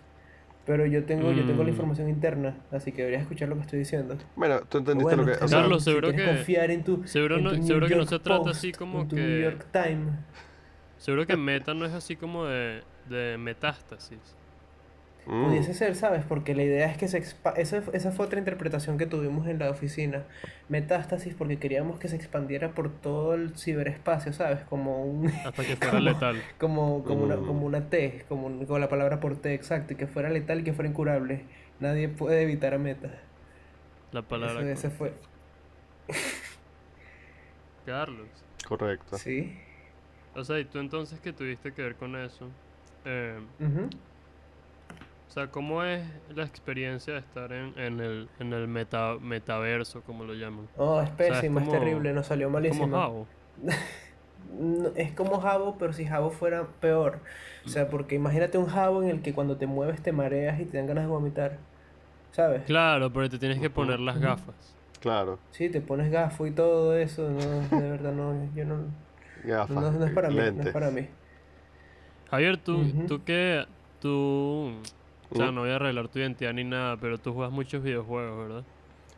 Pero 0.65 0.85
yo 0.85 1.03
tengo, 1.03 1.31
yo 1.31 1.45
tengo 1.47 1.63
la 1.63 1.69
Mm. 1.69 1.73
información 1.73 2.09
interna, 2.09 2.55
así 2.71 2.91
que 2.91 2.97
deberías 3.01 3.23
escuchar 3.23 3.49
lo 3.49 3.55
que 3.55 3.61
estoy 3.61 3.79
diciendo. 3.79 4.15
Bueno, 4.35 4.59
tú 4.69 4.77
entendiste 4.77 5.15
Bueno, 5.15 5.23
lo 5.31 5.37
que, 5.39 5.43
o 5.43 5.47
sea, 5.47 5.61
Carlos, 5.61 5.83
seguro 5.83 6.11
si 6.11 6.15
que- 6.17 6.25
confiar 6.25 6.69
en 6.69 6.83
tu, 6.83 7.07
seguro 7.07 7.37
en 7.37 7.43
no- 7.43 7.51
New 7.53 7.63
seguro 7.65 7.87
que 7.87 7.95
no 7.95 8.01
York 8.01 8.09
se 8.09 8.19
trata 8.19 8.43
Post, 8.43 8.55
así 8.55 8.71
como 8.73 9.01
en 9.01 9.07
tu 9.07 9.15
que- 9.15 9.21
New 9.23 9.41
York 9.41 9.65
Times. 9.71 10.13
Seguro 10.97 11.25
que 11.25 11.35
Meta 11.37 11.73
no 11.73 11.85
es 11.85 11.93
así 11.93 12.15
como 12.15 12.45
de, 12.45 12.81
de 13.09 13.37
metástasis. 13.39 14.19
Mm, 15.29 15.45
Pudiese 15.45 15.73
ser, 15.73 15.95
¿sabes? 15.95 16.23
Porque 16.27 16.53
la 16.55 16.63
idea 16.63 16.89
es 16.91 16.97
que 16.97 17.07
se 17.07 17.17
expa 17.17 17.51
esa, 17.51 17.81
esa 17.93 18.11
fue 18.11 18.25
otra 18.25 18.39
interpretación 18.39 18.97
que 18.97 19.05
tuvimos 19.05 19.47
en 19.47 19.59
la 19.59 19.69
oficina. 19.69 20.23
Metástasis 20.67 21.33
porque 21.35 21.57
queríamos 21.57 21.99
que 21.99 22.07
se 22.07 22.15
expandiera 22.15 22.71
por 22.71 22.89
todo 22.91 23.33
el 23.35 23.57
ciberespacio, 23.57 24.33
¿sabes? 24.33 24.59
Como 24.69 25.03
un 25.05 25.27
Hasta 25.45 25.63
que 25.63 25.75
fuera 25.77 25.91
Como- 25.91 25.99
letal. 26.03 26.41
como, 26.59 27.03
como 27.03 27.23
una, 27.23 27.35
Mm. 27.37 27.45
como 27.45 27.65
una 27.65 27.89
T, 27.89 28.25
como, 28.27 28.47
un- 28.47 28.65
como 28.65 28.79
la 28.79 28.89
palabra 28.89 29.19
por 29.19 29.37
T, 29.37 29.53
exacto, 29.53 29.93
y 29.93 29.95
que 29.95 30.07
fuera 30.07 30.29
letal 30.29 30.59
y 30.59 30.63
que 30.63 30.73
fuera 30.73 30.89
incurable. 30.89 31.45
Nadie 31.79 32.09
puede 32.09 32.41
evitar 32.43 32.73
a 32.73 32.77
Meta. 32.77 33.09
La 34.11 34.21
palabra. 34.23 34.61
Ese, 34.63 34.71
ese 34.71 34.89
fue. 34.89 35.13
Carlos. 37.85 38.27
Correcto. 38.67 39.17
Sí. 39.17 39.57
O 40.35 40.43
sea, 40.43 40.59
y 40.59 40.65
tú 40.65 40.79
entonces 40.79 41.19
que 41.19 41.33
tuviste 41.33 41.73
que 41.73 41.81
ver 41.81 41.95
con 41.95 42.15
eso. 42.15 42.47
eh. 43.05 43.39
O 45.29 45.31
sea, 45.31 45.47
¿cómo 45.51 45.83
es 45.83 46.03
la 46.35 46.43
experiencia 46.43 47.13
de 47.13 47.19
estar 47.19 47.51
en, 47.53 47.77
en 47.77 47.99
el, 47.99 48.29
en 48.39 48.51
el 48.51 48.67
meta, 48.67 49.15
metaverso, 49.21 50.01
como 50.01 50.23
lo 50.23 50.33
llaman? 50.33 50.67
Oh, 50.75 50.99
es 51.01 51.09
sea, 51.09 51.27
es 51.27 51.31
pésimo, 51.33 51.59
es 51.59 51.65
como- 51.67 51.79
terrible, 51.79 52.13
nos 52.13 52.25
salió 52.27 52.47
Como 52.47 52.57
malísimo. 52.59 52.97
Jabo. 52.97 53.27
No, 54.57 54.89
es 54.95 55.11
como 55.11 55.39
Jabo, 55.39 55.75
pero 55.77 55.93
si 55.93 56.05
Jabo 56.05 56.31
fuera 56.31 56.65
peor. 56.79 57.19
O 57.65 57.69
sea, 57.69 57.87
porque 57.87 58.15
imagínate 58.15 58.57
un 58.57 58.65
Jabo 58.65 59.03
en 59.03 59.09
el 59.09 59.21
que 59.21 59.33
cuando 59.33 59.57
te 59.57 59.67
mueves 59.67 60.01
te 60.01 60.11
mareas 60.11 60.59
y 60.59 60.65
te 60.65 60.77
dan 60.77 60.87
ganas 60.87 61.03
de 61.03 61.09
vomitar. 61.09 61.57
¿Sabes? 62.31 62.63
Claro, 62.63 63.11
pero 63.13 63.29
te 63.29 63.37
tienes 63.37 63.59
que 63.59 63.69
poner 63.69 63.99
las 63.99 64.19
gafas. 64.19 64.75
Claro. 65.01 65.37
Sí, 65.51 65.69
te 65.69 65.81
pones 65.81 66.09
gafo 66.11 66.47
y 66.47 66.51
todo 66.51 66.97
eso. 66.97 67.29
No, 67.29 67.79
de 67.79 67.89
verdad, 67.91 68.11
no. 68.13 68.33
Yo 68.55 68.65
no. 68.65 68.77
Gafas. 69.43 69.75
No, 69.75 69.91
no 69.91 70.05
es 70.05 70.13
para 70.13 70.29
mí, 70.29 70.35
no 70.55 70.63
es 70.63 70.69
para 70.69 70.89
mí. 70.89 71.07
Javier, 72.31 72.57
tú, 72.57 72.79
Ujú. 72.81 73.05
tú 73.07 73.23
que, 73.23 73.65
tú, 74.01 74.71
o 75.31 75.35
sea, 75.35 75.51
Mm. 75.51 75.55
no 75.55 75.61
voy 75.61 75.69
a 75.71 75.75
arreglar 75.75 76.07
tu 76.07 76.19
identidad 76.19 76.53
ni 76.53 76.63
nada, 76.63 76.97
pero 76.97 77.17
tú 77.17 77.33
juegas 77.33 77.51
muchos 77.53 77.83
videojuegos, 77.83 78.47
¿verdad? 78.47 78.63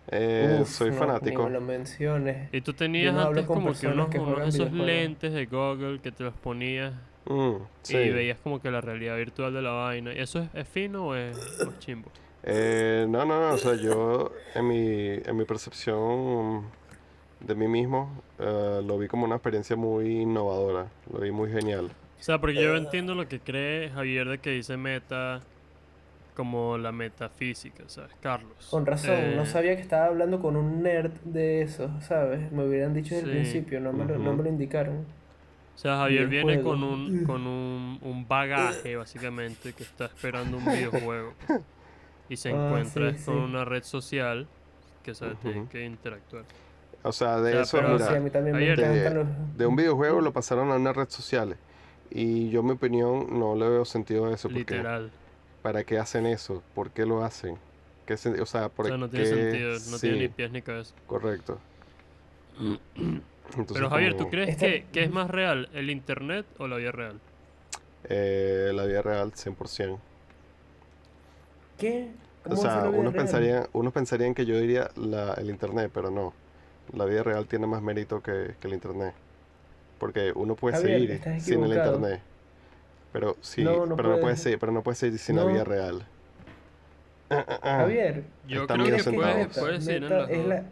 Eh, 0.10 0.58
Uf, 0.62 0.68
soy 0.70 0.90
no, 0.92 0.98
fanático. 0.98 1.44
Ni 1.44 1.48
me 1.50 1.54
lo 1.54 1.62
menciones. 1.62 2.50
Y 2.52 2.62
tú 2.62 2.74
tenías 2.74 3.14
no 3.14 3.22
antes 3.28 3.46
como 3.46 3.72
que 3.74 3.88
unos, 3.88 4.10
que 4.10 4.20
unos 4.20 4.48
esos 4.48 4.72
lentes 4.74 5.32
de 5.34 5.46
Google 5.46 6.00
que 6.02 6.12
te 6.12 6.24
los 6.24 6.34
ponías 6.34 6.94
Mm, 7.26 7.58
sí. 7.84 7.98
y 7.98 8.10
veías 8.10 8.40
como 8.40 8.60
que 8.62 8.72
la 8.72 8.82
realidad 8.82 9.16
virtual 9.16 9.54
de 9.54 9.62
la 9.62 9.72
vaina. 9.72 10.12
¿Y 10.14 10.20
eso 10.20 10.40
es, 10.40 10.50
es 10.56 10.68
fino 10.68 11.08
o 11.08 11.16
es, 11.16 11.38
o 11.62 11.70
es 11.70 11.80
chimbo? 11.80 12.10
Eh, 12.44 13.06
no, 13.08 13.24
no, 13.26 13.40
no. 13.40 13.54
O 13.54 13.58
sea, 13.58 13.76
yo 13.76 14.32
en 14.56 14.68
mi, 14.68 15.22
en 15.24 15.38
mi 15.38 15.46
percepción 15.46 16.64
de 17.40 17.56
mí 17.56 17.68
mismo 17.68 18.22
eh, 18.40 18.82
lo 18.84 18.98
vi 18.98 19.08
como 19.08 19.26
una 19.26 19.36
experiencia 19.36 19.76
muy 19.76 20.22
innovadora. 20.22 20.88
Lo 21.14 21.20
vi 21.20 21.30
muy 21.32 21.52
genial. 21.52 21.92
O 22.20 22.24
sea, 22.24 22.40
porque 22.42 22.62
yo 22.62 22.76
entiendo 22.76 23.14
lo 23.16 23.28
que 23.28 23.40
cree 23.40 23.90
Javier 23.92 24.28
de 24.28 24.38
que 24.40 24.50
dice 24.50 24.76
meta 24.78 25.42
como 26.34 26.78
la 26.78 26.92
metafísica, 26.92 27.88
¿sabes? 27.90 28.16
Carlos. 28.20 28.66
Con 28.70 28.88
razón, 28.88 29.36
no 29.36 29.46
Eh, 29.46 29.46
sabía 29.46 29.76
que 29.76 29.82
estaba 29.84 30.06
hablando 30.08 30.40
con 30.40 30.56
un 30.56 30.82
nerd 30.82 31.12
de 31.24 31.62
eso, 31.62 31.92
¿sabes? 32.02 32.52
Me 32.52 32.66
hubieran 32.66 32.94
dicho 32.94 33.14
desde 33.14 33.26
el 33.26 33.30
principio, 33.30 33.80
no 33.80 33.94
me, 33.94 34.04
lo, 34.06 34.18
no 34.18 34.34
Ujú. 34.34 34.34
me 34.34 34.42
lo 34.44 34.50
indicaron. 34.50 35.06
O 35.76 35.78
sea, 35.82 35.98
Javier 35.98 36.28
viene 36.28 36.60
con 36.60 36.84
un, 36.84 37.16
con 37.24 37.48
un, 37.48 37.98
un 38.02 38.28
bagaje, 38.28 38.96
básicamente, 38.96 39.74
que 39.74 39.84
está 39.84 40.06
esperando 40.06 40.58
un 40.58 40.70
videojuego. 40.70 41.38
Y 42.30 42.38
se 42.38 42.50
Ah, 42.50 42.52
encuentra 42.52 43.14
sí, 43.14 43.18
con 43.18 43.36
sí. 43.36 43.36
una 43.38 43.66
red 43.66 43.84
social 43.84 44.50
que, 45.04 45.16
¿sabes? 45.16 45.40
Tiene 45.40 45.58
Ujú. 45.58 45.70
que 45.70 45.86
interactuar. 45.86 46.48
O 47.04 47.12
sea, 47.12 47.42
de 47.42 47.62
O 47.62 47.64
sea, 47.64 47.64
eso, 47.64 47.84
a 47.84 47.98
mira, 47.98 48.20
mí 48.20 48.30
también 48.32 48.58
me 48.58 48.66
Javier, 48.66 48.80
encantan 48.80 49.14
de, 49.14 49.16
los... 49.16 49.28
de 49.54 49.66
un 49.66 49.76
videojuego 49.76 50.22
lo 50.22 50.34
pasaron 50.34 50.72
a 50.72 50.76
una 50.78 50.94
red 50.94 51.10
social. 51.10 51.60
Y 52.10 52.50
yo, 52.52 52.62
en 52.62 52.66
mi 52.68 52.72
opinión, 52.74 53.28
no 53.40 53.56
le 53.56 53.70
veo 53.70 53.86
sentido 53.86 54.26
a 54.28 54.34
eso. 54.34 54.52
Porque, 54.52 54.88
Literal. 54.88 55.12
¿Para 55.62 55.84
qué 55.84 56.00
hacen 56.00 56.26
eso? 56.26 56.64
¿Por 56.76 56.92
qué 56.92 57.06
lo 57.06 57.24
hacen? 57.24 57.58
¿Qué 58.06 58.16
o 58.16 58.46
sea, 58.46 58.70
¿por 58.70 58.86
O 58.86 58.88
sea, 58.88 58.98
no 58.98 59.10
tiene 59.10 59.26
qué? 59.26 59.30
sentido, 59.30 59.80
no 59.80 60.00
tiene 60.00 60.18
ni 60.18 60.28
pies 60.30 60.52
ni 60.52 60.62
cabeza. 60.62 60.94
correcto. 61.08 61.60
Entonces, 63.58 63.78
Pero 63.78 63.90
Javier, 63.90 64.16
¿tú 64.16 64.30
crees 64.30 64.50
Esta- 64.50 64.66
que, 64.66 64.86
que 64.92 65.04
es 65.04 65.12
más 65.12 65.30
real 65.30 65.70
el 65.74 65.90
internet 65.90 66.46
o 66.58 66.68
la 66.68 66.78
vida 66.78 66.92
real? 66.92 67.22
eh, 68.04 68.72
la 68.74 68.86
vida 68.86 69.02
real 69.02 69.34
100%. 69.36 70.00
¿Qué? 71.78 72.16
O 72.50 72.56
¿Cómo 72.56 72.62
va 72.62 72.68
a 72.68 72.70
ser 72.72 72.82
sea, 72.82 72.84
la 72.84 72.90
vida 72.92 73.00
unos 73.00 73.14
real? 73.14 73.18
pensarían, 73.18 73.68
unos 73.74 73.94
pensarían 73.94 74.34
que 74.34 74.46
yo 74.46 74.58
diría 74.60 74.90
la, 74.96 75.34
el 75.36 75.50
internet, 75.50 75.92
pero 75.94 76.10
no. 76.12 76.34
La 76.94 77.06
vida 77.06 77.24
real 77.24 77.48
tiene 77.48 77.68
más 77.68 77.82
mérito 77.82 78.22
que, 78.22 78.56
que 78.60 78.68
el 78.68 78.74
internet. 78.74 79.14
Porque 80.00 80.34
uno 80.36 80.56
puede 80.56 80.74
Javier, 80.74 81.00
seguir 81.08 81.22
sin 81.38 81.64
el 81.64 81.74
internet. 81.74 82.22
Pero 83.12 83.36
sí, 83.42 83.64
No, 83.64 83.86
no 83.86 83.96
pero 83.96 84.10
no 84.10 84.14
puedes 84.16 84.22
puedes. 84.22 84.42
seguir, 84.42 84.60
pero 84.60 84.72
no 84.72 84.84
puedes 84.84 84.98
seguir 85.00 85.20
sin 85.20 85.36
la 85.36 85.46
vida 85.46 85.64
real. 85.64 86.06
Ah, 87.30 87.46
ah, 87.48 87.60
ah. 87.62 87.78
Javier, 87.80 88.24
Yo 88.48 88.62
Está 88.62 88.74
creo 88.76 88.86
que 88.86 88.92
neta, 88.92 89.60
puedes 89.60 89.88
ir 89.88 89.94
en 89.96 90.02
neta, 90.04 90.28
la- 90.48 90.64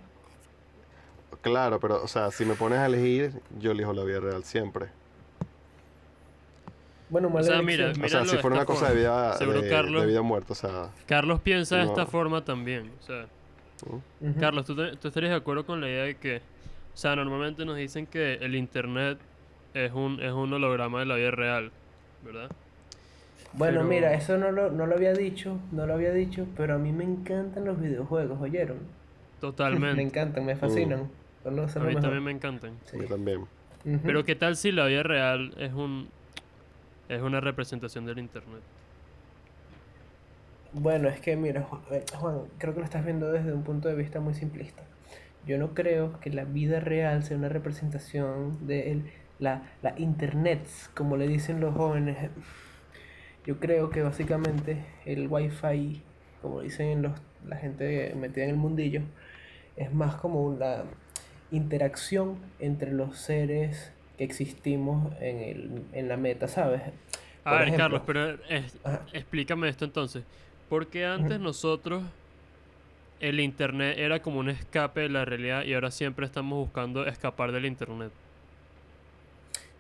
Claro, 1.42 1.80
pero 1.80 2.04
o 2.04 2.08
sea, 2.08 2.32
si 2.32 2.44
me 2.46 2.56
pones 2.56 2.80
a 2.80 2.86
elegir, 2.88 3.34
yo 3.60 3.72
elijo 3.72 3.94
la 3.94 4.04
vida 4.04 4.20
real 4.20 4.44
siempre. 4.44 4.88
Bueno, 7.10 7.30
mala 7.30 7.44
sea, 7.44 7.60
elección. 7.60 7.94
mira, 7.94 8.06
o 8.06 8.10
sea, 8.10 8.26
si 8.26 8.38
fuera 8.38 8.58
una 8.58 8.66
cosa 8.66 8.90
de 8.90 8.96
vida, 8.96 9.34
Seguro 9.38 9.62
de, 9.62 9.70
Carlos- 9.70 10.02
de 10.02 10.08
vida 10.08 10.20
o 10.20 10.24
muerte, 10.24 10.52
o 10.54 10.56
sea, 10.56 10.90
Carlos 11.08 11.40
piensa 11.42 11.78
de 11.78 11.86
esta 11.86 12.06
forma 12.06 12.44
también. 12.46 12.92
O 13.00 13.04
sea, 13.04 13.26
Ujú. 13.86 14.40
Carlos, 14.40 14.66
¿tú, 14.66 14.76
te- 14.76 14.96
tú 14.98 15.08
estarías 15.08 15.32
de 15.32 15.38
acuerdo 15.38 15.66
con 15.66 15.80
la 15.82 15.88
idea 15.88 16.04
de 16.04 16.16
que, 16.18 16.38
o 16.38 16.98
sea, 16.98 17.16
normalmente 17.16 17.66
nos 17.66 17.78
dicen 17.78 18.06
que 18.06 18.34
el 18.36 18.54
internet 18.54 19.18
es 19.74 19.92
un, 19.94 20.22
es 20.22 20.32
un 20.34 20.52
holograma 20.54 21.00
de 21.00 21.06
la 21.06 21.16
vida 21.16 21.32
real, 21.32 21.72
¿verdad? 22.24 22.50
Bueno, 23.54 23.80
pero- 23.80 23.90
mira, 23.90 24.14
eso 24.14 24.38
no 24.38 24.52
lo, 24.52 24.70
no 24.72 24.86
lo 24.86 24.96
había 24.96 25.14
dicho, 25.14 25.58
no 25.72 25.86
lo 25.88 25.94
había 25.96 26.12
dicho, 26.14 26.46
pero 26.56 26.76
a 26.76 26.78
mí 26.78 26.92
me 26.92 27.04
encantan 27.04 27.66
los 27.66 27.80
videojuegos, 27.82 28.40
¿oyeron? 28.42 28.78
Me 29.40 29.42
Totalmente. 29.42 30.02
encantan, 30.02 30.46
me 30.46 30.56
fascinan. 30.58 31.10
Los- 31.46 31.76
A 31.78 31.80
mí 31.80 31.86
mejor. 31.88 32.02
también 32.02 32.24
me 32.24 32.32
encantan. 32.32 32.74
a 32.94 32.98
mí 32.98 33.06
también. 33.08 33.46
Pero 34.04 34.26
¿qué 34.26 34.36
tal 34.36 34.58
si 34.58 34.74
la 34.74 34.86
vida 34.86 35.04
real 35.04 35.54
es 35.58 35.72
un 35.74 36.10
es 37.08 37.22
una 37.22 37.40
representación 37.40 38.06
del 38.06 38.20
internet? 38.20 38.60
Bueno, 40.74 41.08
es 41.10 41.20
que 41.22 41.36
mira, 41.36 41.64
Juan, 41.64 41.82
eh, 41.92 42.04
Juan, 42.16 42.42
creo 42.60 42.74
que 42.74 42.80
lo 42.82 42.86
estás 42.86 43.04
viendo 43.06 43.32
desde 43.32 43.54
un 43.54 43.64
punto 43.64 43.88
de 43.88 43.96
vista 43.96 44.20
muy 44.20 44.34
simplista. 44.36 44.84
Yo 45.48 45.58
no 45.58 45.70
creo 45.74 46.20
que 46.20 46.30
la 46.30 46.44
vida 46.44 46.80
real 46.82 47.24
sea 47.24 47.38
una 47.38 47.50
representación 47.50 48.68
de 48.68 48.92
el- 48.92 49.12
la, 49.40 49.64
la 49.82 49.94
internet, 50.00 50.68
como 50.96 51.18
le 51.18 51.28
dicen 51.28 51.60
los 51.62 51.76
jóvenes. 51.76 52.18
Yo 53.46 53.60
creo 53.60 53.90
que 53.90 54.02
básicamente 54.04 54.86
el 55.06 55.28
wifi, 55.28 56.04
como 56.42 56.62
dicen 56.62 57.02
los, 57.02 57.14
la 57.46 57.56
gente 57.58 58.14
metida 58.16 58.44
en 58.46 58.52
el 58.52 58.56
mundillo, 58.58 59.02
es 59.76 59.94
más 59.94 60.16
como 60.16 60.44
una 60.44 60.84
interacción 61.52 62.38
entre 62.60 62.92
los 62.92 63.18
seres 63.18 63.92
que 64.18 64.24
existimos 64.26 65.14
en, 65.22 65.40
el, 65.40 65.84
en 65.94 66.08
la 66.10 66.18
meta, 66.18 66.48
¿sabes? 66.48 66.82
A 67.44 67.56
ver, 67.56 67.74
ejemplo, 67.74 67.74
Carlos, 67.74 68.04
pero 68.06 68.42
es- 68.46 68.80
explícame 69.12 69.70
esto 69.70 69.86
entonces. 69.86 70.26
¿Por 70.68 70.90
qué 70.90 71.06
antes 71.06 71.40
nosotros 71.40 72.04
el 73.20 73.40
internet 73.40 73.98
era 73.98 74.22
como 74.22 74.40
un 74.40 74.50
escape 74.50 75.00
de 75.02 75.10
la 75.10 75.24
realidad 75.26 75.64
y 75.64 75.74
ahora 75.74 75.90
siempre 75.92 76.26
estamos 76.26 76.58
buscando 76.60 77.06
escapar 77.08 77.52
del 77.54 77.66
internet? 77.66 78.14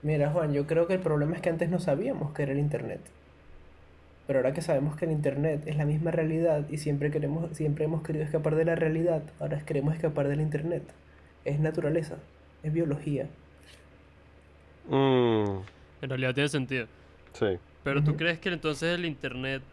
Mira, 0.02 0.32
Juan, 0.32 0.54
yo 0.54 0.66
creo 0.66 0.88
que 0.88 0.94
el 0.96 1.02
problema 1.02 1.36
es 1.36 1.42
que 1.42 1.50
antes 1.50 1.70
no 1.70 1.80
sabíamos 1.80 2.34
que 2.34 2.44
era 2.44 2.52
el 2.54 2.60
internet. 2.60 3.02
Pero 4.28 4.40
ahora 4.40 4.54
que 4.54 4.62
sabemos 4.62 4.96
que 4.96 5.06
el 5.06 5.12
internet 5.12 5.64
es 5.66 5.76
la 5.76 5.86
misma 5.86 6.12
realidad 6.12 6.66
y 6.70 6.78
siempre 6.78 7.12
queremos, 7.12 7.56
siempre 7.58 7.86
hemos 7.86 8.04
querido 8.04 8.24
escapar 8.24 8.56
de 8.56 8.66
la 8.66 8.76
realidad, 8.76 9.24
ahora 9.40 9.60
queremos 9.66 9.96
escapar 9.96 10.28
del 10.28 10.42
internet. 10.42 10.84
Es 11.46 11.60
naturaleza, 11.60 12.16
es 12.64 12.72
biología. 12.72 13.28
Mm, 14.88 15.62
En 16.02 16.10
realidad 16.10 16.34
tiene 16.34 16.50
sentido. 16.50 16.88
sí. 17.34 17.58
Pero 17.84 18.04
tú 18.04 18.12
Ujú. 18.12 18.18
crees 18.18 18.40
que 18.40 18.50
entonces 18.50 18.94
el 18.98 19.06
internet... 19.06 19.64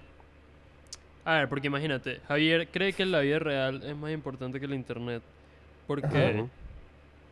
A 1.25 1.35
ver, 1.39 1.49
porque 1.49 1.67
imagínate, 1.67 2.21
Javier 2.29 2.69
cree 2.69 2.93
que 2.93 3.05
la 3.05 3.21
vida 3.21 3.41
real 3.41 3.83
es 3.83 3.97
más 3.97 4.13
importante 4.13 4.61
que 4.61 4.67
el 4.67 4.75
internet. 4.75 5.23
Porque, 5.87 6.07
Ajá. 6.07 6.49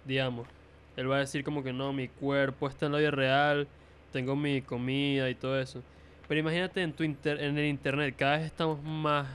digamos, 0.05 0.49
él 0.97 1.11
va 1.11 1.17
a 1.17 1.21
decir 1.21 1.45
como 1.45 1.63
que 1.63 1.73
no, 1.73 1.93
mi 1.93 2.09
cuerpo 2.09 2.69
está 2.69 2.87
en 2.87 2.93
la 2.93 2.99
vida 2.99 3.11
real, 3.11 3.67
tengo 4.13 4.37
mi 4.37 4.63
comida 4.63 5.29
y 5.31 5.35
todo 5.35 5.59
eso. 5.61 5.83
Pero 6.29 6.41
imagínate 6.41 6.83
en, 6.83 6.93
tu 6.93 7.05
inter- 7.05 7.41
en 7.43 7.59
el 7.59 7.67
internet, 7.67 8.15
cada 8.19 8.37
vez 8.39 8.47
estamos 8.47 8.83
más... 8.83 9.29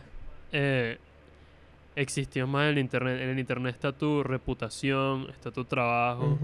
Eh, 0.52 0.98
existimos 1.96 2.50
más 2.50 2.64
en 2.64 2.70
el 2.70 2.78
internet. 2.80 3.22
En 3.22 3.30
el 3.30 3.40
internet 3.40 3.76
está 3.76 3.92
tu 3.92 4.24
reputación, 4.24 5.28
está 5.30 5.52
tu 5.52 5.66
trabajo, 5.66 6.38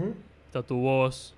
está 0.46 0.62
tu 0.62 0.76
voz. 0.76 1.34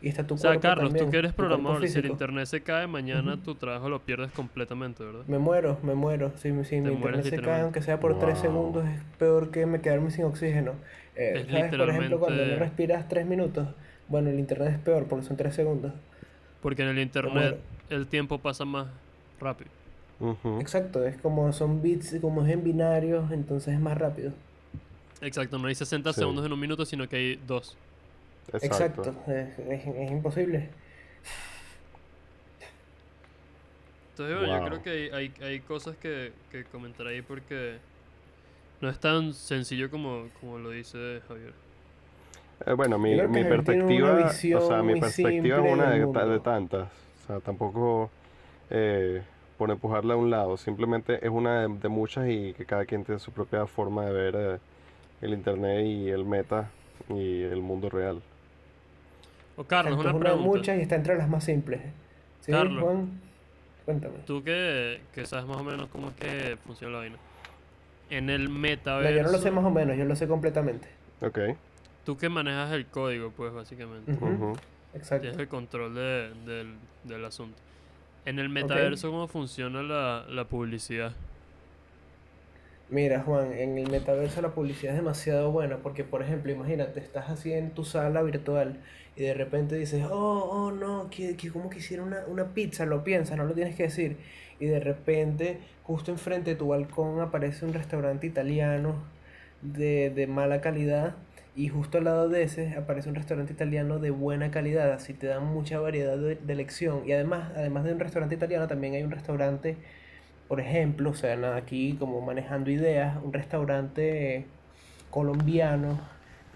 Y 0.00 0.08
está 0.08 0.26
tu 0.26 0.34
O 0.34 0.38
sea, 0.38 0.58
Carlos, 0.58 0.86
también, 0.86 1.06
tú 1.06 1.12
que 1.12 1.18
eres 1.18 1.32
programador, 1.32 1.86
si 1.86 1.98
el 1.98 2.06
internet 2.06 2.46
se 2.46 2.60
cae 2.60 2.86
mañana, 2.88 3.36
tu 3.36 3.54
trabajo 3.54 3.88
lo 3.88 4.00
pierdes 4.00 4.32
completamente, 4.32 5.04
¿verdad? 5.04 5.24
Me 5.28 5.38
muero, 5.38 5.78
me 5.84 5.94
muero. 5.94 6.32
Si, 6.38 6.50
mi- 6.50 6.64
si 6.64 6.80
mi 6.80 6.94
internet 6.94 7.24
se 7.24 7.40
cae, 7.40 7.62
aunque 7.62 7.82
sea 7.82 8.00
por 8.00 8.18
tres 8.18 8.34
Wow. 8.34 8.42
segundos, 8.42 8.88
es 8.88 9.00
peor 9.18 9.50
que 9.52 9.64
me 9.66 9.80
quedarme 9.80 10.10
sin 10.10 10.24
oxígeno. 10.24 10.72
Eh, 11.16 11.44
Es 11.46 11.50
¿Sabes? 11.52 11.74
Por 11.76 11.88
ejemplo, 11.90 12.18
cuando 12.18 12.36
no 12.38 12.42
literalmente- 12.42 12.58
respiras 12.64 13.08
tres 13.08 13.26
minutos, 13.26 13.68
bueno, 14.08 14.30
el 14.30 14.38
internet 14.38 14.72
es 14.74 14.78
peor 14.78 15.06
porque 15.06 15.24
son 15.26 15.36
tres 15.36 15.54
segundos. 15.54 15.92
Porque 16.62 16.82
en 16.82 16.88
el 16.88 16.98
internet 16.98 17.58
el 17.90 18.06
tiempo 18.06 18.38
pasa 18.38 18.64
más 18.64 18.86
rápido. 19.40 19.70
Exacto, 20.60 21.04
es 21.04 21.16
como 21.16 21.52
son 21.52 21.82
bits, 21.82 22.16
como 22.20 22.44
es 22.46 22.52
en 22.52 22.62
binarios, 22.62 23.30
entonces 23.32 23.74
es 23.74 23.80
más 23.80 23.98
rápido. 23.98 24.32
Exacto, 25.20 25.58
no 25.58 25.66
hay 25.68 25.74
60 25.74 26.12
Sí. 26.12 26.20
segundos 26.20 26.46
en 26.46 26.52
un 26.52 26.60
minuto, 26.60 26.84
sino 26.84 27.08
que 27.08 27.16
hay 27.16 27.40
dos. 27.46 27.76
Exacto. 28.52 29.02
Exacto, 29.02 29.32
es, 29.32 29.58
es- 29.58 29.86
es 29.96 30.10
imposible. 30.10 30.68
Entonces, 34.10 34.36
bueno, 34.38 34.58
yo 34.58 34.64
creo 34.66 34.82
que 34.82 34.90
hay, 34.90 35.32
hay, 35.40 35.44
hay 35.46 35.60
cosas 35.60 35.96
que, 35.96 36.32
que 36.50 36.64
comentar 36.64 37.06
ahí 37.06 37.22
porque 37.22 37.78
no 38.82 38.90
es 38.90 39.00
tan 39.00 39.32
sencillo 39.34 39.90
como, 39.90 40.28
como 40.40 40.58
lo 40.58 40.70
dice 40.70 41.22
Javier. 41.28 41.54
Eh, 42.66 42.72
bueno, 42.74 42.98
mi, 42.98 43.22
mi 43.28 43.44
perspectiva, 43.44 44.26
o 44.56 44.60
sea, 44.60 44.82
mi 44.82 44.96
perspectiva 44.96 45.58
es 45.58 45.64
una 45.64 45.90
de, 45.90 46.06
de 46.06 46.40
tantas. 46.40 46.88
O 47.24 47.26
sea, 47.26 47.40
tampoco 47.40 48.10
eh, 48.70 49.22
por 49.58 49.70
empujarla 49.70 50.14
a 50.14 50.16
un 50.16 50.30
lado, 50.30 50.56
simplemente 50.56 51.24
es 51.24 51.30
una 51.30 51.62
de, 51.62 51.68
de 51.78 51.88
muchas 51.88 52.28
y 52.28 52.54
que 52.54 52.66
cada 52.66 52.86
quien 52.86 53.04
tiene 53.04 53.20
su 53.20 53.32
propia 53.32 53.66
forma 53.66 54.06
de 54.06 54.12
ver 54.12 54.34
eh, 54.36 54.60
el 55.22 55.34
internet 55.34 55.86
y 55.86 56.08
el 56.10 56.24
meta 56.24 56.74
y 57.08 57.42
el 57.42 57.62
mundo 57.62 57.90
real. 57.90 58.24
O 59.56 59.64
Carlos, 59.64 59.94
Exacto, 59.94 60.04
una 60.04 60.10
es 60.10 60.14
una 60.14 60.32
pregunta. 60.36 60.40
muchas 60.40 60.78
y 60.78 60.82
está 60.82 60.96
entre 60.96 61.16
las 61.16 61.28
más 61.28 61.44
simples. 61.44 61.80
¿Sí, 62.40 62.52
Carlos. 62.52 62.82
Juan? 62.82 63.20
Cuéntame. 63.84 64.18
Tú 64.26 64.42
que, 64.44 65.06
que 65.12 65.26
sabes 65.26 65.46
más 65.46 65.58
o 65.58 65.64
menos 65.64 65.88
cómo 65.90 66.08
es 66.10 66.14
que 66.16 66.56
funciona 66.64 66.94
la 66.94 66.98
vaina. 67.00 67.18
En 68.10 68.30
el 68.30 68.48
No, 68.48 68.48
metaverso, 68.48 69.10
yo 69.10 69.22
no 69.22 69.30
lo 69.30 69.38
sé 69.38 69.50
más 69.50 69.64
o 69.66 69.70
menos, 69.70 69.96
yo 69.98 70.04
lo 70.04 70.16
sé 70.16 70.26
completamente. 70.28 70.88
Ok. 71.20 71.38
tú 72.04 72.16
que 72.16 72.28
manejas 72.28 72.72
el 72.72 72.86
código, 72.86 73.32
pues 73.32 73.52
básicamente. 73.52 74.12
Ujú, 74.12 74.26
ujú. 74.26 74.52
Exacto. 74.94 75.22
Tienes 75.22 75.38
el 75.38 75.48
control 75.48 75.94
de- 75.94 76.34
del, 76.46 76.78
del 77.04 77.24
asunto. 77.24 77.62
En 78.24 78.38
el 78.38 78.48
metaverso, 78.50 79.10
¿cómo 79.10 79.28
funciona 79.28 79.82
la, 79.82 80.26
la 80.28 80.48
publicidad? 80.48 81.16
Mira, 82.88 83.22
Juan, 83.22 83.52
en 83.52 83.78
el 83.78 83.88
metaverso 83.88 84.42
la 84.42 84.54
publicidad 84.54 84.92
es 84.94 84.98
demasiado 85.00 85.50
buena 85.50 85.78
porque, 85.82 86.04
por 86.04 86.22
ejemplo, 86.22 86.52
imagínate, 86.52 87.00
estás 87.00 87.30
así 87.30 87.52
en 87.52 87.72
tu 87.74 87.84
sala 87.84 88.22
virtual 88.22 88.82
y 89.16 89.22
de 89.22 89.32
repente 89.34 89.76
dices, 89.76 90.04
oh, 90.10 90.48
oh, 90.50 90.72
no, 90.72 91.08
que, 91.10 91.36
que 91.36 91.50
como 91.50 91.70
quisiera 91.70 92.02
una, 92.02 92.26
una 92.26 92.52
pizza, 92.52 92.84
lo 92.84 93.02
piensas, 93.02 93.38
no 93.38 93.44
lo 93.44 93.54
tienes 93.54 93.76
que 93.76 93.84
decir. 93.84 94.18
Y 94.60 94.66
de 94.66 94.80
repente, 94.80 95.58
justo 95.82 96.10
enfrente 96.10 96.50
de 96.50 96.56
tu 96.56 96.68
balcón 96.68 97.20
aparece 97.20 97.64
un 97.64 97.72
restaurante 97.72 98.26
italiano 98.26 98.94
de, 99.62 100.10
de 100.10 100.26
mala 100.26 100.60
calidad 100.60 101.14
y 101.54 101.68
justo 101.68 101.98
al 101.98 102.04
lado 102.04 102.28
de 102.28 102.42
ese 102.44 102.74
aparece 102.76 103.08
un 103.10 103.14
restaurante 103.14 103.52
italiano 103.52 103.98
de 103.98 104.10
buena 104.10 104.50
calidad, 104.50 104.90
así 104.92 105.12
te 105.12 105.26
dan 105.26 105.44
mucha 105.46 105.78
variedad 105.80 106.16
de, 106.16 106.36
de 106.36 106.52
elección. 106.52 107.02
Y 107.06 107.12
además, 107.12 107.52
además 107.56 107.84
de 107.84 107.92
un 107.92 108.00
restaurante 108.00 108.34
italiano, 108.34 108.66
también 108.68 108.94
hay 108.94 109.02
un 109.02 109.10
restaurante 109.10 109.76
por 110.48 110.60
ejemplo, 110.60 111.10
o 111.10 111.14
sea, 111.14 111.34
nada, 111.36 111.56
aquí 111.56 111.96
como 111.98 112.20
manejando 112.20 112.70
ideas, 112.70 113.16
un 113.22 113.32
restaurante 113.32 114.44
colombiano 115.10 115.98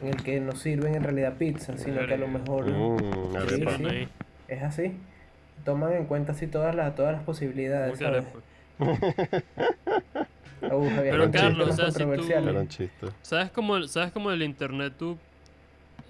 en 0.03 0.09
el 0.09 0.23
que 0.23 0.41
no 0.41 0.53
sirven 0.53 0.95
en 0.95 1.03
realidad 1.03 1.35
pizza, 1.39 1.79
sino 1.79 2.07
que 2.07 2.15
a 2.15 2.19
lo 2.19 2.29
mejor 2.29 2.67
Mm, 2.67 2.99
Sí, 3.49 3.65
sí. 3.77 4.09
Es 4.49 4.63
así. 4.63 4.93
Toman 5.67 5.93
en 5.93 6.07
cuenta 6.07 6.33
así 6.33 6.47
todas 6.47 6.75
las, 6.75 6.95
todas 6.95 7.13
las 7.13 7.23
posibilidades, 7.25 7.99
¿Cómo 7.99 7.99
que 7.99 8.05
¿sabes? 8.23 8.25
Uh, 8.79 8.87
Javier, 10.91 11.11
Pero, 11.11 11.31
Carlos, 11.31 11.69
o 11.69 11.73
sea, 11.73 11.91
si 11.91 12.05
tú- 12.05 12.67
chiste. 12.69 13.07
¿Sabes 13.23 13.51
cómo, 13.51 13.83
¿Sabes 13.83 14.13
cómo 14.13 14.31
el 14.33 14.43
internet 14.43 14.95
tú, 14.99 15.19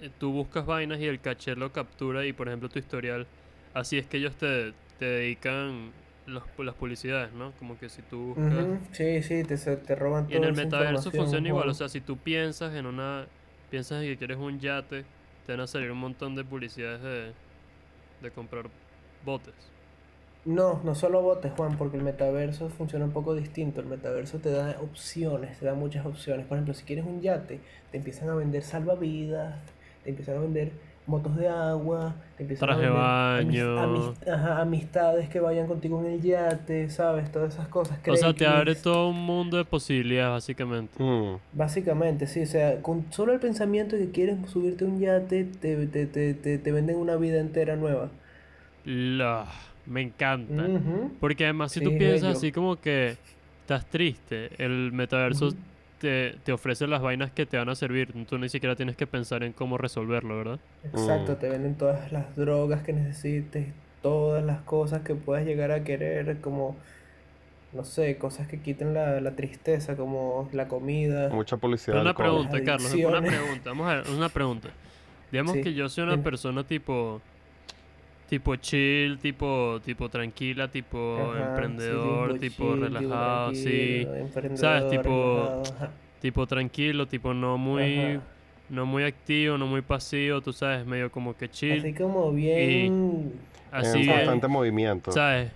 eh, 0.01 0.09
tú 0.19 0.31
buscas 0.31 0.65
vainas 0.65 0.99
y 0.99 1.05
el 1.05 1.19
caché 1.19 1.55
lo 1.55 1.71
captura 1.73 2.25
y, 2.25 2.33
por 2.33 2.47
ejemplo, 2.47 2.69
tu 2.69 2.79
historial? 2.79 3.25
Así 3.73 3.97
es 3.97 4.05
que 4.05 4.17
ellos 4.17 4.35
te, 4.35 4.73
te 4.99 5.05
dedican 5.05 5.91
los, 6.27 6.43
las 6.59 6.75
publicidades, 6.75 7.31
¿no? 7.33 7.51
Como 7.59 7.77
que 7.79 7.89
si 7.89 8.01
tú 8.03 8.35
buscas... 8.35 8.65
Sí, 8.91 9.23
sí, 9.23 9.43
te, 9.43 9.57
se- 9.57 9.77
te 9.77 9.95
roban 9.95 10.27
Y 10.29 10.35
en 10.35 10.43
el 10.43 10.53
metaverso 10.53 11.11
funciona 11.11 11.47
igual, 11.47 11.69
o 11.69 11.73
sea, 11.73 11.89
si 11.89 12.01
tú 12.01 12.17
piensas 12.17 12.73
en 12.75 12.85
una... 12.85 13.25
Piensas 13.69 14.01
en 14.03 14.09
que 14.09 14.17
quieres 14.17 14.37
un 14.37 14.59
yate, 14.59 15.03
te 15.45 15.51
van 15.51 15.61
a 15.61 15.67
salir 15.67 15.91
un 15.91 15.97
montón 15.97 16.35
de 16.35 16.43
publicidades 16.45 17.01
de, 17.01 17.31
de 18.21 18.31
comprar 18.31 18.69
botes. 19.27 19.73
No, 20.45 20.81
no 20.83 20.95
solo 20.95 21.21
botes, 21.21 21.51
Juan, 21.57 21.77
porque 21.77 21.97
el 21.97 22.03
metaverso 22.03 22.69
funciona 22.69 23.05
un 23.05 23.11
poco 23.11 23.35
distinto. 23.35 23.81
El 23.81 23.87
metaverso 23.87 24.39
te 24.39 24.49
da 24.51 24.77
opciones, 24.81 25.59
te 25.59 25.65
da 25.65 25.73
muchas 25.75 26.05
opciones. 26.05 26.45
Por 26.47 26.57
ejemplo, 26.57 26.73
si 26.73 26.85
quieres 26.85 27.05
un 27.05 27.21
yate, 27.21 27.59
te 27.91 27.97
empiezan 27.97 28.29
a 28.29 28.35
vender 28.35 28.63
salvavidas, 28.63 29.55
te 30.03 30.11
empiezan 30.11 30.37
a 30.37 30.39
vender 30.39 30.71
motos 31.05 31.35
de 31.35 31.49
agua, 31.49 32.15
te 32.37 32.43
empiezan 32.43 32.67
Traje 32.67 32.85
a 32.85 32.89
de 32.89 32.89
vender 32.89 33.67
baño. 33.75 34.13
ajá, 34.25 34.61
amistades 34.61 35.29
que 35.29 35.39
vayan 35.41 35.67
contigo 35.67 35.99
en 36.05 36.13
el 36.13 36.21
yate, 36.21 36.89
¿sabes? 36.89 37.31
Todas 37.31 37.53
esas 37.55 37.67
cosas. 37.67 37.99
O 38.07 38.15
sea, 38.15 38.33
te 38.33 38.45
abre 38.45 38.75
todo 38.75 39.09
un 39.09 39.19
mundo 39.25 39.57
de 39.57 39.65
posibilidades, 39.65 40.31
básicamente. 40.31 40.97
Mm, 40.97 41.37
Básicamente, 41.51 42.27
sí, 42.27 42.41
o 42.43 42.45
sea, 42.45 42.81
con 42.81 43.11
solo 43.11 43.33
el 43.33 43.39
pensamiento 43.39 43.95
de 43.95 44.05
que 44.07 44.11
quieres 44.11 44.49
subirte 44.49 44.85
a 44.85 44.87
un 44.87 44.99
yate, 44.99 45.45
te, 45.45 45.87
te, 45.87 46.05
te, 46.05 46.33
te, 46.33 46.57
te 46.59 46.71
venden 46.71 46.97
una 46.97 47.15
vida 47.15 47.39
entera 47.39 47.75
nueva. 47.75 48.11
La, 48.89 49.45
me 49.85 50.01
encanta. 50.01 50.65
Porque 51.19 51.43
además 51.43 51.71
si 51.73 51.81
tú 51.81 51.91
es 51.91 51.97
piensas 51.97 52.21
bello. 52.21 52.37
así 52.37 52.51
como 52.51 52.75
que 52.79 53.17
estás 53.61 53.85
triste, 53.87 54.49
el 54.63 54.91
metaverso 54.93 55.49
te, 55.99 56.35
te 56.43 56.51
ofrece 56.53 56.87
las 56.87 57.01
vainas 57.01 57.31
que 57.31 57.45
te 57.45 57.57
van 57.57 57.67
a 57.69 57.75
servir. 57.75 58.13
Tú 58.29 58.37
ni 58.37 58.47
siquiera 58.49 58.75
tienes 58.75 58.95
que 58.95 59.05
pensar 59.07 59.43
en 59.43 59.51
cómo 59.51 59.77
resolverlo, 59.77 60.37
¿verdad? 60.37 60.59
Exacto, 60.85 61.33
Mm. 61.33 61.35
te 61.35 61.49
venden 61.49 61.75
todas 61.75 62.11
las 62.11 62.33
drogas 62.35 62.83
que 62.83 62.93
necesites, 62.93 63.67
todas 64.01 64.43
las 64.45 64.61
cosas 64.61 65.01
que 65.01 65.15
puedas 65.15 65.45
llegar 65.45 65.71
a 65.71 65.83
querer, 65.83 66.39
como, 66.39 66.77
no 67.73 67.83
sé, 67.83 68.17
cosas 68.17 68.47
que 68.47 68.61
quiten 68.61 68.93
la, 68.93 69.19
la 69.19 69.31
tristeza, 69.31 69.97
como 69.97 70.47
la 70.53 70.67
comida. 70.69 71.27
mucha 71.29 71.57
publicidad. 71.57 71.93
Pero 71.93 72.01
una 72.03 72.13
pregunta, 72.15 72.63
Carlos, 72.63 72.93
una 72.93 73.21
pregunta. 73.21 73.69
Vamos 73.71 73.87
a 73.87 73.95
ver, 73.95 74.09
una 74.15 74.29
pregunta. 74.29 74.69
Digamos 75.31 75.53
Sí, 75.53 75.61
que 75.61 75.73
yo 75.73 75.89
soy 75.89 76.05
una 76.05 76.17
persona 76.23 76.63
tipo 76.63 77.21
tipo 78.29 78.55
chill, 78.57 79.17
tipo 79.19 79.79
tipo 79.83 80.09
tranquila, 80.09 80.67
tipo 80.67 81.17
Ajá, 81.31 81.33
sí, 81.33 81.41
emprendedor, 81.43 82.39
tipo 82.39 82.63
chill, 82.73 82.81
relajado, 82.81 83.53
sí, 83.53 84.07
emprendedor, 84.13 84.89
Tipo, 84.89 85.11
relajado, 85.63 85.63
tipo 86.21 86.47
tranquilo, 86.47 87.07
tipo 87.07 87.33
no 87.33 87.57
muy 87.57 88.17
ajá. 88.17 88.21
no 88.69 88.85
muy 88.85 89.03
activo, 89.03 89.57
no 89.57 89.65
muy 89.67 89.81
pasivo, 89.81 90.41
tú 90.41 90.51
sabes, 90.53 90.85
medio 90.85 91.11
como 91.11 91.35
que 91.37 91.49
chill, 91.49 91.79
Así 91.79 91.93
como 91.93 92.31
bien... 92.33 93.33
así 93.71 93.97
en 93.99 94.01
bien, 94.03 94.15
constante 94.15 94.47
movimiento. 94.47 95.11
¿sabes? 95.11 95.51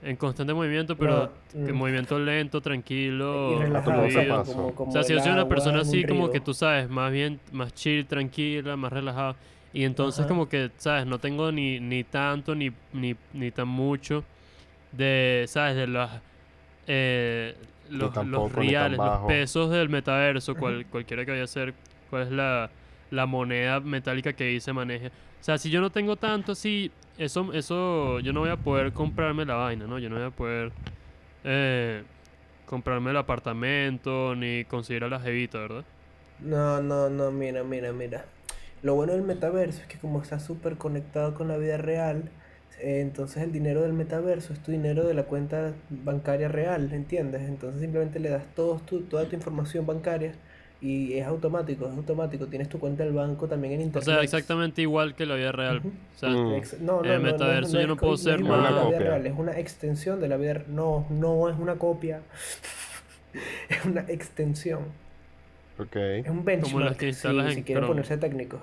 En 0.00 0.14
constante 0.16 0.54
movimiento, 0.54 0.96
pero 0.96 1.32
No, 1.52 1.66
que 1.66 1.72
mm. 1.72 1.76
movimiento 1.76 2.18
lento, 2.20 2.60
tranquilo, 2.60 3.54
y 3.54 3.58
relajado, 3.58 4.44
como, 4.44 4.74
como 4.74 4.90
O 4.90 4.92
sea, 4.92 5.02
si 5.02 5.12
yo 5.12 5.20
soy 5.20 5.32
una 5.32 5.48
persona 5.48 5.80
en 5.80 5.82
un 5.82 5.88
así 5.88 6.04
como 6.04 6.30
que 6.30 6.40
tú 6.40 6.54
sabes, 6.54 6.88
más 6.88 7.10
bien, 7.12 7.40
más 7.50 7.74
chill, 7.74 8.06
tranquila, 8.06 8.76
más 8.76 8.92
relajado. 8.92 9.34
Y 9.72 9.84
entonces 9.84 10.26
Ajá. 10.26 10.26
como 10.26 10.48
que, 10.48 10.72
¿sabes? 10.78 11.06
No 11.06 11.20
tengo 11.20 11.52
ni, 11.52 11.80
ni 11.80 12.04
tanto, 12.04 12.54
ni, 12.54 12.70
ni, 12.92 13.16
ni 13.32 13.52
tan 13.52 13.68
mucho 13.68 14.26
de, 14.92 15.44
¿sabes? 15.48 15.76
De 15.76 15.86
las, 15.88 16.22
eh, 16.86 17.56
los, 17.88 18.20
los 18.20 18.52
tampoco, 18.52 18.52
reales, 18.52 19.00
los 19.00 19.14
pesos 19.14 19.70
del 19.70 19.88
metaverso, 19.88 20.56
cual, 20.56 20.86
cualquiera 20.88 21.24
que 21.24 21.32
vaya 21.32 21.44
a 21.44 21.46
ser, 21.46 21.76
cuál 22.08 22.22
es 22.24 22.30
la, 22.32 22.72
la 23.10 23.26
moneda 23.26 23.80
metálica 23.80 24.32
que 24.34 24.44
ahí 24.44 24.60
se 24.60 24.72
maneje. 24.72 25.08
O 25.08 25.12
sea, 25.40 25.58
si 25.58 25.70
yo 25.70 25.80
no 25.80 25.90
tengo 25.92 26.16
tanto 26.16 26.52
así, 26.52 26.92
eso, 27.16 27.52
eso, 27.52 28.20
yo 28.20 28.32
no 28.32 28.40
voy 28.40 28.50
a 28.50 28.56
poder 28.62 28.92
comprarme 28.92 29.44
la 29.44 29.54
vaina, 29.56 29.86
¿no? 29.86 29.98
Yo 29.98 30.08
no 30.10 30.16
voy 30.16 30.24
a 30.26 30.30
poder 30.30 30.74
eh, 31.44 32.04
comprarme 32.64 33.10
el 33.10 33.16
apartamento, 33.18 34.34
ni 34.36 34.64
conseguir 34.66 35.04
a 35.04 35.08
la 35.08 35.20
jevita, 35.20 35.58
¿verdad? 35.60 35.86
No, 36.38 36.80
no, 36.82 37.08
no, 37.10 37.30
mira, 37.32 37.62
mira, 37.64 37.92
mira. 37.92 38.37
Lo 38.82 38.94
bueno 38.94 39.12
del 39.12 39.22
metaverso 39.22 39.80
es 39.82 39.86
que 39.86 39.98
como 39.98 40.22
está 40.22 40.38
súper 40.38 40.76
conectado 40.76 41.34
con 41.34 41.48
la 41.48 41.56
vida 41.56 41.76
real, 41.78 42.30
eh, 42.80 43.00
entonces 43.00 43.42
el 43.42 43.50
dinero 43.52 43.82
del 43.82 43.92
metaverso 43.92 44.52
es 44.52 44.60
tu 44.60 44.70
dinero 44.70 45.04
de 45.04 45.14
la 45.14 45.24
cuenta 45.24 45.72
bancaria 45.90 46.46
real, 46.48 46.92
¿entiendes? 46.92 47.42
Entonces 47.42 47.80
simplemente 47.80 48.20
le 48.20 48.28
das 48.30 48.44
todo 48.54 48.76
tu, 48.78 49.00
toda 49.02 49.24
tu 49.24 49.34
información 49.34 49.84
bancaria 49.84 50.32
y 50.80 51.14
es 51.14 51.26
automático, 51.26 51.88
es 51.88 51.96
automático. 51.96 52.46
Tienes 52.46 52.68
tu 52.68 52.78
cuenta 52.78 53.02
del 53.02 53.12
banco 53.12 53.48
también 53.48 53.72
en 53.72 53.80
O 53.80 53.82
internet. 53.82 54.04
sea, 54.04 54.22
exactamente 54.22 54.80
igual 54.80 55.16
que 55.16 55.26
la 55.26 55.34
vida 55.34 55.50
real. 55.50 55.78
O 55.78 56.18
sea, 56.18 56.28
Mm. 56.28 56.54
Ex- 56.54 56.78
No, 56.80 57.02
no, 57.02 57.04
En 57.04 57.10
el 57.10 57.16
no, 57.16 57.22
no 57.22 57.26
es- 57.26 57.32
metaverso 57.32 57.74
no 57.74 57.80
yo 57.80 57.86
no 57.88 57.96
puedo 57.96 58.14
es 58.14 58.22
ser 58.22 58.40
más- 58.44 58.58
Una 58.60 58.70
real, 58.70 58.84
copia. 58.84 59.16
es 59.32 59.36
una 59.38 59.58
extensión 59.58 60.20
de 60.20 60.28
la 60.28 60.36
vida 60.36 60.52
real. 60.54 60.66
No, 60.68 61.04
no 61.10 61.48
es 61.48 61.58
una 61.58 61.74
copia. 61.74 62.20
Es 63.68 63.84
una 63.84 64.02
extensión. 64.08 64.84
Es 65.78 66.28
un 66.28 66.44
benchmark. 66.44 66.96
que 66.96 67.12
si- 67.12 67.20
si 67.20 67.28
en 67.58 67.62
quieren 67.62 67.86
ponerse 67.86 68.16
técnicos. 68.18 68.60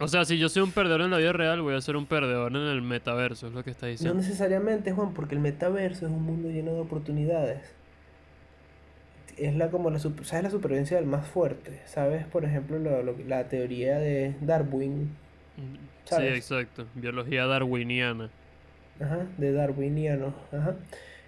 o 0.00 0.08
sea, 0.08 0.24
si 0.24 0.36
yo 0.38 0.48
soy 0.48 0.62
un 0.62 0.72
perdedor 0.72 1.02
en 1.02 1.10
la 1.10 1.18
vida 1.18 1.32
real, 1.32 1.62
voy 1.62 1.74
a 1.74 1.80
ser 1.80 1.96
un 1.96 2.06
perdedor 2.06 2.50
en 2.56 2.62
el 2.62 2.82
metaverso, 2.82 3.46
es 3.46 3.52
lo 3.52 3.62
que 3.62 3.70
está 3.70 3.86
No 3.86 3.92
diciendo. 3.92 4.14
necesariamente, 4.16 4.92
Juan, 4.92 5.14
porque 5.14 5.34
el 5.36 5.40
metaverso 5.40 6.06
es 6.06 6.12
un 6.12 6.22
mundo 6.24 6.50
lleno 6.50 6.74
de 6.74 6.80
oportunidades. 6.80 7.60
Es 9.36 9.54
la 9.54 9.70
como 9.70 9.90
la, 9.90 10.00
¿sabes 10.00 10.42
la 10.42 10.50
supervivencia 10.50 10.96
del 10.96 11.06
más 11.06 11.24
fuerte? 11.28 11.80
¿Sabes, 11.86 12.26
por 12.26 12.44
ejemplo, 12.44 12.78
lo- 12.80 13.04
lo- 13.04 13.14
la 13.28 13.44
teoría 13.48 13.98
de 13.98 14.34
Darwin? 14.40 15.10
Sí, 15.56 15.62
¿sabes? 16.06 16.36
exacto. 16.36 16.86
Biología 16.96 17.46
darwiniana. 17.46 18.30
Ajá, 19.00 19.26
de 19.36 19.52
darwiniano. 19.52 20.34
Ajá. 20.52 20.74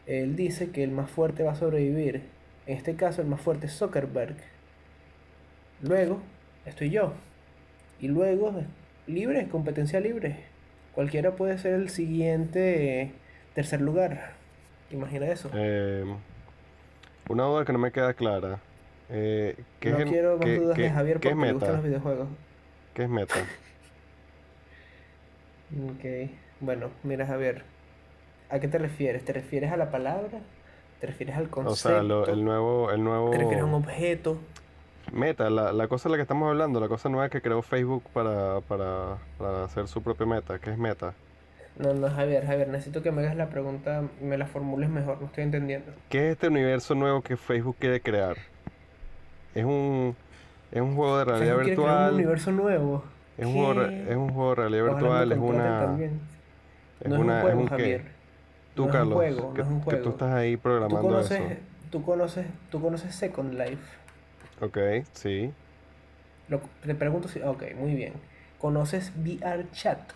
Él 0.07 0.34
dice 0.34 0.70
que 0.70 0.82
el 0.82 0.91
más 0.91 1.09
fuerte 1.09 1.45
va 1.45 1.53
a 1.53 1.55
sobrevivir. 1.55 2.22
En 2.70 2.76
este 2.76 2.94
caso, 2.94 3.20
el 3.20 3.26
más 3.26 3.40
fuerte 3.40 3.66
es 3.66 3.72
Zuckerberg. 3.76 4.36
Luego, 5.82 6.20
estoy 6.64 6.90
yo. 6.90 7.14
Y 8.00 8.06
luego, 8.06 8.62
libre, 9.08 9.48
competencia 9.48 9.98
libre. 9.98 10.36
Cualquiera 10.94 11.32
puede 11.34 11.58
ser 11.58 11.74
el 11.74 11.88
siguiente 11.90 13.00
eh, 13.02 13.12
tercer 13.56 13.80
lugar. 13.80 14.34
Imagina 14.92 15.26
eso. 15.26 15.50
Eh, 15.52 16.04
una 17.28 17.42
duda 17.42 17.64
que 17.64 17.72
no 17.72 17.80
me 17.80 17.90
queda 17.90 18.14
clara. 18.14 18.60
Eh, 19.08 19.56
¿qué 19.80 19.90
no 19.90 19.98
es, 19.98 20.04
quiero 20.08 20.36
más 20.36 20.46
qué- 20.46 20.56
dudas 20.56 20.76
qué- 20.76 20.82
de 20.82 20.90
Javier 20.90 21.18
porque 21.18 21.34
le 21.46 21.52
gustan 21.52 21.72
los 21.72 21.82
videojuegos. 21.84 22.28
¿Qué 22.94 23.02
es 23.02 23.08
meta? 23.08 23.34
Ok, 25.88 26.30
bueno, 26.60 26.90
mira 27.02 27.26
Javier, 27.26 27.64
¿a 28.48 28.60
qué 28.60 28.68
te 28.68 28.78
refieres? 28.78 29.24
¿Te 29.24 29.32
refieres 29.32 29.72
a 29.72 29.76
la 29.76 29.90
palabra? 29.90 30.38
¿Te 31.01 31.07
refieres 31.07 31.36
al 31.36 31.44
O 31.44 31.51
concepto? 31.51 31.88
sea, 31.88 32.03
lo- 32.03 32.26
el 32.26 32.44
nuevo, 32.44 32.90
el 32.90 33.03
nuevo 33.03 33.30
¿Te 33.32 33.38
refieres 33.38 33.62
a 33.62 33.66
un 33.66 33.74
objeto? 33.74 34.38
meta, 35.12 35.51
la, 35.51 35.72
la 35.72 35.88
cosa 35.88 36.09
de 36.09 36.12
la 36.12 36.16
que 36.18 36.22
estamos 36.22 36.48
hablando, 36.48 36.80
la 36.80 36.88
cosa 36.88 37.09
nueva 37.09 37.28
que 37.28 37.42
creó 37.42 37.62
Facebook 37.62 38.05
para, 38.12 38.61
para, 38.62 39.18
para 39.38 39.64
hacer 39.64 39.88
su 39.88 40.03
propia 40.03 40.26
meta, 40.26 40.59
¿qué 40.59 40.70
es 40.70 40.78
meta? 40.78 41.14
No, 41.76 41.94
no, 41.94 42.09
Javier, 42.11 42.46
Javier, 42.46 42.68
necesito 42.68 43.03
que 43.03 43.11
me 43.11 43.22
hagas 43.22 43.34
la 43.36 43.48
pregunta, 43.48 44.05
me 44.20 44.38
la 44.38 44.46
formules 44.46 44.88
mejor, 44.90 45.20
no 45.20 45.26
estoy 45.26 45.44
entendiendo. 45.44 45.92
¿Qué 46.11 46.26
es 46.26 46.32
este 46.32 46.48
universo 46.48 46.94
nuevo 46.94 47.22
que 47.22 47.36
Facebook 47.38 47.76
quiere 47.78 48.03
crear? 48.03 48.36
Es 49.55 49.64
un, 49.64 50.16
es 50.70 50.80
un 50.80 50.94
juego 50.96 51.18
de 51.18 51.24
realidad 51.24 51.57
Facebook 51.57 51.62
quiere 51.62 51.78
crear 51.78 51.98
un 51.98 52.07
virtual, 52.07 52.14
universo 52.14 52.53
nuevo. 52.53 53.05
es 53.36 53.46
un 53.46 53.55
juego, 53.55 53.82
es 53.82 54.16
un 54.16 54.30
juego 54.32 54.51
de 54.51 54.55
realidad 54.57 54.84
Ojalá 54.84 54.96
virtual, 54.98 55.32
es 55.32 55.38
una, 55.38 55.78
también. 55.78 56.20
es 57.01 57.07
No 57.07 57.16
es 57.16 57.20
un 57.20 57.22
una, 57.22 57.48
es 57.48 57.55
juego, 57.55 57.61
un 57.61 57.70
qué? 57.70 58.03
Tú, 58.80 58.88
No 58.88 58.90
es 58.90 58.96
un 58.96 59.06
juego, 59.06 59.52
que, 59.54 59.62
no 59.62 59.64
es 59.64 59.70
un 59.70 59.80
que 59.88 59.96
tú 59.96 60.10
estás 60.10 60.32
ahí 60.32 60.56
¿Tú 60.88 60.98
programando 60.98 60.98
conoces, 61.00 61.42
eso. 61.42 61.54
tú 61.90 62.02
conoces, 62.04 62.46
tú 62.70 62.80
conoces 62.82 63.14
Second 63.14 63.54
Life? 63.54 63.82
Ok, 64.60 64.78
sí, 65.12 65.52
Lo- 66.48 66.60
te 66.84 66.94
pregunto 66.94 67.28
si, 67.28 67.40
ok, 67.40 67.62
muy 67.76 67.94
bien. 67.94 68.12
¿Conoces 68.58 69.12
VR 69.16 69.70
Chat? 69.72 70.12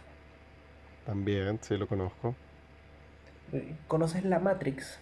también, 1.04 1.58
sí 1.62 1.76
lo 1.76 1.86
conozco. 1.86 2.34
¿Conoces 3.88 4.24
la 4.24 4.38
Matrix? 4.38 4.98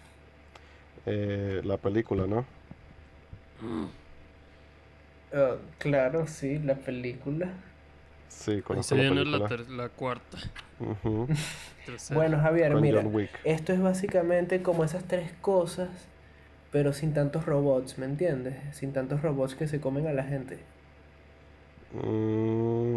Eh, 1.07 1.61
la 1.65 1.77
película, 1.79 2.27
¿no? 2.27 2.47
Ah, 5.33 5.57
claro, 5.79 6.27
sí, 6.29 6.59
la 6.59 6.77
película. 6.77 7.53
Sí, 8.39 8.51
Ahí 8.53 8.61
conozco 8.63 8.89
se 8.89 8.97
la 8.97 9.03
viene 9.03 9.25
la, 9.25 9.39
película. 9.47 9.49
ter- 9.49 9.71
la 9.71 9.89
cuarta. 9.89 10.39
Bueno, 12.15 12.39
Javier, 12.41 12.73
Con 12.73 12.81
mira, 12.81 13.05
esto 13.45 13.73
es 13.73 13.81
básicamente 13.83 14.63
como 14.63 14.85
esas 14.85 15.03
tres 15.05 15.33
cosas, 15.41 15.89
pero 16.71 16.93
sin 16.93 17.13
tantos 17.13 17.45
robots, 17.45 17.99
¿me 17.99 18.07
entiendes? 18.07 18.55
Sin 18.73 18.93
tantos 18.93 19.21
robots 19.21 19.57
que 19.57 19.67
se 19.67 19.81
comen 19.81 20.07
a 20.07 20.13
la 20.13 20.23
gente. 20.23 20.61
Mm, 21.93 22.95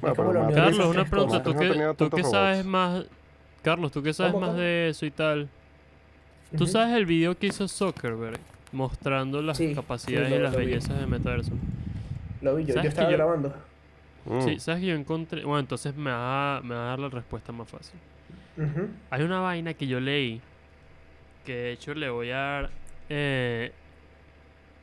bueno, 0.00 0.14
pero 0.16 0.32
de 0.46 0.54
Carlos, 0.54 0.86
una 0.90 1.04
pregunta. 1.04 1.42
¿tú 1.42 1.54
no 1.54 1.60
qué, 1.60 1.94
tú 2.10 2.22
sabes 2.24 2.58
robots. 2.58 2.64
más? 2.66 3.04
Carlos, 3.62 3.92
¿tú 3.92 4.02
qué 4.02 4.12
sabes 4.12 4.32
¿Cómo, 4.32 4.40
más 4.46 4.50
cómo? 4.50 4.60
de 4.62 4.88
eso 4.90 5.06
y 5.06 5.10
tal? 5.10 5.48
¿Tú 6.56 6.66
sabes 6.66 6.94
el 6.96 7.06
video 7.06 7.36
que 7.38 7.46
hizo 7.46 7.66
Zuckerberg 7.68 8.38
mostrando 8.72 9.40
las 9.42 9.56
Sí, 9.56 9.68
sí, 9.68 9.74
capacidades 9.74 10.30
lo- 10.30 10.36
y 10.36 10.38
las 10.40 10.54
bellezas 10.56 10.98
del 10.98 11.06
metaverso? 11.08 11.52
Lo 12.42 12.56
vi 12.56 12.64
yo, 12.64 12.68
yo 12.68 12.74
¿Sabes 12.74 12.82
que 12.82 12.88
estaba 12.88 13.10
yo- 13.10 13.16
grabando. 13.16 13.54
Mm, 14.26 14.40
Sí, 14.42 14.58
¿sabes 14.60 14.80
que 14.80 14.86
yo 14.88 14.94
encontré? 14.94 15.44
Bueno, 15.44 15.60
entonces 15.60 15.94
me 15.94 16.10
va, 16.10 16.56
a- 16.58 16.60
me 16.62 16.74
va 16.74 16.82
a 16.84 16.88
dar 16.90 16.98
la 16.98 17.08
respuesta 17.08 17.52
más 17.52 17.68
fácil. 17.68 17.98
Hay 19.10 19.22
una 19.22 19.40
vaina 19.40 19.74
que 19.74 19.86
yo 19.86 20.00
leí 20.00 20.40
que 21.44 21.54
de 21.54 21.72
hecho 21.72 21.92
le 21.94 22.08
voy 22.08 22.30
a 22.30 22.36
dar 22.36 22.70
eh, 23.10 23.72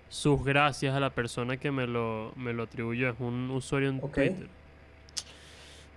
sus 0.09 0.43
gracias 0.43 0.93
a 0.93 0.99
la 0.99 1.09
persona 1.09 1.57
que 1.57 1.71
me 1.71 1.87
lo, 1.87 2.33
me 2.35 2.53
lo 2.53 2.63
atribuyó. 2.63 3.09
Es 3.09 3.15
un 3.19 3.49
usuario 3.49 3.89
en. 3.89 3.99
Twitter. 4.29 4.47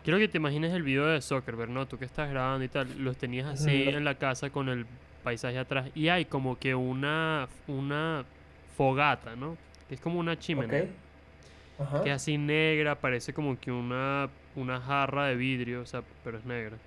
Quiero 0.04 0.18
que 0.18 0.28
te 0.28 0.36
imagines 0.38 0.72
el 0.72 0.82
video 0.82 1.06
de 1.06 1.20
Zuckerberg, 1.20 1.70
¿no? 1.70 1.86
Tú 1.86 1.98
que 1.98 2.04
estás 2.04 2.30
grabando 2.30 2.64
y 2.64 2.68
tal, 2.68 2.88
los 3.02 3.16
tenías 3.16 3.46
así 3.46 3.84
en 3.96 4.04
la 4.04 4.14
casa 4.16 4.50
con 4.50 4.68
el 4.68 4.86
paisaje 5.22 5.58
atrás 5.58 5.88
y 5.94 6.08
hay 6.08 6.26
como 6.26 6.58
que 6.58 6.74
una, 6.74 7.48
una 7.66 8.24
fogata, 8.76 9.34
¿no? 9.34 9.56
Que 9.88 9.94
es 9.94 10.00
como 10.00 10.18
una 10.20 10.38
chimenea. 10.38 10.82
Ok. 10.84 10.88
Ajá. 11.78 12.00
Que 12.00 12.10
es 12.10 12.16
así 12.16 12.38
negra, 12.38 13.00
parece 13.00 13.34
como 13.34 13.58
que 13.60 13.72
una, 13.72 14.30
una 14.54 14.80
jarra 14.80 15.26
de 15.26 15.36
vidrio, 15.36 15.82
o 15.82 15.86
sea, 15.86 16.04
pero 16.22 16.38
es 16.38 16.44
negra. 16.44 16.80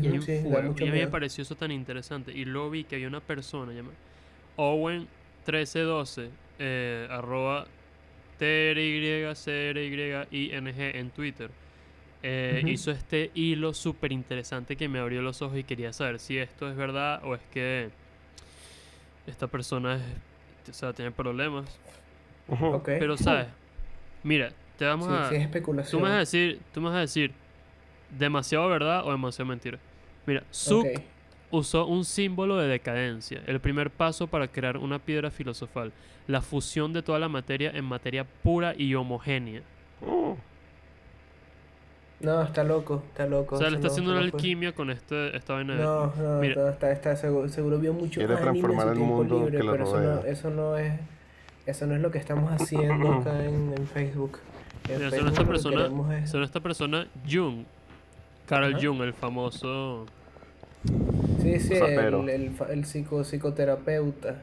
Y 0.00 0.08
hay 0.08 0.18
Ujú, 0.18 0.18
un 0.18 0.26
sí, 0.26 0.42
da 0.48 0.60
fuego. 0.60 0.62
mucho 0.62 0.84
Y 0.84 0.88
a 0.88 0.92
mí 0.92 0.98
me 0.98 1.08
pareció 1.08 1.42
eso 1.42 1.56
tan 1.56 1.70
interesante. 1.70 2.32
Y 2.32 2.44
luego 2.44 2.70
vi 2.70 2.84
que 2.84 2.96
había 2.96 3.08
una 3.08 3.20
persona 3.24 3.72
llamada 3.72 3.96
Owen1312, 4.56 6.38
eh, 6.58 7.06
arroba 7.10 7.72
TRYCRYING 8.38 10.30
en 10.96 11.10
Twitter. 11.12 11.54
Eh, 12.22 12.62
Ujú. 12.62 12.68
Hizo 12.68 12.90
este 12.92 13.32
hilo 13.34 13.74
súper 13.74 14.12
interesante 14.12 14.76
que 14.76 14.88
me 14.88 14.98
abrió 15.00 15.22
los 15.22 15.42
ojos 15.42 15.58
y 15.58 15.64
quería 15.64 15.92
saber 15.92 16.20
si 16.20 16.38
esto 16.38 16.70
es 16.70 16.76
verdad 16.76 17.20
o 17.24 17.34
es 17.36 17.42
que 17.46 17.92
esta 19.26 19.48
persona 19.48 19.96
es- 19.96 20.68
o 20.70 20.72
sea, 20.72 20.92
tiene 20.92 21.10
problemas. 21.12 21.80
Pero, 22.98 23.16
¿sabes? 23.16 23.48
Mira, 24.22 24.52
te 24.76 24.84
vamos 24.84 25.08
Sí, 25.08 25.14
a... 25.14 25.28
sí, 25.28 25.34
es 25.36 25.40
Tú 25.42 25.46
especulación. 25.46 26.02
me 26.02 26.08
vas 26.08 26.16
a 26.16 26.20
decir, 26.20 26.60
tú 26.72 26.80
me 26.80 26.88
vas 26.88 26.96
a 26.96 27.00
decir, 27.00 27.32
demasiado 28.18 28.68
verdad 28.68 29.04
o 29.06 29.10
demasiado 29.10 29.46
mentira. 29.48 29.78
Mira, 30.26 30.44
Zuck 30.52 30.86
usó 31.50 31.86
un 31.86 32.04
símbolo 32.04 32.56
de 32.56 32.68
decadencia, 32.68 33.42
el 33.46 33.60
primer 33.60 33.90
paso 33.90 34.26
para 34.28 34.48
crear 34.48 34.76
una 34.78 34.98
piedra 34.98 35.30
filosofal, 35.30 35.92
la 36.26 36.40
fusión 36.40 36.92
de 36.92 37.02
toda 37.02 37.18
la 37.18 37.28
materia 37.28 37.70
en 37.74 37.84
materia 37.84 38.24
pura 38.42 38.74
y 38.76 38.94
homogénea. 38.94 39.62
No, 42.20 42.40
está 42.42 42.62
loco, 42.62 43.02
está 43.08 43.26
loco. 43.26 43.56
O 43.56 43.58
sea, 43.58 43.68
le 43.68 43.76
está 43.76 43.88
no- 43.88 43.92
haciendo 43.92 44.12
una 44.12 44.20
no 44.20 44.28
fue. 44.28 44.38
alquimia 44.38 44.72
con 44.74 44.90
este, 44.90 45.36
esta 45.36 45.54
vaina 45.54 45.74
de... 45.74 45.82
No, 45.82 46.14
no, 46.14 46.38
Mira. 46.40 46.54
no, 46.54 46.68
está, 46.68 46.92
está 46.92 47.16
seguro, 47.16 47.48
seguro 47.48 47.78
vio 47.80 47.92
mucho 47.92 48.20
Quiere 48.20 48.36
transformar 48.36 48.88
el 48.88 48.94
tiempo 48.94 49.16
mundo 49.16 49.38
libre, 49.40 49.56
que 49.56 49.64
le 49.64 49.70
pero 49.72 49.82
eso 49.82 50.00
no, 50.00 50.20
rodea. 50.20 50.30
eso 50.32 50.50
no 50.50 50.76
es 50.78 50.92
eso 51.66 51.86
no 51.86 51.94
es 51.94 52.00
lo 52.00 52.10
que 52.10 52.18
estamos 52.18 52.50
haciendo 52.52 53.12
acá 53.20 53.44
en, 53.44 53.74
en 53.76 53.86
Facebook. 53.86 54.38
En 54.88 54.98
Mira, 54.98 55.10
son 55.10 55.28
esta 55.28 55.44
persona, 55.44 55.90
es- 56.18 56.30
son 56.30 56.42
esta 56.42 56.60
persona 56.60 57.06
Jung, 57.30 57.64
Carl 58.46 58.74
Ajá. 58.74 58.78
Jung, 58.82 59.02
el 59.02 59.12
famoso... 59.14 60.06
Sí, 61.40 61.60
sí, 61.60 61.74
el, 61.74 62.52
el, 62.70 62.84
psico, 62.84 63.22
psicoterapeuta. 63.22 64.42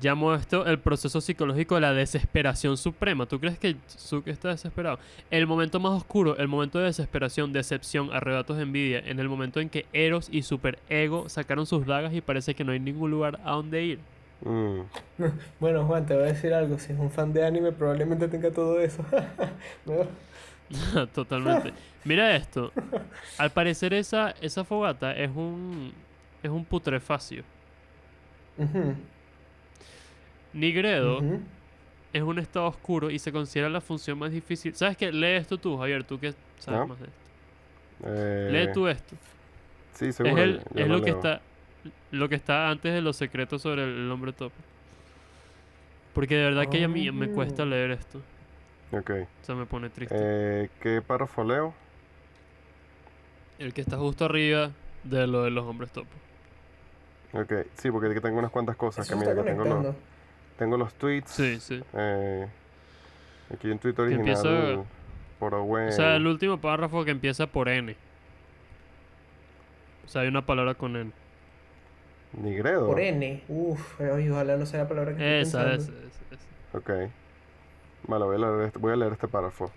Llamó 0.00 0.34
esto 0.34 0.64
el 0.64 0.78
proceso 0.78 1.20
psicológico 1.20 1.74
de 1.74 1.80
la 1.82 1.92
desesperación 1.92 2.76
suprema. 2.76 3.26
¿Tú 3.26 3.40
crees 3.40 3.58
que 3.58 3.76
Zuck 3.90 4.28
está 4.28 4.50
desesperado? 4.50 4.98
El 5.30 5.46
momento 5.46 5.80
más 5.80 5.92
oscuro, 5.92 6.36
el 6.38 6.46
momento 6.48 6.78
de 6.78 6.84
desesperación, 6.86 7.52
decepción, 7.52 8.10
arrebatos 8.12 8.56
de 8.56 8.62
envidia, 8.62 9.00
en 9.00 9.18
el 9.18 9.28
momento 9.28 9.60
en 9.60 9.68
que 9.68 9.86
Eros 9.92 10.28
y 10.30 10.42
Superego 10.42 11.28
sacaron 11.28 11.66
sus 11.66 11.84
dagas 11.84 12.14
y 12.14 12.20
parece 12.20 12.54
que 12.54 12.64
no 12.64 12.72
hay 12.72 12.80
ningún 12.80 13.10
lugar 13.10 13.40
a 13.44 13.52
donde 13.52 13.84
ir. 13.84 13.98
Mm. 14.42 14.80
Bueno, 15.60 15.84
Juan, 15.86 16.06
te 16.06 16.14
voy 16.14 16.24
a 16.24 16.26
decir 16.32 16.52
algo. 16.54 16.78
Si 16.78 16.92
es 16.92 16.98
un 16.98 17.10
fan 17.10 17.32
de 17.32 17.44
anime, 17.46 17.72
probablemente 17.72 18.28
tenga 18.28 18.50
todo 18.50 18.80
eso. 18.80 19.04
Totalmente. 21.14 21.72
Mira 22.04 22.36
esto. 22.36 22.72
Al 23.38 23.50
parecer 23.50 23.94
esa, 23.94 24.34
esa 24.40 24.64
fogata 24.64 25.12
es 25.16 25.30
un 25.34 25.92
es 26.42 26.50
un 26.50 26.64
putrefacio. 26.64 27.42
Nigredo 30.52 31.20
es 32.12 32.22
un 32.22 32.38
estado 32.38 32.66
oscuro 32.66 33.10
y 33.10 33.18
se 33.18 33.30
considera 33.32 33.68
la 33.68 33.80
función 33.80 34.18
más 34.18 34.32
difícil. 34.32 34.74
¿Sabes 34.74 34.96
qué? 34.96 35.12
Lee 35.12 35.36
esto 35.36 35.58
tú, 35.58 35.76
Javier, 35.76 36.04
tú 36.04 36.18
que 36.18 36.32
sabes 36.58 36.80
Ah. 36.80 36.86
más 36.86 36.98
de 36.98 37.04
esto. 37.06 37.18
Eh, 38.06 38.48
Lee 38.50 38.72
tú 38.72 38.88
esto. 38.88 39.14
Sí, 39.94 40.06
Es, 40.06 40.16
seguro. 40.16 40.42
el- 40.42 40.58
yo 40.74 40.84
es 40.84 40.88
lo 40.88 41.02
que 41.02 41.10
está 41.10 41.40
lo 42.10 42.28
que 42.28 42.34
está 42.34 42.70
antes 42.70 42.92
de 42.92 43.00
los 43.00 43.16
secretos 43.16 43.62
sobre 43.62 43.84
el, 43.84 44.10
hombre 44.10 44.32
topo. 44.32 44.54
Porque 46.14 46.36
de 46.36 46.44
verdad 46.44 46.66
que 46.68 46.82
a 46.84 46.88
mí 46.88 47.10
me 47.12 47.28
cuesta 47.30 47.62
Ah. 47.62 47.66
leer 47.66 47.92
esto. 47.92 48.20
Ok. 48.92 49.10
O 49.42 49.44
sea, 49.44 49.54
me 49.54 49.66
pone 49.66 49.90
triste. 49.90 50.14
Eh, 50.18 50.70
¿Qué 50.80 51.02
párrafo 51.02 51.44
leo? 51.44 51.74
El 53.58 53.74
que 53.74 53.80
está 53.80 53.96
justo 53.98 54.24
arriba 54.24 54.70
de 55.04 55.26
lo 55.26 55.42
de 55.44 55.50
los 55.50 55.64
hombres 55.64 55.90
topo. 55.92 56.08
Ok, 57.32 57.52
sí, 57.76 57.90
porque 57.90 58.08
aquí 58.08 58.20
tengo 58.20 58.38
unas 58.38 58.50
cuantas 58.50 58.76
cosas. 58.76 59.06
Eso 59.06 59.14
que 59.18 59.20
mira, 59.26 59.34
que 59.34 59.50
tengo 59.50 59.64
los, 59.64 59.94
tengo 60.56 60.76
los 60.78 60.94
tweets. 60.94 61.30
Sí, 61.30 61.60
sí. 61.60 61.82
eh, 61.92 62.46
aquí 63.52 63.66
hay 63.66 63.72
un 63.74 63.78
tweet 63.78 63.94
Que 63.94 64.02
original 64.02 64.28
empieza- 64.28 64.82
por 65.38 65.54
Owen. 65.54 65.88
O 65.88 65.92
sea, 65.92 66.16
el 66.16 66.26
último 66.26 66.58
párrafo 66.58 67.04
que 67.04 67.10
empieza 67.10 67.46
por 67.46 67.68
N. 67.68 67.94
O 70.06 70.08
sea, 70.08 70.22
hay 70.22 70.28
una 70.28 70.44
palabra 70.46 70.74
con 70.74 70.96
N. 70.96 71.12
Nigredo. 72.32 72.86
Por 72.88 73.00
N. 73.00 73.42
Uf, 73.48 74.00
ojalá 74.00 74.56
no 74.56 74.66
sea 74.66 74.80
la 74.82 74.88
palabra 74.88 75.16
que 75.16 75.40
estoy 75.40 75.60
Esa, 75.60 75.74
esa, 75.74 75.90
pensando. 75.92 76.00
esa, 76.08 76.34
esa. 76.34 76.78
Ok. 76.78 77.10
Vale, 78.06 78.24
voy 78.24 78.36
a 78.36 78.38
leer 78.38 78.60
este, 78.66 78.78
voy 78.78 78.92
a 78.92 78.96
leer 78.96 79.12
este 79.12 79.28
párrafo. 79.28 79.70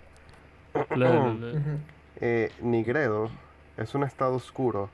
Ujú. 0.74 0.88
Eh, 2.24 2.52
Nigredo 2.60 3.30
es 3.76 3.96
un 3.96 4.04
estado 4.04 4.34
oscuro 4.34 4.90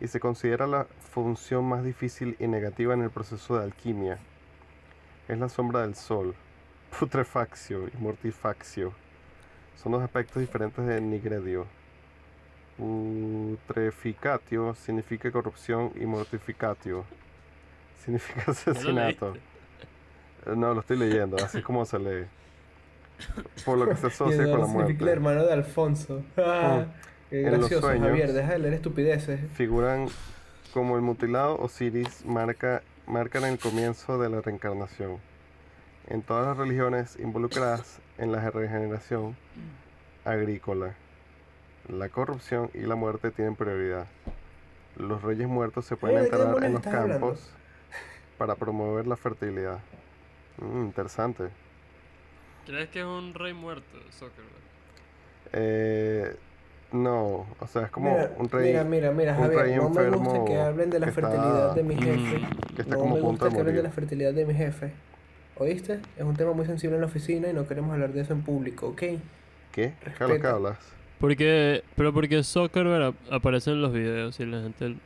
y 0.00 0.08
se 0.08 0.18
considera 0.18 0.66
la 0.66 0.86
función 1.12 1.64
más 1.66 1.84
difícil 1.84 2.36
y 2.40 2.48
negativa 2.48 2.94
en 2.94 3.02
el 3.02 3.10
proceso 3.10 3.56
de 3.56 3.64
alquimia. 3.64 4.18
Es 5.28 5.38
la 5.38 5.48
sombra 5.48 5.82
del 5.82 5.94
sol, 5.94 6.34
putrefaccio 6.98 7.86
y 7.86 7.96
mortifaccio. 7.98 8.92
Son 9.76 9.92
dos 9.92 10.02
aspectos 10.02 10.40
diferentes 10.40 10.84
de 10.84 11.00
nigredio. 11.00 11.66
Putreficatio 12.76 14.74
significa 14.74 15.30
corrupción 15.30 15.92
y 16.00 16.06
mortificatio 16.06 17.04
significa 18.04 18.42
lo 18.46 18.52
asesinato. 18.52 19.34
No, 20.54 20.74
lo 20.74 20.80
estoy 20.80 20.98
leyendo, 20.98 21.36
así 21.36 21.58
es 21.58 21.64
como 21.64 21.84
se 21.86 21.98
lee. 21.98 22.26
Por 23.64 23.78
lo 23.78 23.88
que 23.88 23.96
se 23.96 24.08
asocia 24.08 24.42
con 24.50 24.60
la 24.60 24.66
significa 24.66 24.68
el 24.68 24.96
muerte. 24.96 25.10
hermano 25.12 25.44
de 25.46 25.52
Alfonso. 25.52 26.22
Ah, 26.36 26.84
qué 27.30 27.40
En 27.46 27.50
los 27.52 27.60
gracioso, 27.60 27.86
sueños- 27.86 28.08
Javier. 28.08 28.32
Deja 28.32 28.52
de 28.52 28.58
leer 28.58 28.74
estupideces. 28.74 29.40
Figuran 29.54 30.08
como 30.74 30.96
el 30.96 31.02
mutilado 31.02 31.56
Osiris 31.60 32.24
marca, 32.26 32.82
marcan 33.06 33.44
el 33.44 33.58
comienzo 33.58 34.18
de 34.18 34.28
la 34.28 34.40
reencarnación. 34.40 35.18
En 36.08 36.20
todas 36.22 36.46
las 36.46 36.56
religiones 36.58 37.16
involucradas 37.18 38.00
en 38.18 38.32
la 38.32 38.50
regeneración 38.50 39.36
agrícola, 40.24 40.94
la 41.88 42.08
corrupción 42.08 42.70
y 42.74 42.80
la 42.80 42.94
muerte 42.94 43.30
tienen 43.30 43.56
prioridad. 43.56 44.06
Los 44.96 45.22
reyes 45.22 45.48
muertos 45.48 45.86
se 45.86 45.96
pueden 45.96 46.16
¿de 46.22 46.30
qué 46.30 46.42
enterrar 46.42 46.64
en 46.64 46.72
los 46.74 46.86
hablando? 46.86 47.20
campos 47.20 47.50
para 48.38 48.54
promover 48.56 49.06
la 49.06 49.16
fertilidad. 49.16 49.80
Mm, 50.58 50.84
interesante. 50.84 51.50
¿Crees 52.66 52.88
que 52.90 53.00
es 53.00 53.04
un 53.06 53.34
rey 53.34 53.52
muerto, 53.52 53.98
Zuckerberg? 54.12 54.64
Eh, 55.52 56.36
no, 56.92 57.46
o 57.58 57.66
sea, 57.66 57.82
es 57.82 57.90
como 57.90 58.10
mira, 58.10 58.30
un 58.36 58.48
rey. 58.48 58.68
mira, 58.68 58.84
mira, 58.84 59.12
mira, 59.12 59.34
Javier, 59.34 59.76
no 59.76 59.90
me 59.90 60.04
gusta 60.06 60.44
que 60.44 60.58
hablen 60.60 60.90
de 60.90 61.00
la 61.00 61.08
fertilidad 61.08 61.74
de 61.74 61.82
mi 61.82 61.96
jefe. 61.96 62.38
Mm, 62.38 62.74
que 62.74 62.82
está 62.82 62.96
no 62.96 63.00
como 63.00 63.16
me 63.16 63.20
punto 63.20 63.30
gusta 63.30 63.44
de 63.46 63.50
que 63.52 63.60
hablen 63.60 63.76
de 63.76 63.82
la 63.82 63.90
fertilidad 63.90 64.32
de 64.34 64.46
mi 64.46 64.54
jefe. 64.54 64.92
¿Oíste? 65.56 66.00
Es 66.16 66.24
un 66.24 66.36
tema 66.36 66.52
muy 66.52 66.66
sensible 66.66 66.96
en 66.96 67.00
la 67.02 67.06
oficina 67.06 67.48
y 67.48 67.52
no 67.52 67.66
queremos 67.66 67.92
hablar 67.92 68.12
de 68.12 68.20
eso 68.22 68.32
en 68.32 68.42
público, 68.42 68.88
¿ok? 68.88 68.98
¿Qué? 68.98 69.20
¿Qué 69.72 69.94
es 70.24 70.28
lo 70.28 70.38
que 70.40 70.46
Respeta. 70.46 70.50
hablas? 70.50 70.78
Porque, 71.24 71.82
pero 71.96 72.12
porque 72.12 72.42
Zuckerberg 72.42 73.02
ap- 73.04 73.32
aparece 73.32 73.70
en 73.70 73.80
los 73.80 73.92
videos 73.94 74.38
y 74.40 74.44
la 74.46 74.60
gente 74.60 74.96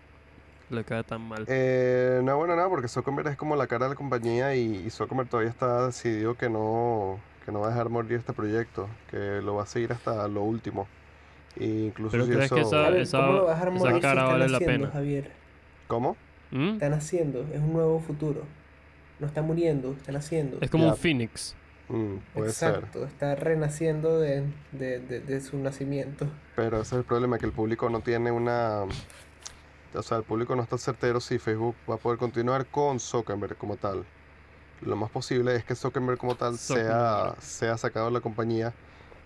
le 0.71 0.83
cae 0.85 1.05
tan 1.05 1.21
mal. 1.23 1.45
Eh, 1.47 2.21
no, 2.25 2.37
bueno, 2.37 2.57
nada, 2.57 2.69
porque 2.69 2.89
Zuckerberg 2.89 3.29
es 3.29 3.37
como 3.37 3.55
la 3.55 3.69
cara 3.69 3.85
de 3.87 3.91
la 3.91 3.95
compañía 3.95 4.55
y, 4.57 4.83
y 4.85 4.91
Zuckerberg 4.91 5.29
todavía 5.29 5.51
está 5.51 5.87
decidido 5.87 6.35
que 6.35 6.51
no, 6.51 7.21
que 7.47 7.53
no 7.53 7.61
va 7.61 7.69
a 7.69 7.71
dejar 7.71 7.89
morir 7.89 8.15
este 8.15 8.33
proyecto, 8.33 8.89
que 9.13 9.41
lo 9.45 9.55
va 9.55 9.63
a 9.63 9.67
seguir 9.67 9.93
hasta 9.93 10.27
lo 10.27 10.43
último. 10.43 10.89
E 11.57 11.65
incluso 11.87 12.11
Pero 12.13 12.25
si 12.27 12.33
crees 12.33 12.51
que 12.53 12.61
eso... 12.63 12.85
esa- 12.89 12.97
esa- 12.99 13.19
¿cómo 13.21 13.33
lo 13.35 13.45
vas 13.45 13.51
a 13.53 13.55
dejar 13.65 13.69
esa 13.77 13.85
morir 13.87 14.03
cara 14.03 14.21
están 14.23 14.33
vale 14.41 14.49
la 14.49 14.57
haciendo, 14.57 14.79
pena. 14.87 14.93
Javier? 14.93 15.31
¿Cómo? 15.87 16.17
¿Mm? 16.51 16.69
Están 16.71 16.95
haciendo, 16.95 17.41
es 17.53 17.61
un 17.61 17.73
nuevo 17.73 18.01
futuro. 18.01 18.43
No 19.21 19.27
está 19.29 19.41
muriendo, 19.43 19.93
están 19.93 20.17
haciendo. 20.17 20.59
Es 20.61 20.69
como 20.71 20.85
Ya. 20.87 20.91
un 20.91 20.97
Phoenix. 20.97 21.55
Mm, 21.89 22.17
puede 22.35 22.53
ser. 22.53 22.75
Exacto, 22.75 23.05
está 23.07 23.35
renaciendo 23.35 24.19
de, 24.21 24.45
de, 24.73 24.99
de, 25.01 25.21
de 25.21 25.41
su 25.41 25.57
nacimiento. 25.59 26.27
Pero 26.55 26.81
ese 26.81 26.95
es 26.97 26.99
el 27.01 27.05
problema, 27.05 27.39
que 27.39 27.47
el 27.47 27.53
público 27.53 27.89
no 27.91 28.01
tiene 28.01 28.31
una... 28.31 28.85
O 29.95 30.03
sea, 30.03 30.19
el 30.19 30.25
público 30.25 30.55
no 30.55 30.63
está 30.63 30.77
certero 30.77 31.21
si 31.21 31.39
Facebook 31.39 31.77
va 31.89 31.95
a 31.95 31.99
poder 31.99 32.19
continuar 32.19 32.67
con 32.67 33.01
Zuckerberg 33.01 33.57
como 33.57 33.77
tal. 33.77 34.05
Lo 34.83 34.97
más 34.97 35.11
posible 35.11 35.57
es 35.57 35.65
que 35.65 35.75
Zuckerberg 35.75 36.19
como 36.19 36.37
tal 36.37 36.59
sea, 36.59 37.35
Zuckerberg. 37.37 37.37
sea 37.39 37.79
sacado 37.79 38.07
de 38.07 38.13
la 38.13 38.21
compañía 38.21 38.75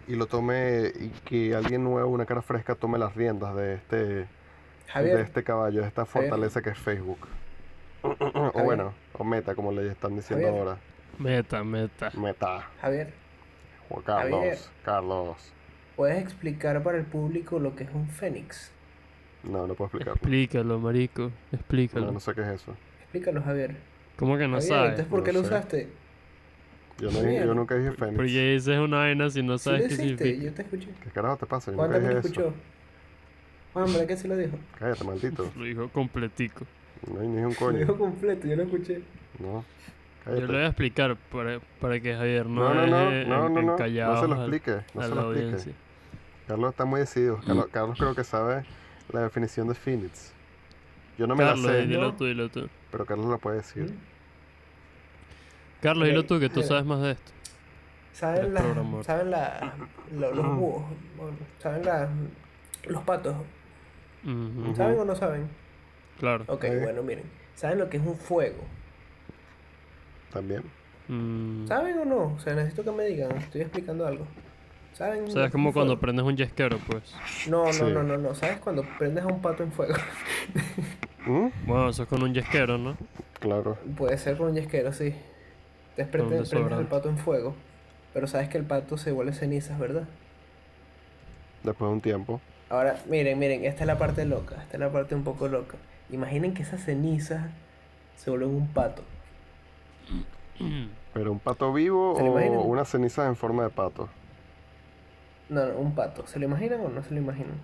y 0.07 0.15
lo 0.17 0.27
tome 0.27 0.93
y 0.95 1.09
que 1.25 1.55
alguien 1.55 1.85
nuevo, 1.85 2.11
una 2.11 2.27
cara 2.27 2.43
fresca, 2.43 2.75
tome 2.77 2.99
las 2.99 3.15
riendas 3.15 3.55
de 3.57 3.75
este, 3.75 4.29
de 4.95 5.21
este 5.23 5.43
caballo, 5.45 5.83
de 5.83 5.89
esta 5.89 6.07
Javier. 6.07 6.31
fortaleza 6.31 6.63
que 6.63 6.71
es 6.71 6.79
Facebook. 6.79 7.29
o 8.03 8.53
Javier. 8.53 8.53
bueno, 8.65 8.95
o 9.13 9.25
Meta, 9.25 9.55
como 9.55 9.73
le 9.73 9.89
están 9.91 10.15
diciendo 10.17 10.47
Javier. 10.47 10.69
ahora. 10.69 10.79
Meta, 11.19 11.63
meta. 11.65 12.11
Meta. 12.15 12.69
Javier, 12.81 13.13
Juan 13.89 14.03
Carlos, 14.05 14.41
Javier. 14.41 14.59
Carlos. 14.85 15.55
¿puedes 15.97 16.23
explicar 16.23 16.83
para 16.83 16.99
el 16.99 17.05
público 17.07 17.59
lo 17.59 17.75
que 17.75 17.85
es 17.85 17.91
un 17.95 18.09
fénix? 18.09 18.71
No, 19.43 19.67
no 19.67 19.75
puedo 19.75 19.87
explicarlo. 19.89 20.15
Explícalo, 20.15 20.79
marico. 20.81 21.33
Explícalo. 21.53 22.07
No, 22.07 22.13
no 22.13 22.21
sé 22.21 22.35
qué 22.35 22.43
es 22.43 22.49
eso. 22.49 22.79
Explícalo, 23.03 23.43
Javier. 23.43 23.77
¿Cómo 24.17 24.37
que 24.39 24.49
no 24.49 24.61
Javier, 24.61 24.63
sabes? 24.63 24.91
entonces 24.91 25.07
¿por 25.09 25.23
No 25.23 25.25
qué 25.25 25.33
lo 25.33 25.43
sé. 25.43 25.47
usaste? 25.47 25.89
Yo, 26.99 27.11
no, 27.11 27.21
Javier. 27.21 27.45
yo 27.45 27.55
nunca 27.55 27.75
dije 27.77 27.93
Fénix. 27.93 28.17
Porque 28.17 28.53
dices 28.55 28.79
una 28.79 28.99
vaina 28.99 29.31
si 29.31 29.43
no 29.43 29.59
sabes 29.59 29.83
lo 29.83 29.89
qué 29.89 29.97
significa. 29.97 30.45
yo 30.45 30.53
te 30.55 30.63
escuché. 30.63 30.89
¿Qué 31.03 31.11
carajo 31.11 31.37
te 31.39 31.47
pasa? 31.47 31.73
Yo 31.73 31.77
nunca 31.77 31.99
lo 31.99 32.09
eso. 32.11 32.29
escuchó. 32.29 32.55
Juan, 33.73 33.93
¿verdad 33.93 34.07
que 34.07 34.17
se 34.17 34.29
lo 34.29 34.37
dijo? 34.37 34.59
Cállate, 34.79 35.05
maldito. 35.05 35.53
Lo 35.57 35.65
dijo 35.65 35.89
completico. 35.91 36.67
No 37.07 37.21
hay 37.21 37.29
ni 37.29 37.43
un 37.43 37.55
Lo 37.67 37.67
coño. 37.67 37.79
dijo 37.79 37.97
completo, 37.99 38.47
yo 38.47 38.57
lo 38.57 38.63
escuché. 38.65 39.03
No. 39.39 39.65
Yo 40.27 40.33
le 40.41 40.47
voy 40.47 40.57
a 40.57 40.67
explicar 40.67 41.17
para, 41.33 41.59
para 41.81 41.99
que 42.01 42.15
Javier 42.15 42.47
no, 42.47 42.63
No, 42.73 42.75
no, 42.75 42.87
no, 42.87 42.97
deje 43.11 43.29
no, 43.29 43.47
en- 43.47 43.55
no, 43.55 43.63
no. 43.63 43.73
encallados 43.75 44.15
No 44.17 44.21
se 44.23 44.29
lo 44.29 44.35
al- 44.35 44.41
explique. 44.55 44.85
No 44.95 45.01
a 45.01 45.05
se 45.05 45.15
la 45.15 45.23
lo 45.23 45.35
explique. 45.35 45.75
Carlos 46.47 46.71
está 46.71 46.85
muy 46.85 47.01
decidido. 47.01 47.41
Carlos, 47.47 47.67
Carlos 47.73 47.99
creo 47.99 48.15
que 48.15 48.25
sabe 48.25 48.65
la 49.13 49.21
definición 49.23 49.69
de 49.69 49.75
Phoenix. 49.75 50.33
Yo 51.19 51.27
no 51.27 51.35
me 51.37 51.45
Carlos, 51.45 51.67
la 51.67 51.73
sé, 51.73 51.87
dilo 51.87 52.15
tú, 52.15 52.25
dilo 52.27 52.49
tú. 52.49 52.69
pero 52.91 53.05
Carlos 53.05 53.27
la 53.27 53.39
puede 53.39 53.57
decir. 53.59 53.85
¿Mm? 53.85 53.97
Carlos, 55.83 56.07
dilo 56.09 56.25
tú, 56.25 56.39
que 56.39 56.49
tú 56.49 56.63
sabes 56.63 56.85
más 56.85 57.01
de 57.03 57.13
esto. 57.13 57.33
¿Saben 58.13 58.39
Eres 58.43 58.53
la, 58.53 58.61
programador. 58.61 59.05
saben 59.05 59.31
la, 59.31 59.75
lo- 60.15 60.33
los 60.35 60.57
búhos? 60.57 60.85
¿Saben 61.59 61.85
la, 61.85 62.09
los 62.87 63.03
patos? 63.03 63.35
¿Saben 64.77 64.99
o 65.01 65.05
no 65.05 65.17
saben? 65.17 65.49
Claro. 66.19 66.45
Ok, 66.47 66.65
Ok. 66.65 66.83
bueno, 66.83 67.03
miren. 67.03 67.25
¿Saben 67.55 67.79
lo 67.79 67.89
que 67.89 67.97
es 67.97 68.03
un 68.07 68.17
fuego? 68.17 68.63
También. 70.33 70.63
Mm, 71.09 71.67
¿Saben 71.67 71.99
o 71.99 72.05
no? 72.05 72.35
O 72.37 72.41
sea, 72.41 72.55
necesito 72.55 72.85
que 72.85 72.93
me 72.93 73.05
digan. 73.05 73.33
Estoy 73.37 73.63
explicando 73.63 74.07
algo. 74.07 74.27
¿Saben? 74.95 75.25
O 75.25 75.31
sea, 75.31 75.47
es 75.47 75.53
como 75.53 75.73
cuando 75.73 75.93
fuego? 75.95 76.01
prendes 76.01 76.25
un 76.25 76.37
yesquero, 76.37 76.79
pues. 76.87 77.15
No, 77.49 77.65
no, 77.67 77.73
Sí. 77.73 77.83
no, 77.83 78.03
no, 78.03 78.17
no. 78.19 78.35
¿Sabes 78.35 78.59
cuando 78.61 78.85
prendes 78.99 79.25
a 79.25 79.27
un 79.29 79.41
pato 79.41 79.63
en 79.63 79.73
fuego? 79.73 79.95
¿Mm? 81.27 81.49
Bueno, 81.67 81.89
eso 81.89 82.03
es 82.03 82.09
con 82.09 82.23
un 82.23 82.35
yesquero, 82.35 82.79
¿no? 82.79 82.97
Claro. 83.41 83.79
Puede 83.97 84.19
ser 84.19 84.37
con 84.37 84.49
un 84.49 84.55
yesquero, 84.55 84.93
sí. 84.93 85.15
Te 85.97 86.05
prendes, 86.05 86.49
prendes 86.51 86.73
al 86.79 86.87
pato 86.87 87.09
en 87.09 87.19
fuego. 87.19 87.55
Pero 88.15 88.27
sabes 88.27 88.49
que 88.49 88.59
el 88.59 88.65
pato 88.65 88.97
se 88.99 89.13
vuelve 89.13 89.33
cenizas, 89.33 89.79
¿verdad? 89.79 90.07
Después 91.63 91.89
de 91.89 91.95
un 91.95 92.01
tiempo. 92.01 92.41
Ahora, 92.69 92.97
miren, 93.09 93.39
miren, 93.39 93.65
esta 93.65 93.83
es 93.83 93.87
la 93.87 93.99
parte 93.99 94.25
loca. 94.25 94.57
Esta 94.63 94.75
es 94.77 94.81
la 94.81 94.91
parte 94.91 95.15
un 95.15 95.25
poco 95.25 95.49
loca. 95.49 95.77
Imaginen 96.11 96.55
que 96.55 96.63
esas 96.63 96.83
cenizas 96.85 97.51
se 98.17 98.31
vuelven 98.31 98.51
un 98.51 98.69
pato. 98.69 99.03
¿Pero 101.13 101.33
un 101.33 101.41
pato 101.41 101.73
vivo 101.73 102.15
¿Se 102.15 102.23
lo 102.23 102.31
o 102.31 102.31
imaginan? 102.31 102.61
una 102.65 102.85
ceniza 102.85 103.27
en 103.29 103.37
forma 103.37 103.65
de 103.65 103.71
pato? 103.71 104.11
No, 105.49 105.67
no, 105.67 105.79
un 105.79 105.95
pato. 105.95 106.27
¿Se 106.27 106.39
lo 106.41 106.47
imaginan 106.47 106.81
o 106.81 106.89
no 106.89 107.03
se 107.05 107.15
lo 107.15 107.21
imaginan? 107.21 107.61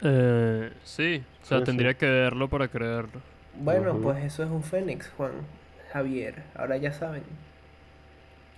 Eh, 0.00 0.72
sí, 0.82 1.26
o 1.42 1.44
sea, 1.44 1.62
Sí, 1.62 1.64
tendría 1.64 1.94
sí. 1.94 1.96
que 1.96 2.06
verlo 2.06 2.48
para 2.48 2.68
creerlo. 2.68 3.22
Bueno, 3.54 4.00
pues 4.00 4.22
eso 4.24 4.42
es 4.44 4.50
un 4.50 4.62
fénix, 4.62 5.08
Juan. 5.16 5.48
Javier. 5.92 6.44
Ahora 6.54 6.76
ya 6.76 6.92
saben. 6.92 7.24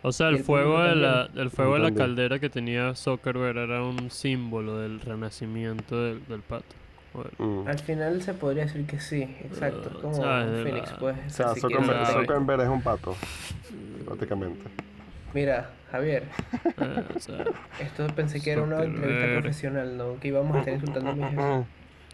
O 0.02 0.10
sea, 0.12 0.28
el 0.28 0.38
el 0.38 0.38
fuego 0.38 0.82
de 0.82 0.94
la, 0.96 1.28
el 1.34 1.50
fuego 1.50 1.74
de 1.74 1.80
la 1.80 1.92
caldera 1.92 2.38
que 2.38 2.48
tenía 2.48 2.94
Zuckerberg 2.94 3.58
era 3.58 3.82
un 3.82 4.10
símbolo 4.10 4.78
del 4.78 5.00
renacimiento 5.00 6.02
del, 6.02 6.24
del 6.26 6.42
pato. 6.42 6.76
Mm. 7.38 7.66
Al 7.68 7.78
final 7.78 8.22
se 8.22 8.34
podría 8.34 8.64
decir 8.64 8.86
que 8.86 9.00
sí, 9.00 9.22
exacto. 9.44 10.00
Como 10.00 10.24
la- 10.24 10.46
pues. 10.98 11.16
O 11.26 11.30
sea, 11.30 11.54
Zuckerberg. 11.54 12.06
Zuckerberg 12.06 12.60
es 12.62 12.68
un 12.68 12.82
pato. 12.82 13.14
Prácticamente. 14.04 14.62
Mira, 15.34 15.70
Javier, 15.90 16.24
eh, 16.80 17.04
o 17.14 17.20
sea, 17.20 17.44
esto 17.80 18.06
pensé 18.14 18.40
que 18.40 18.52
era 18.52 18.62
una 18.62 18.82
entrevista 18.82 19.26
profesional, 19.40 19.96
¿no? 19.96 20.18
Que 20.20 20.28
íbamos 20.28 20.56
a 20.56 20.58
estar 20.60 20.74
insultando 20.74 21.10
a 21.10 21.14
mi 21.14 21.22
jefe. 21.24 21.64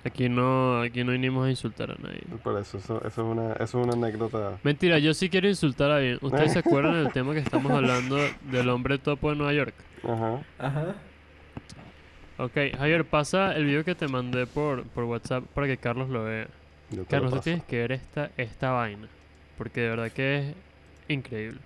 aquí 0.05 0.28
no, 0.28 0.80
aquí 0.80 1.05
no 1.05 1.12
vinimos 1.12 1.46
a 1.46 1.50
insultar 1.50 1.90
a 1.92 1.94
nadie. 2.03 2.22
Por 2.42 2.59
eso, 2.61 2.78
eso, 2.78 2.98
eso 2.98 3.07
es 3.07 3.18
una, 3.18 3.53
eso 3.55 3.62
es 3.80 3.86
una 3.86 3.92
anécdota. 3.92 4.59
Mentira, 4.64 4.98
yo 4.98 5.14
sí 5.14 5.28
quiero 5.28 5.48
insultar 5.48 5.90
a 5.92 5.96
alguien. 5.96 6.18
¿Ustedes 6.20 6.53
se 6.53 6.59
acuerdan 6.64 6.94
del 7.05 7.12
tema 7.12 7.32
que 7.32 7.40
estamos 7.40 7.70
hablando 7.70 8.16
del 8.50 8.68
hombre 8.68 8.98
topo 8.98 9.30
de 9.30 9.36
Nueva 9.36 9.53
York? 9.53 9.74
Ajá. 10.05 10.40
Ajá. 10.59 10.94
Ok, 12.43 12.76
Javier, 12.76 13.05
pasa 13.05 13.55
el 13.55 13.66
video 13.66 13.84
que 13.84 13.95
te 13.95 14.09
mandé 14.09 14.49
por, 14.49 14.82
por 14.82 15.05
WhatsApp 15.05 15.45
para 15.55 15.68
que 15.68 15.76
Carlos 15.76 16.09
lo 16.09 16.24
vea. 16.24 16.49
Yo 16.90 16.97
te 16.97 16.97
lo 16.97 17.07
Carlos, 17.07 17.34
tú 17.34 17.40
tienes 17.40 17.62
que 17.62 17.78
ver 17.78 17.93
esta, 17.93 18.32
esta 18.36 18.70
vaina. 18.72 19.07
Porque 19.57 19.82
de 19.82 19.88
verdad 19.90 20.11
que 20.11 20.38
es 20.38 20.55
increíble. 21.07 21.61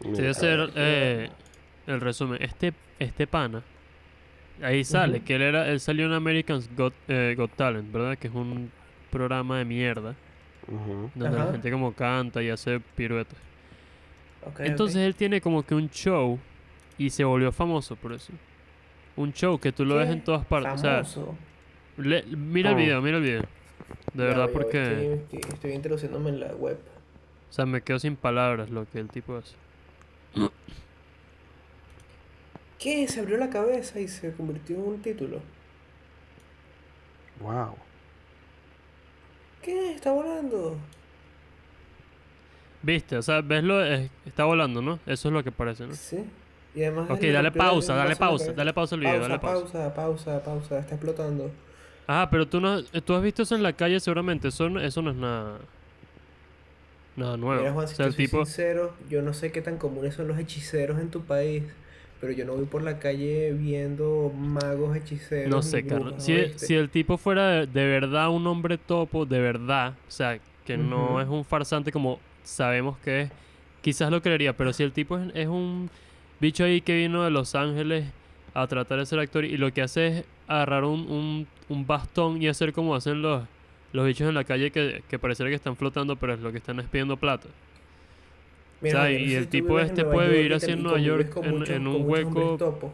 Te 0.00 0.08
voy 0.08 0.26
a 0.26 0.30
hacer 0.30 0.70
eh, 0.74 1.28
el 1.86 2.00
resumen. 2.00 2.42
Este, 2.42 2.72
este 2.98 3.26
pana, 3.26 3.62
ahí 4.62 4.84
sale 4.84 5.20
que 5.20 5.34
él 5.34 5.42
era, 5.42 5.68
él 5.68 5.80
salió 5.80 6.06
en 6.06 6.14
Americans 6.14 6.70
Got, 6.74 6.94
eh, 7.08 7.34
Got 7.36 7.52
Talent, 7.56 7.92
¿verdad? 7.92 8.16
Que 8.16 8.28
es 8.28 8.34
un 8.34 8.72
programa 9.10 9.58
de 9.58 9.66
mierda 9.66 10.14
donde 11.14 11.38
la 11.38 11.52
gente 11.52 11.70
como 11.70 11.92
canta 11.92 12.42
y 12.42 12.48
hace 12.48 12.80
piruetas. 12.80 13.36
Ok, 14.46 14.60
Entonces 14.60 14.96
él 14.96 15.14
tiene 15.14 15.42
como 15.42 15.62
que 15.62 15.74
un 15.74 15.90
show 15.90 16.38
y 16.96 17.10
se 17.10 17.22
volvió 17.22 17.52
famoso 17.52 17.96
por 17.96 18.14
eso. 18.14 18.32
Un 19.20 19.32
show 19.32 19.58
que 19.58 19.72
tú 19.72 19.84
lo 19.84 19.96
ves 19.96 20.08
en 20.10 20.22
todas 20.24 20.46
partes. 20.46 20.72
O 20.72 20.78
sea, 20.78 20.92
Famoso. 21.04 21.36
le- 21.98 22.22
mira 22.24 22.70
el 22.70 22.76
Oh. 22.76 22.78
video, 22.78 23.02
mira 23.02 23.16
el 23.18 23.22
video. 23.22 23.42
De 24.14 24.22
Ya 24.22 24.24
verdad, 24.24 24.48
porque. 24.52 24.82
Estoy, 24.82 25.38
estoy- 25.38 25.52
estoy 25.54 25.72
introduciéndome 25.72 26.30
en 26.30 26.40
la 26.40 26.54
web. 26.54 26.78
O 27.48 27.52
sea, 27.52 27.66
me 27.66 27.82
quedo 27.82 27.98
sin 27.98 28.16
palabras 28.16 28.70
lo 28.70 28.88
que 28.88 28.98
el 29.00 29.08
tipo 29.08 29.36
hace. 29.36 29.54
¿Qué? 32.78 33.06
Se 33.08 33.20
abrió 33.20 33.36
la 33.36 33.50
cabeza 33.50 34.00
y 34.00 34.08
se 34.08 34.32
convirtió 34.32 34.76
en 34.76 34.82
un 34.82 35.02
título. 35.02 35.40
Wow. 37.40 37.74
¿Qué? 39.62 39.92
Está 39.94 40.12
volando. 40.12 40.76
¿Viste? 42.82 43.16
O 43.18 43.22
sea, 43.22 43.42
ves 43.42 43.62
lo 43.62 43.84
eh, 43.84 44.08
está 44.24 44.44
volando, 44.44 44.80
¿no? 44.80 44.98
Eso 45.06 45.28
es 45.28 45.34
lo 45.34 45.44
que 45.44 45.52
parece, 45.52 45.86
¿no? 45.86 45.94
Sí. 45.94 46.24
Y 46.74 46.82
además 46.82 47.10
Ok, 47.10 47.22
le 47.22 47.32
dale 47.32 47.50
pausa, 47.52 47.94
dale 47.94 48.16
pausa, 48.16 48.52
dale 48.52 48.72
pausa 48.72 48.94
al 48.94 49.00
video, 49.00 49.20
pausa, 49.20 49.20
dale 49.20 49.38
pausa. 49.38 49.66
pausa, 49.66 49.94
pausa, 49.94 50.42
pausa, 50.42 50.78
está 50.78 50.94
explotando. 50.94 51.50
Ah, 52.06 52.28
pero 52.30 52.46
tú 52.48 52.60
no, 52.60 52.82
tú 52.82 53.14
has 53.14 53.22
visto 53.22 53.42
eso 53.42 53.54
en 53.54 53.62
la 53.62 53.72
calle 53.72 54.00
seguramente, 54.00 54.48
eso 54.48 54.68
no, 54.68 54.80
eso 54.80 55.00
no 55.02 55.10
es 55.10 55.16
nada, 55.16 55.58
nada 57.16 57.36
nuevo. 57.36 57.62
Mira, 57.62 57.72
Juan, 57.72 57.86
o 57.88 57.88
si 57.88 57.96
sea, 57.96 58.06
te 58.06 58.10
el 58.10 58.12
soy 58.12 58.24
tipo, 58.26 58.38
sincero, 58.44 58.96
yo 59.08 59.22
no 59.22 59.34
sé 59.34 59.50
qué 59.52 59.60
tan 59.62 59.76
comunes 59.78 60.14
son 60.14 60.28
los 60.28 60.38
hechiceros 60.38 61.00
en 61.00 61.10
tu 61.10 61.24
país, 61.26 61.64
pero 62.20 62.32
yo 62.32 62.44
no 62.44 62.54
voy 62.54 62.66
por 62.66 62.82
la 62.82 62.98
calle 62.98 63.52
viendo 63.52 64.30
magos 64.34 64.96
hechiceros. 64.96 65.50
no 65.50 65.62
sé, 65.62 65.84
Carlos, 65.84 66.22
si, 66.22 66.74
el 66.74 66.90
tipo 66.90 67.16
fuera 67.16 67.48
de, 67.50 67.66
de 67.66 67.86
verdad 67.86 68.28
un 68.30 68.46
hombre 68.46 68.78
topo, 68.78 69.26
de 69.26 69.40
verdad, 69.40 69.94
o 70.06 70.10
sea, 70.10 70.38
que 70.64 70.76
no 70.76 71.20
es 71.20 71.28
un 71.28 71.44
farsante 71.44 71.92
como 71.92 72.20
sabemos 72.42 72.98
que 72.98 73.22
es, 73.22 73.32
quizás 73.80 74.10
lo 74.10 74.22
creería, 74.22 74.56
pero 74.56 74.72
si 74.72 74.82
el 74.82 74.92
tipo 74.92 75.18
es, 75.18 75.30
es 75.34 75.48
un 75.48 75.90
bicho 76.40 76.64
ahí 76.64 76.80
que 76.80 76.96
vino 76.96 77.22
de 77.24 77.30
Los 77.30 77.54
Ángeles 77.54 78.06
a 78.54 78.66
tratar 78.66 78.98
de 78.98 79.06
ser 79.06 79.18
actor 79.20 79.44
y 79.44 79.56
lo 79.56 79.72
que 79.72 79.82
hace 79.82 80.06
es 80.08 80.24
agarrar 80.48 80.84
un, 80.84 81.00
un, 81.10 81.46
un 81.68 81.86
bastón 81.86 82.42
y 82.42 82.48
hacer 82.48 82.72
como 82.72 82.94
hacen 82.94 83.22
los, 83.22 83.42
los 83.92 84.06
bichos 84.06 84.28
en 84.28 84.34
la 84.34 84.44
calle 84.44 84.70
que, 84.70 85.02
que 85.08 85.18
pareciera 85.18 85.48
que 85.50 85.54
están 85.56 85.76
flotando, 85.76 86.16
pero 86.16 86.34
es 86.34 86.40
lo 86.40 86.50
que 86.50 86.58
están 86.58 86.80
es 86.80 86.86
pidiendo 86.86 87.16
plata. 87.16 87.48
Mira, 88.80 89.00
o 89.00 89.02
sea, 89.02 89.12
y 89.12 89.28
sé 89.30 89.36
el 89.38 89.48
tipo 89.48 89.78
este 89.78 90.04
puede 90.04 90.26
York 90.28 90.36
vivir 90.36 90.54
así 90.54 90.70
en 90.72 90.82
Nueva 90.82 90.98
York 90.98 91.36
en- 91.42 91.50
muchos- 91.50 91.70
en 91.70 91.84
con 91.84 91.94
un 91.94 92.10
hueco 92.10 92.56
topo. 92.58 92.92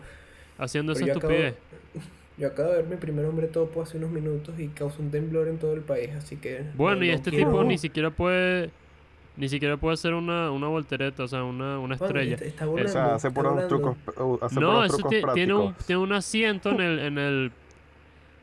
haciendo 0.59 0.93
esa 0.93 1.07
yo 1.07 1.15
acabo-. 1.15 1.55
Yo 2.39 2.49
acabo 2.49 2.69
de 2.71 2.77
ver 2.83 2.87
mi 2.87 2.97
primer 2.97 3.25
hombre 3.25 3.47
topo 3.47 3.81
hace 3.81 3.97
unos 3.97 4.11
minutos 4.11 4.59
y 4.59 4.67
causó 4.69 5.01
un 5.01 5.11
temblor 5.11 5.49
en 5.49 5.57
todo 5.57 5.73
el 5.73 5.81
país, 5.81 6.11
así 6.19 6.37
que... 6.37 6.65
Bueno, 6.75 6.99
no- 6.99 7.05
y 7.07 7.09
este 7.11 7.31
tipo 7.31 7.65
ni 7.65 7.79
siquiera 7.79 8.11
puede 8.11 8.69
ni 9.37 9.49
siquiera 9.49 9.77
puede 9.77 9.95
hacer 9.95 10.15
una, 10.15 10.51
una 10.51 10.67
voltereta, 10.69 11.25
o 11.25 11.29
sea, 11.29 11.45
una, 11.45 11.79
una 11.79 11.95
estrella. 11.97 12.35
está- 12.35 12.45
está 12.47 12.67
O 12.67 12.71
volando, 12.71 12.93
sea, 12.93 13.15
hace 13.15 13.31
puros 13.31 13.69
trucos, 13.69 13.97
uh, 14.19 14.39
hace 14.41 14.61
No, 14.61 14.67
puros 14.73 14.87
eso 14.87 14.97
trucos 14.97 15.11
ti- 15.13 15.23
tiene 15.35 15.55
un, 15.55 15.75
tiene 15.87 16.03
un 16.03 16.13
asiento 16.13 16.71
en 16.71 16.81
el, 16.81 16.99
en 17.01 17.19
el 17.19 17.53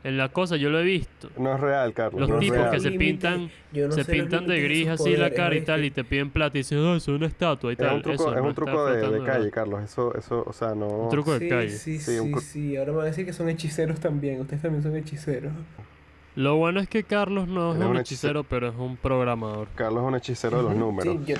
en 0.04 0.18
la 0.18 0.28
cosa, 0.28 0.56
yo 0.58 0.68
lo 0.68 0.78
he 0.78 0.82
visto. 0.82 1.30
No 1.38 1.54
es 1.54 1.60
real, 1.60 1.94
Carlos. 1.94 2.20
Los 2.20 2.28
no 2.28 2.38
tipos 2.38 2.58
real. 2.58 2.70
que 2.72 2.78
se 2.78 2.90
pintan, 2.90 3.50
no 3.72 3.90
se 3.92 4.04
pintan 4.04 4.46
de 4.46 4.60
gris 4.60 4.86
así 4.88 5.16
la 5.16 5.30
cara 5.30 5.56
y 5.56 5.62
tal, 5.62 5.82
y 5.82 5.90
te 5.90 6.04
piden 6.04 6.28
plata 6.28 6.58
y 6.58 6.60
dicen, 6.60 6.76
oh, 6.80 6.94
eso 6.94 7.12
es 7.12 7.16
una 7.16 7.26
estatua 7.26 7.72
y 7.72 7.72
Es 7.72 7.80
un 7.80 8.02
truco, 8.02 8.12
eso 8.14 8.28
es 8.28 8.36
no 8.36 8.42
un 8.42 8.48
está 8.50 8.54
truco 8.66 8.84
de, 8.84 8.96
de 9.00 9.24
calle, 9.24 9.38
nada. 9.38 9.50
Carlos. 9.50 9.82
Eso, 9.82 10.14
eso, 10.14 10.44
o 10.46 10.52
sea, 10.52 10.74
no. 10.74 10.86
Un 10.88 11.08
truco 11.08 11.32
de 11.32 11.38
Sí, 11.38 11.48
calle. 11.48 11.70
sí, 11.70 11.98
Sí, 11.98 12.12
sí, 12.12 12.18
un 12.18 12.38
sí, 12.38 12.76
Ahora 12.76 12.90
me 12.92 12.98
van 12.98 13.06
a 13.06 13.08
decir 13.08 13.24
que 13.24 13.32
son 13.32 13.48
hechiceros 13.48 13.98
también. 13.98 14.42
Ustedes 14.42 14.60
también 14.60 14.82
son 14.82 14.94
hechiceros. 14.94 15.52
Lo 16.36 16.56
bueno 16.56 16.80
es 16.80 16.88
que 16.88 17.04
Carlos 17.04 17.46
no 17.46 17.74
es 17.74 17.80
un 17.80 17.96
hechicero, 17.96 18.42
pero 18.44 18.68
es 18.68 18.74
un 18.76 18.96
programador. 18.96 19.68
Carlos 19.76 20.02
es 20.02 20.08
un 20.08 20.14
hechicero 20.16 20.56
de 20.58 20.62
los 20.64 20.76
números. 20.76 21.16
Sí, 21.16 21.32
yo, 21.32 21.36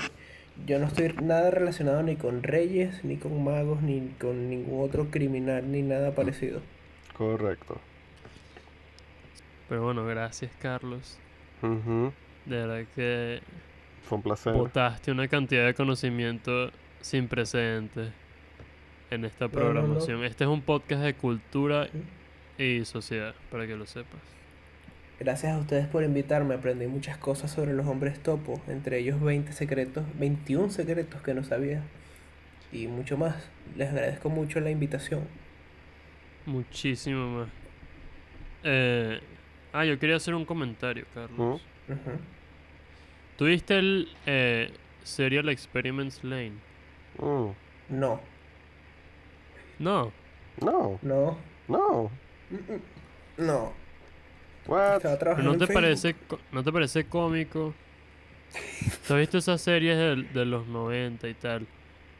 yo 0.65 0.79
no 0.79 0.85
estoy 0.87 1.13
nada 1.21 1.51
relacionado 1.51 2.01
ni 2.03 2.15
con 2.15 2.43
reyes, 2.43 3.03
ni 3.03 3.17
con 3.17 3.43
magos, 3.43 3.81
ni 3.81 4.09
con 4.19 4.49
ningún 4.49 4.85
otro 4.87 5.09
criminal, 5.11 5.69
ni 5.69 5.81
nada 5.81 6.15
parecido. 6.15 6.61
Correcto. 7.17 7.77
Pero 9.67 9.83
bueno, 9.83 10.05
gracias 10.05 10.51
Carlos. 10.61 11.17
De 11.61 12.55
verdad 12.55 12.85
que 12.95 13.41
Fue 14.03 14.17
un 14.17 14.21
placer. 14.23 14.53
botaste 14.53 15.11
una 15.11 15.27
cantidad 15.27 15.65
de 15.65 15.73
conocimiento 15.73 16.69
sin 17.01 17.27
precedentes 17.27 18.11
en 19.09 19.25
esta 19.25 19.45
no, 19.45 19.51
no. 19.51 19.57
programación. 19.59 20.23
Este 20.23 20.43
es 20.43 20.49
un 20.49 20.61
podcast 20.61 21.01
de 21.01 21.15
cultura 21.15 21.87
y 22.57 22.85
sociedad, 22.85 23.33
para 23.51 23.65
que 23.65 23.75
lo 23.75 23.85
sepas. 23.87 24.34
Gracias 25.19 25.53
a 25.53 25.57
ustedes 25.57 25.87
por 25.87 26.03
invitarme. 26.03 26.55
Aprendí 26.55 26.87
muchas 26.87 27.17
cosas 27.17 27.51
sobre 27.51 27.73
los 27.73 27.87
hombres 27.87 28.21
topo, 28.21 28.61
entre 28.67 28.99
ellos 28.99 29.21
20 29.21 29.53
secretos, 29.53 30.03
21 30.19 30.69
secretos 30.69 31.21
que 31.21 31.33
no 31.33 31.43
sabía. 31.43 31.83
Y 32.71 32.87
mucho 32.87 33.17
más. 33.17 33.49
Les 33.77 33.89
agradezco 33.89 34.29
mucho 34.29 34.59
la 34.59 34.69
invitación. 34.71 35.21
Muchísimo 36.45 37.39
más. 37.39 37.49
Eh, 38.63 39.19
ah, 39.71 39.85
yo 39.85 39.97
quería 39.99 40.17
hacer 40.17 40.33
un 40.35 40.45
comentario, 40.45 41.05
Carlos. 41.13 41.61
Ujú. 41.87 42.11
¿Tuviste 43.37 43.77
el 43.77 44.09
eh, 44.25 44.71
Serial 45.03 45.49
Experiments 45.49 46.23
Lane? 46.23 46.53
Mm. 47.19 47.49
No, 47.89 48.19
No. 49.79 50.11
No, 50.61 50.99
no, 51.01 51.37
no. 51.67 52.11
no. 53.37 53.84
What? 54.67 54.95
Estaba 54.97 54.99
Pero 54.99 55.17
trabajando 55.19 55.51
¿No 55.53 55.57
te, 55.57 55.73
parece, 55.73 56.15
¿No 56.51 56.63
te 56.63 56.71
parece 56.71 57.05
cómico? 57.05 57.73
¿Tú 59.07 59.13
has 59.13 59.19
visto 59.19 59.37
esas 59.37 59.61
series 59.61 59.97
del- 59.97 60.31
de, 60.33 60.45
los 60.45 60.65
90 60.67 61.27
y 61.27 61.33
tal? 61.33 61.67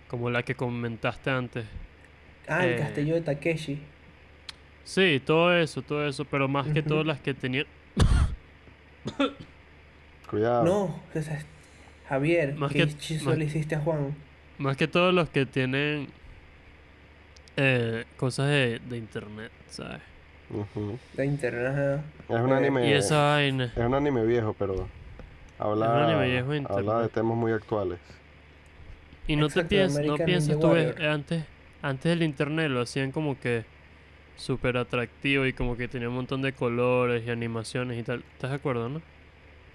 Como 0.08 0.30
la 0.30 0.44
que 0.44 0.56
comentaste 0.56 1.30
antes. 1.30 1.66
Ah, 2.48 2.66
el 2.66 2.74
eh, 2.74 2.78
castillo 2.78 3.16
de 3.16 3.22
Takeshi. 3.22 3.80
Sí, 4.84 5.22
todo 5.26 5.56
eso, 5.58 5.82
todo 5.82 6.06
eso, 6.08 6.26
pero 6.26 6.48
más 6.48 6.68
que 6.68 6.84
todas 6.84 7.06
las 7.06 7.20
que 7.20 7.34
tenían... 7.34 7.66
Cuidado. 10.30 10.64
No, 10.64 11.00
es- 11.14 11.30
Javier, 12.08 12.54
Más 12.56 12.72
¿qué 12.72 12.88
que- 12.88 13.20
más- 13.24 13.38
le 13.38 13.46
hiciste 13.46 13.76
a 13.76 13.80
Juan? 13.80 14.16
Más 14.60 14.78
que 14.78 14.88
todos 14.88 15.12
los 15.14 15.28
que 15.30 15.46
tienen 15.48 16.08
eh, 17.58 18.06
cosas 18.18 18.48
de, 18.50 18.80
de 18.88 18.98
internet, 18.98 19.52
¿sabes? 19.70 20.02
Ujú. 20.50 20.98
De 21.14 21.26
internet. 21.26 21.68
ajá. 21.68 22.04
Es 22.30 22.42
un 22.42 22.52
Eh, 22.52 22.56
anime. 22.56 22.90
Y 22.90 22.94
esa 22.94 23.22
vaina. 23.34 23.66
Es 23.66 23.78
un 23.78 23.94
anime 23.94 24.26
viejo, 24.26 24.56
pero 24.58 24.88
habla, 25.60 26.04
anime 26.04 26.32
viejo 26.32 26.52
de 26.52 26.64
habla 26.70 27.02
de 27.02 27.10
temas 27.10 27.38
muy 27.38 27.52
actuales. 27.52 28.00
Y 29.28 29.36
no 29.36 29.50
te 29.50 29.64
piensas, 29.64 30.06
no 30.06 30.18
piensas 30.18 30.60
tú 30.60 30.70
ves, 30.72 30.96
eh, 31.00 31.08
antes, 31.08 31.44
antes 31.82 32.10
del 32.12 32.24
internet 32.24 32.70
lo 32.70 32.82
hacían 32.82 33.12
como 33.12 33.40
que 33.40 33.64
súper 34.38 34.78
atractivo 34.78 35.46
y 35.46 35.54
como 35.54 35.78
que 35.78 35.88
tenía 35.88 36.10
un 36.10 36.16
montón 36.16 36.42
de 36.42 36.54
colores 36.54 37.24
y 37.26 37.32
animaciones 37.32 38.00
y 38.00 38.04
tal. 38.04 38.24
¿Estás 38.34 38.52
de 38.52 38.58
acuerdo, 38.58 38.90
no? 38.90 39.02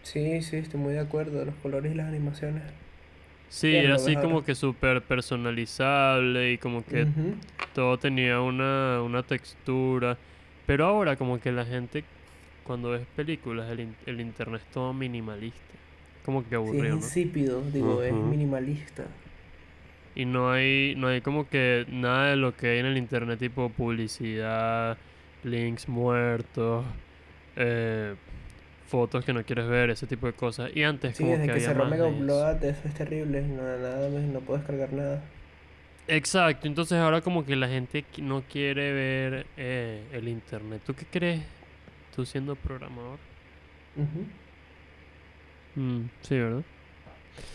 Sí, 0.02 0.40
sí, 0.42 0.56
estoy 0.56 0.80
muy 0.80 0.92
de 0.94 1.00
acuerdo. 1.00 1.44
Los 1.44 1.54
colores 1.56 1.92
y 1.92 1.94
las 1.94 2.06
animaciones. 2.06 2.62
Sí, 3.48 3.68
Bien, 3.68 3.86
era 3.86 3.96
así 3.96 4.14
como 4.16 4.44
que 4.44 4.54
súper 4.54 5.02
personalizable 5.02 6.52
y 6.52 6.58
como 6.58 6.84
que 6.86 7.08
todo 7.74 7.98
tenía 7.98 8.40
una, 8.40 9.02
una 9.02 9.22
textura. 9.24 10.16
Pero 10.70 10.86
ahora 10.86 11.16
como 11.16 11.40
que 11.40 11.50
la 11.50 11.64
gente 11.64 12.04
cuando 12.64 12.90
ves 12.90 13.02
películas, 13.16 13.68
el, 13.72 13.80
in- 13.80 13.96
el 14.06 14.20
internet 14.20 14.62
es 14.64 14.72
todo 14.72 14.92
minimalista. 14.92 15.58
Como 16.24 16.42
que 16.44 16.50
Sí, 16.50 16.54
es 16.54 16.58
aburrido, 16.62 16.94
¿no? 16.94 17.06
insípido, 17.06 17.60
digo, 17.72 18.04
es 18.04 18.12
Ujú. 18.12 18.30
minimalista. 18.30 19.08
Y 20.14 20.26
no 20.26 20.52
hay, 20.52 20.94
no 20.96 21.08
hay 21.08 21.22
como 21.22 21.48
que 21.48 21.86
nada 21.88 22.30
de 22.30 22.36
lo 22.36 22.56
que 22.56 22.68
hay 22.68 22.78
en 22.78 22.86
el 22.86 22.98
internet, 22.98 23.40
tipo 23.40 23.68
publicidad, 23.70 24.96
links 25.42 25.88
muertos, 25.88 26.84
eh, 27.56 28.14
fotos 28.86 29.24
que 29.24 29.32
no 29.32 29.42
quieres 29.42 29.66
ver, 29.66 29.90
ese 29.90 30.06
tipo 30.06 30.28
de 30.28 30.34
cosas. 30.34 30.70
Y 30.72 30.84
antes 30.84 31.16
Sí, 31.16 31.24
como 31.24 31.32
desde 31.32 31.46
que 31.46 31.52
que, 31.54 31.60
se 31.60 31.70
había 31.72 31.84
Mega 31.90 32.04
de 32.04 32.10
eso. 32.10 32.16
Eso 32.62 32.88
es 32.88 32.94
terrible. 32.94 33.42
No, 33.42 33.62
nada, 33.62 34.08
no 34.08 34.40
puedo 34.40 34.58
descargar 34.58 34.92
nada. 34.92 35.22
Exacto, 36.12 36.66
entonces 36.66 36.98
ahora 36.98 37.20
como 37.20 37.44
que 37.46 37.54
la 37.56 37.68
gente 37.68 38.04
qui- 38.12 38.22
no 38.22 38.42
quiere 38.42 38.92
ver 38.92 39.46
eh, 39.56 40.02
el 40.12 40.26
internet. 40.28 40.82
¿Tú 40.84 40.92
qué 40.94 41.06
crees? 41.06 41.42
Tú 42.14 42.26
siendo 42.26 42.56
programador. 42.56 43.18
Mm, 45.76 46.00
sí, 46.22 46.38
¿verdad? 46.38 46.62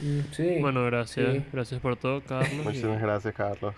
Mm, 0.01 0.19
sí. 0.31 0.57
Bueno, 0.61 0.85
gracias. 0.85 1.33
sí. 1.33 1.43
Gracias 1.51 1.81
por 1.81 1.95
todo, 1.97 2.21
Carlos. 2.21 2.49
y 2.53 2.55
Muchísimas 2.63 3.01
gracias, 3.01 3.33
Carlos. 3.35 3.75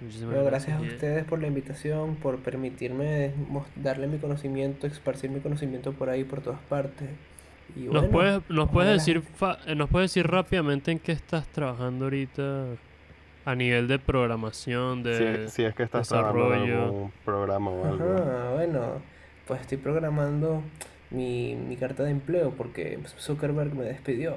muchísimas 0.00 0.34
Bueno, 0.34 0.44
gracias 0.50 0.78
a 0.80 0.84
y- 0.84 0.88
ustedes 0.88 1.24
por 1.24 1.40
la 1.40 1.46
invitación, 1.48 2.16
por 2.16 2.38
permitirme 2.40 3.32
darle 3.76 4.06
mi 4.06 4.18
conocimiento, 4.18 4.86
esparcir 4.86 5.30
mi 5.30 5.40
conocimiento 5.40 5.92
por 5.92 6.10
ahí, 6.10 6.24
por 6.24 6.42
todas 6.42 6.60
partes. 6.68 7.08
Y 7.74 7.80
¿Nos 7.88 8.04
puedes, 8.06 8.42
nos 8.48 8.70
puedes 8.70 8.92
decir 8.92 9.22
fa- 9.22 9.58
eh, 9.66 9.74
nos 9.74 9.88
puedes 9.90 10.10
decir 10.12 10.26
rápidamente 10.30 10.92
en 10.92 10.98
qué 10.98 11.12
estás 11.12 11.48
trabajando 11.48 12.04
ahorita 12.04 12.66
a 13.46 13.54
nivel 13.54 13.88
de 13.88 13.98
programación, 13.98 15.02
de 15.02 15.46
Si, 15.46 15.50
si 15.52 15.64
es 15.64 15.74
que 15.74 15.84
estás 15.84 16.08
trabajando 16.08 16.52
en 16.52 16.60
desarrollo. 16.60 16.84
algún 16.86 17.12
programa 17.24 17.70
o 17.70 17.84
algo. 17.84 18.04
Ajá, 18.16 18.50
bueno, 18.54 19.02
pues 19.46 19.60
estoy 19.62 19.78
programando 19.78 20.62
mi, 21.10 21.54
mi 21.54 21.76
carta 21.76 22.02
de 22.02 22.10
empleo 22.10 22.50
porque 22.50 22.98
Zuckerberg 23.18 23.74
me 23.74 23.84
despidió. 23.84 24.36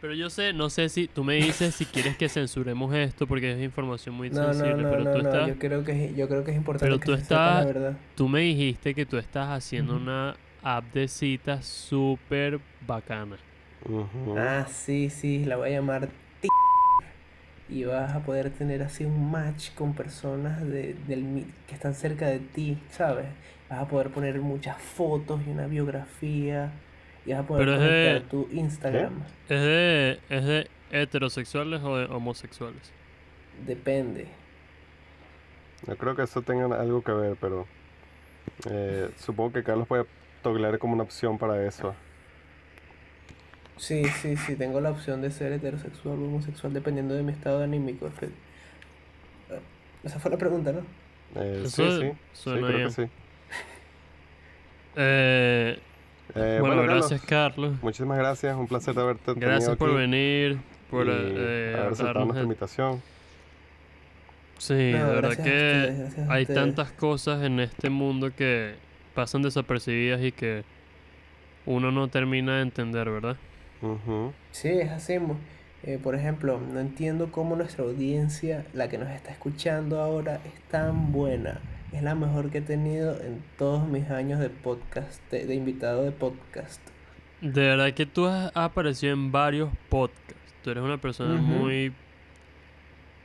Pero 0.00 0.14
yo 0.14 0.30
sé, 0.30 0.54
no 0.54 0.70
sé 0.70 0.88
si 0.88 1.06
tú 1.08 1.24
me 1.24 1.34
dices 1.34 1.74
si 1.74 1.84
quieres 1.84 2.16
que 2.16 2.30
censuremos 2.30 2.94
esto 2.94 3.26
porque 3.26 3.52
es 3.52 3.60
información 3.62 4.14
muy 4.14 4.30
No, 4.32 4.40
no, 4.40 4.52
sensible, 4.54 4.82
no, 4.84 4.90
pero 4.90 5.04
no, 5.04 5.12
tú 5.12 5.18
no, 5.18 5.24
estás 5.28 5.48
yo 5.48 5.58
creo 5.58 5.84
que 5.84 6.06
es, 6.06 6.16
yo 6.16 6.26
creo 6.28 6.42
que 6.44 6.52
es 6.52 6.56
importante 6.56 6.86
Pero 6.86 6.98
que 6.98 7.04
tú 7.06 7.12
se 7.18 7.24
sepa 7.24 7.34
la 7.34 7.50
estás- 7.50 7.66
verdad. 7.66 7.96
tú 8.16 8.28
me 8.28 8.40
dijiste 8.40 8.94
que 8.94 9.04
tú 9.04 9.18
estás 9.18 9.48
haciendo 9.50 9.96
una 9.96 10.34
app 10.62 10.84
de 10.94 11.06
citas 11.08 11.66
súper 11.66 12.60
bacana. 12.86 13.36
Ujú. 13.84 14.38
Ah, 14.38 14.66
sí, 14.70 15.10
sí, 15.10 15.44
la 15.44 15.56
voy 15.56 15.68
a 15.68 15.72
llamar 15.72 16.08
y 17.70 17.84
vas 17.84 18.14
a 18.14 18.20
poder 18.20 18.50
tener 18.50 18.82
así 18.82 19.04
un 19.04 19.30
match 19.30 19.70
con 19.74 19.94
personas 19.94 20.60
de, 20.66 20.94
del, 21.06 21.46
que 21.66 21.74
están 21.74 21.94
cerca 21.94 22.26
de 22.26 22.40
ti, 22.40 22.78
¿sabes? 22.90 23.26
Vas 23.68 23.80
a 23.80 23.88
poder 23.88 24.10
poner 24.10 24.40
muchas 24.40 24.76
fotos 24.80 25.40
y 25.46 25.50
una 25.50 25.66
biografía 25.66 26.72
y 27.24 27.32
vas 27.32 27.40
a 27.40 27.46
poder 27.46 27.66
Pero 27.66 27.74
es 27.74 27.80
de- 27.80 27.86
conectar 27.86 28.30
tu 28.30 28.48
Instagram. 28.52 29.22
¿Es 29.48 29.60
de, 29.60 30.20
¿Es 30.28 30.44
de 30.44 30.70
heterosexuales 30.90 31.80
o 31.82 31.96
de 31.96 32.06
homosexuales? 32.06 32.92
Depende. 33.66 34.26
No 35.86 35.96
creo 35.96 36.14
que 36.16 36.22
eso 36.22 36.42
tenga 36.42 36.64
algo 36.80 37.02
que 37.02 37.12
ver, 37.12 37.36
pero 37.40 37.66
eh, 38.70 39.10
supongo 39.18 39.52
que 39.52 39.62
Carlos 39.64 39.86
puede 39.88 40.06
toglear 40.42 40.78
como 40.78 40.94
una 40.94 41.02
opción 41.04 41.38
para 41.38 41.64
eso. 41.66 41.94
Sí, 43.80 44.04
sí, 44.20 44.36
sí, 44.36 44.56
tengo 44.56 44.78
la 44.80 44.90
opción 44.90 45.22
de 45.22 45.30
ser 45.30 45.52
heterosexual 45.52 46.18
o 46.18 46.24
homosexual 46.26 46.72
dependiendo 46.72 47.14
de 47.14 47.22
mi 47.22 47.32
estado 47.32 47.62
anímico. 47.64 48.06
Es 48.08 48.14
que- 48.14 48.26
eh, 48.26 49.60
Esa 50.04 50.18
fue 50.20 50.30
la 50.30 50.36
pregunta, 50.36 50.70
¿no? 50.72 50.80
Eh, 51.34 51.62
sí, 51.64 51.70
sí, 51.70 52.00
sí, 52.00 52.12
suena 52.34 52.66
creo 52.66 52.76
bien. 52.78 52.88
que 52.88 52.94
sí. 52.94 53.02
Eh, 54.96 55.78
Eh, 56.34 56.58
bueno, 56.60 56.82
gracias 56.82 57.22
Carlos. 57.22 57.72
muchísimas 57.82 58.18
gracias, 58.18 58.56
un 58.56 58.66
placer 58.66 58.94
de 58.94 59.00
haberte 59.00 59.34
tenido 59.34 59.40
Gracias 59.48 59.76
por 59.76 59.88
aquí 59.88 59.98
venir, 59.98 60.58
por 60.90 61.06
y 61.06 61.10
eh, 61.10 61.74
haber 61.78 61.92
aceptado 61.92 62.24
nuestra 62.26 62.42
invitación. 62.44 63.02
Sí, 64.58 64.74
No, 64.74 65.08
de 65.08 65.20
verdad 65.20 65.30
que 65.36 65.38
ustedes, 65.38 66.28
hay 66.28 66.44
tantas 66.46 66.90
cosas 66.92 67.42
en 67.42 67.60
este 67.60 67.88
mundo 67.88 68.30
que 68.36 68.74
pasan 69.14 69.42
desapercibidas 69.42 70.22
y 70.22 70.32
que 70.32 70.62
uno 71.66 71.90
no 71.90 72.08
termina 72.08 72.56
de 72.56 72.62
entender, 72.62 73.08
¿verdad? 73.10 73.36
Sí, 74.52 74.68
es 74.68 74.90
así. 74.90 75.14
eh, 75.82 75.98
por 76.02 76.14
ejemplo, 76.14 76.60
no 76.60 76.80
entiendo 76.80 77.32
cómo 77.32 77.56
nuestra 77.56 77.84
audiencia, 77.84 78.66
la 78.74 78.88
que 78.88 78.98
nos 78.98 79.08
está 79.10 79.30
escuchando 79.30 80.00
ahora, 80.00 80.40
es 80.44 80.60
tan 80.70 81.12
buena. 81.12 81.60
Es 81.92 82.02
la 82.02 82.14
mejor 82.14 82.50
que 82.50 82.58
he 82.58 82.62
tenido 82.62 83.20
en 83.20 83.42
todos 83.58 83.88
mis 83.88 84.10
años 84.10 84.38
de 84.40 84.50
podcast, 84.50 85.20
de, 85.30 85.46
de 85.46 85.54
invitado 85.54 86.04
de 86.04 86.12
podcast. 86.12 86.80
De 87.40 87.62
verdad 87.62 87.92
que 87.94 88.06
tú 88.06 88.26
has 88.26 88.54
aparecido 88.54 89.12
en 89.14 89.32
varios 89.32 89.70
podcasts. 89.88 90.54
Tú 90.62 90.70
eres 90.70 90.84
una 90.84 90.98
persona 91.00 91.40
muy, 91.40 91.92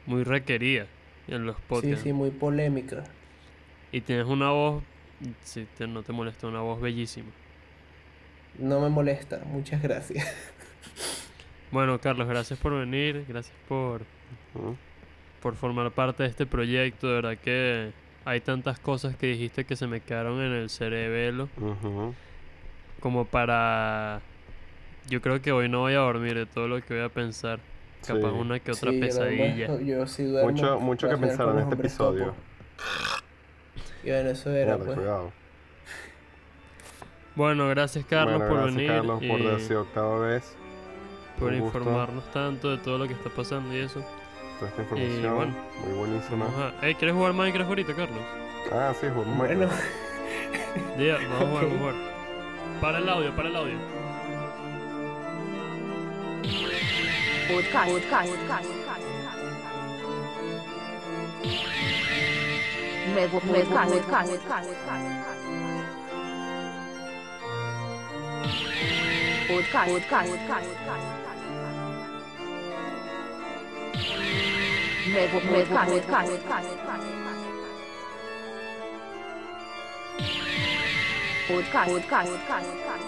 muy 0.05 0.23
requerida 0.23 0.87
en 1.27 1.45
los 1.45 1.57
Sí, 1.57 1.63
podcasts. 1.67 2.01
sí, 2.03 2.13
muy 2.13 2.31
polémica. 2.31 3.03
Y 3.91 4.01
tienes 4.01 4.25
una 4.25 4.49
voz, 4.51 4.83
si 5.43 5.65
te, 5.65 5.85
no 5.87 6.01
te 6.03 6.13
molesta, 6.13 6.47
una 6.47 6.61
voz 6.61 6.79
bellísima. 6.81 7.29
No 8.59 8.79
me 8.79 8.89
molesta, 8.89 9.41
muchas 9.45 9.81
gracias. 9.81 10.25
Bueno, 11.71 11.99
Carlos, 11.99 12.27
gracias 12.29 12.57
por 12.59 12.73
venir, 12.73 13.25
gracias 13.27 13.53
por, 13.67 14.01
por 15.41 15.55
formar 15.55 15.91
parte 15.91 16.23
de 16.23 16.29
este 16.29 16.45
proyecto. 16.45 17.07
De 17.07 17.13
verdad 17.15 17.37
que 17.37 17.91
hay 18.23 18.39
tantas 18.39 18.79
cosas 18.79 19.17
que 19.17 19.27
dijiste 19.27 19.65
que 19.65 19.75
se 19.75 19.85
me 19.85 19.99
quedaron 19.99 20.41
en 20.41 20.53
el 20.53 20.69
cerebelo 20.69 21.49
como 23.01 23.25
para... 23.25 24.21
Yo 25.09 25.21
creo 25.21 25.41
que 25.41 25.51
hoy 25.51 25.67
no 25.67 25.79
voy 25.81 25.93
a 25.95 25.99
dormir 25.99 26.35
de 26.35 26.45
todo 26.45 26.67
lo 26.69 26.81
que 26.81 26.93
voy 26.93 27.03
a 27.03 27.09
pensar. 27.09 27.59
Capaz 28.07 28.29
Sí. 28.29 28.35
una 28.39 28.59
que 28.59 28.71
otra 28.71 28.91
Sí, 28.91 28.99
pesadilla. 28.99 29.79
Yo, 29.81 30.07
sí 30.07 30.23
duermo. 30.23 30.51
Mucho, 30.51 30.79
mucho 30.79 31.09
que 31.09 31.17
pensar 31.17 31.49
en 31.49 31.59
este 31.59 31.73
episodio. 31.75 32.25
topo. 32.27 32.35
Y 34.03 34.09
bueno, 34.11 34.29
eso 34.29 34.49
era, 34.51 34.77
Mierda, 34.77 34.95
pues. 34.95 35.07
Bueno, 37.35 37.67
gracias 37.69 38.05
Carlos 38.05 38.37
Bueno, 38.37 38.47
por 38.47 38.57
gracias, 38.57 38.75
venir 38.75 38.91
Carlos, 38.91 39.23
por 39.27 39.43
decir 39.43 39.75
octava 39.77 40.19
vez 40.19 40.55
por 41.37 41.51
un 41.51 41.59
gusto. 41.59 41.77
informarnos 41.79 42.31
tanto 42.31 42.71
de 42.71 42.77
todo 42.77 42.97
lo 42.97 43.07
que 43.07 43.13
está 43.13 43.29
pasando 43.29 43.75
y 43.75 43.79
eso. 43.79 44.01
toda 44.59 44.69
esta 44.69 44.81
información. 44.83 45.35
bueno, 45.35 45.53
muy 45.85 45.93
buenísima. 45.97 46.45
A... 46.45 46.85
Ey, 46.85 46.95
¿quieres 46.95 47.15
jugar 47.15 47.33
Minecraft 47.33 47.69
ahorita, 47.69 47.93
Carlos? 47.93 48.19
Ah, 48.71 48.93
sí, 48.99 49.07
jugamos 49.13 49.37
Bueno, 49.37 49.67
vamos 50.97 51.41
a 51.41 51.45
jugar, 51.45 51.63
vamos 51.63 51.63
a 51.63 51.77
jugar. 51.77 51.95
Para 52.81 52.97
el 52.99 53.09
audio, 53.09 53.35
para 53.35 53.49
el 53.49 53.55
audio. 53.55 53.77
Podcast. 57.47 57.91
Podcast. 57.91 58.69
Nuevo 63.13 63.39
podcast. 63.39 63.93
Podcast. 63.93 65.74
podcast, 69.47 69.91
podcast, 69.93 70.29
podcast. 70.49 71.05
Mevo 75.13 75.39
podcast, 75.39 75.91
podcast, 75.93 76.31
podcast. 76.49 76.73
Podcast, 81.47 81.91
podcast, 82.09 82.31
podcast. 82.49 83.07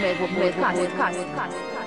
Mevo 0.00 0.26
podcast, 0.26 0.78
podcast, 0.78 1.18
podcast. 1.36 1.81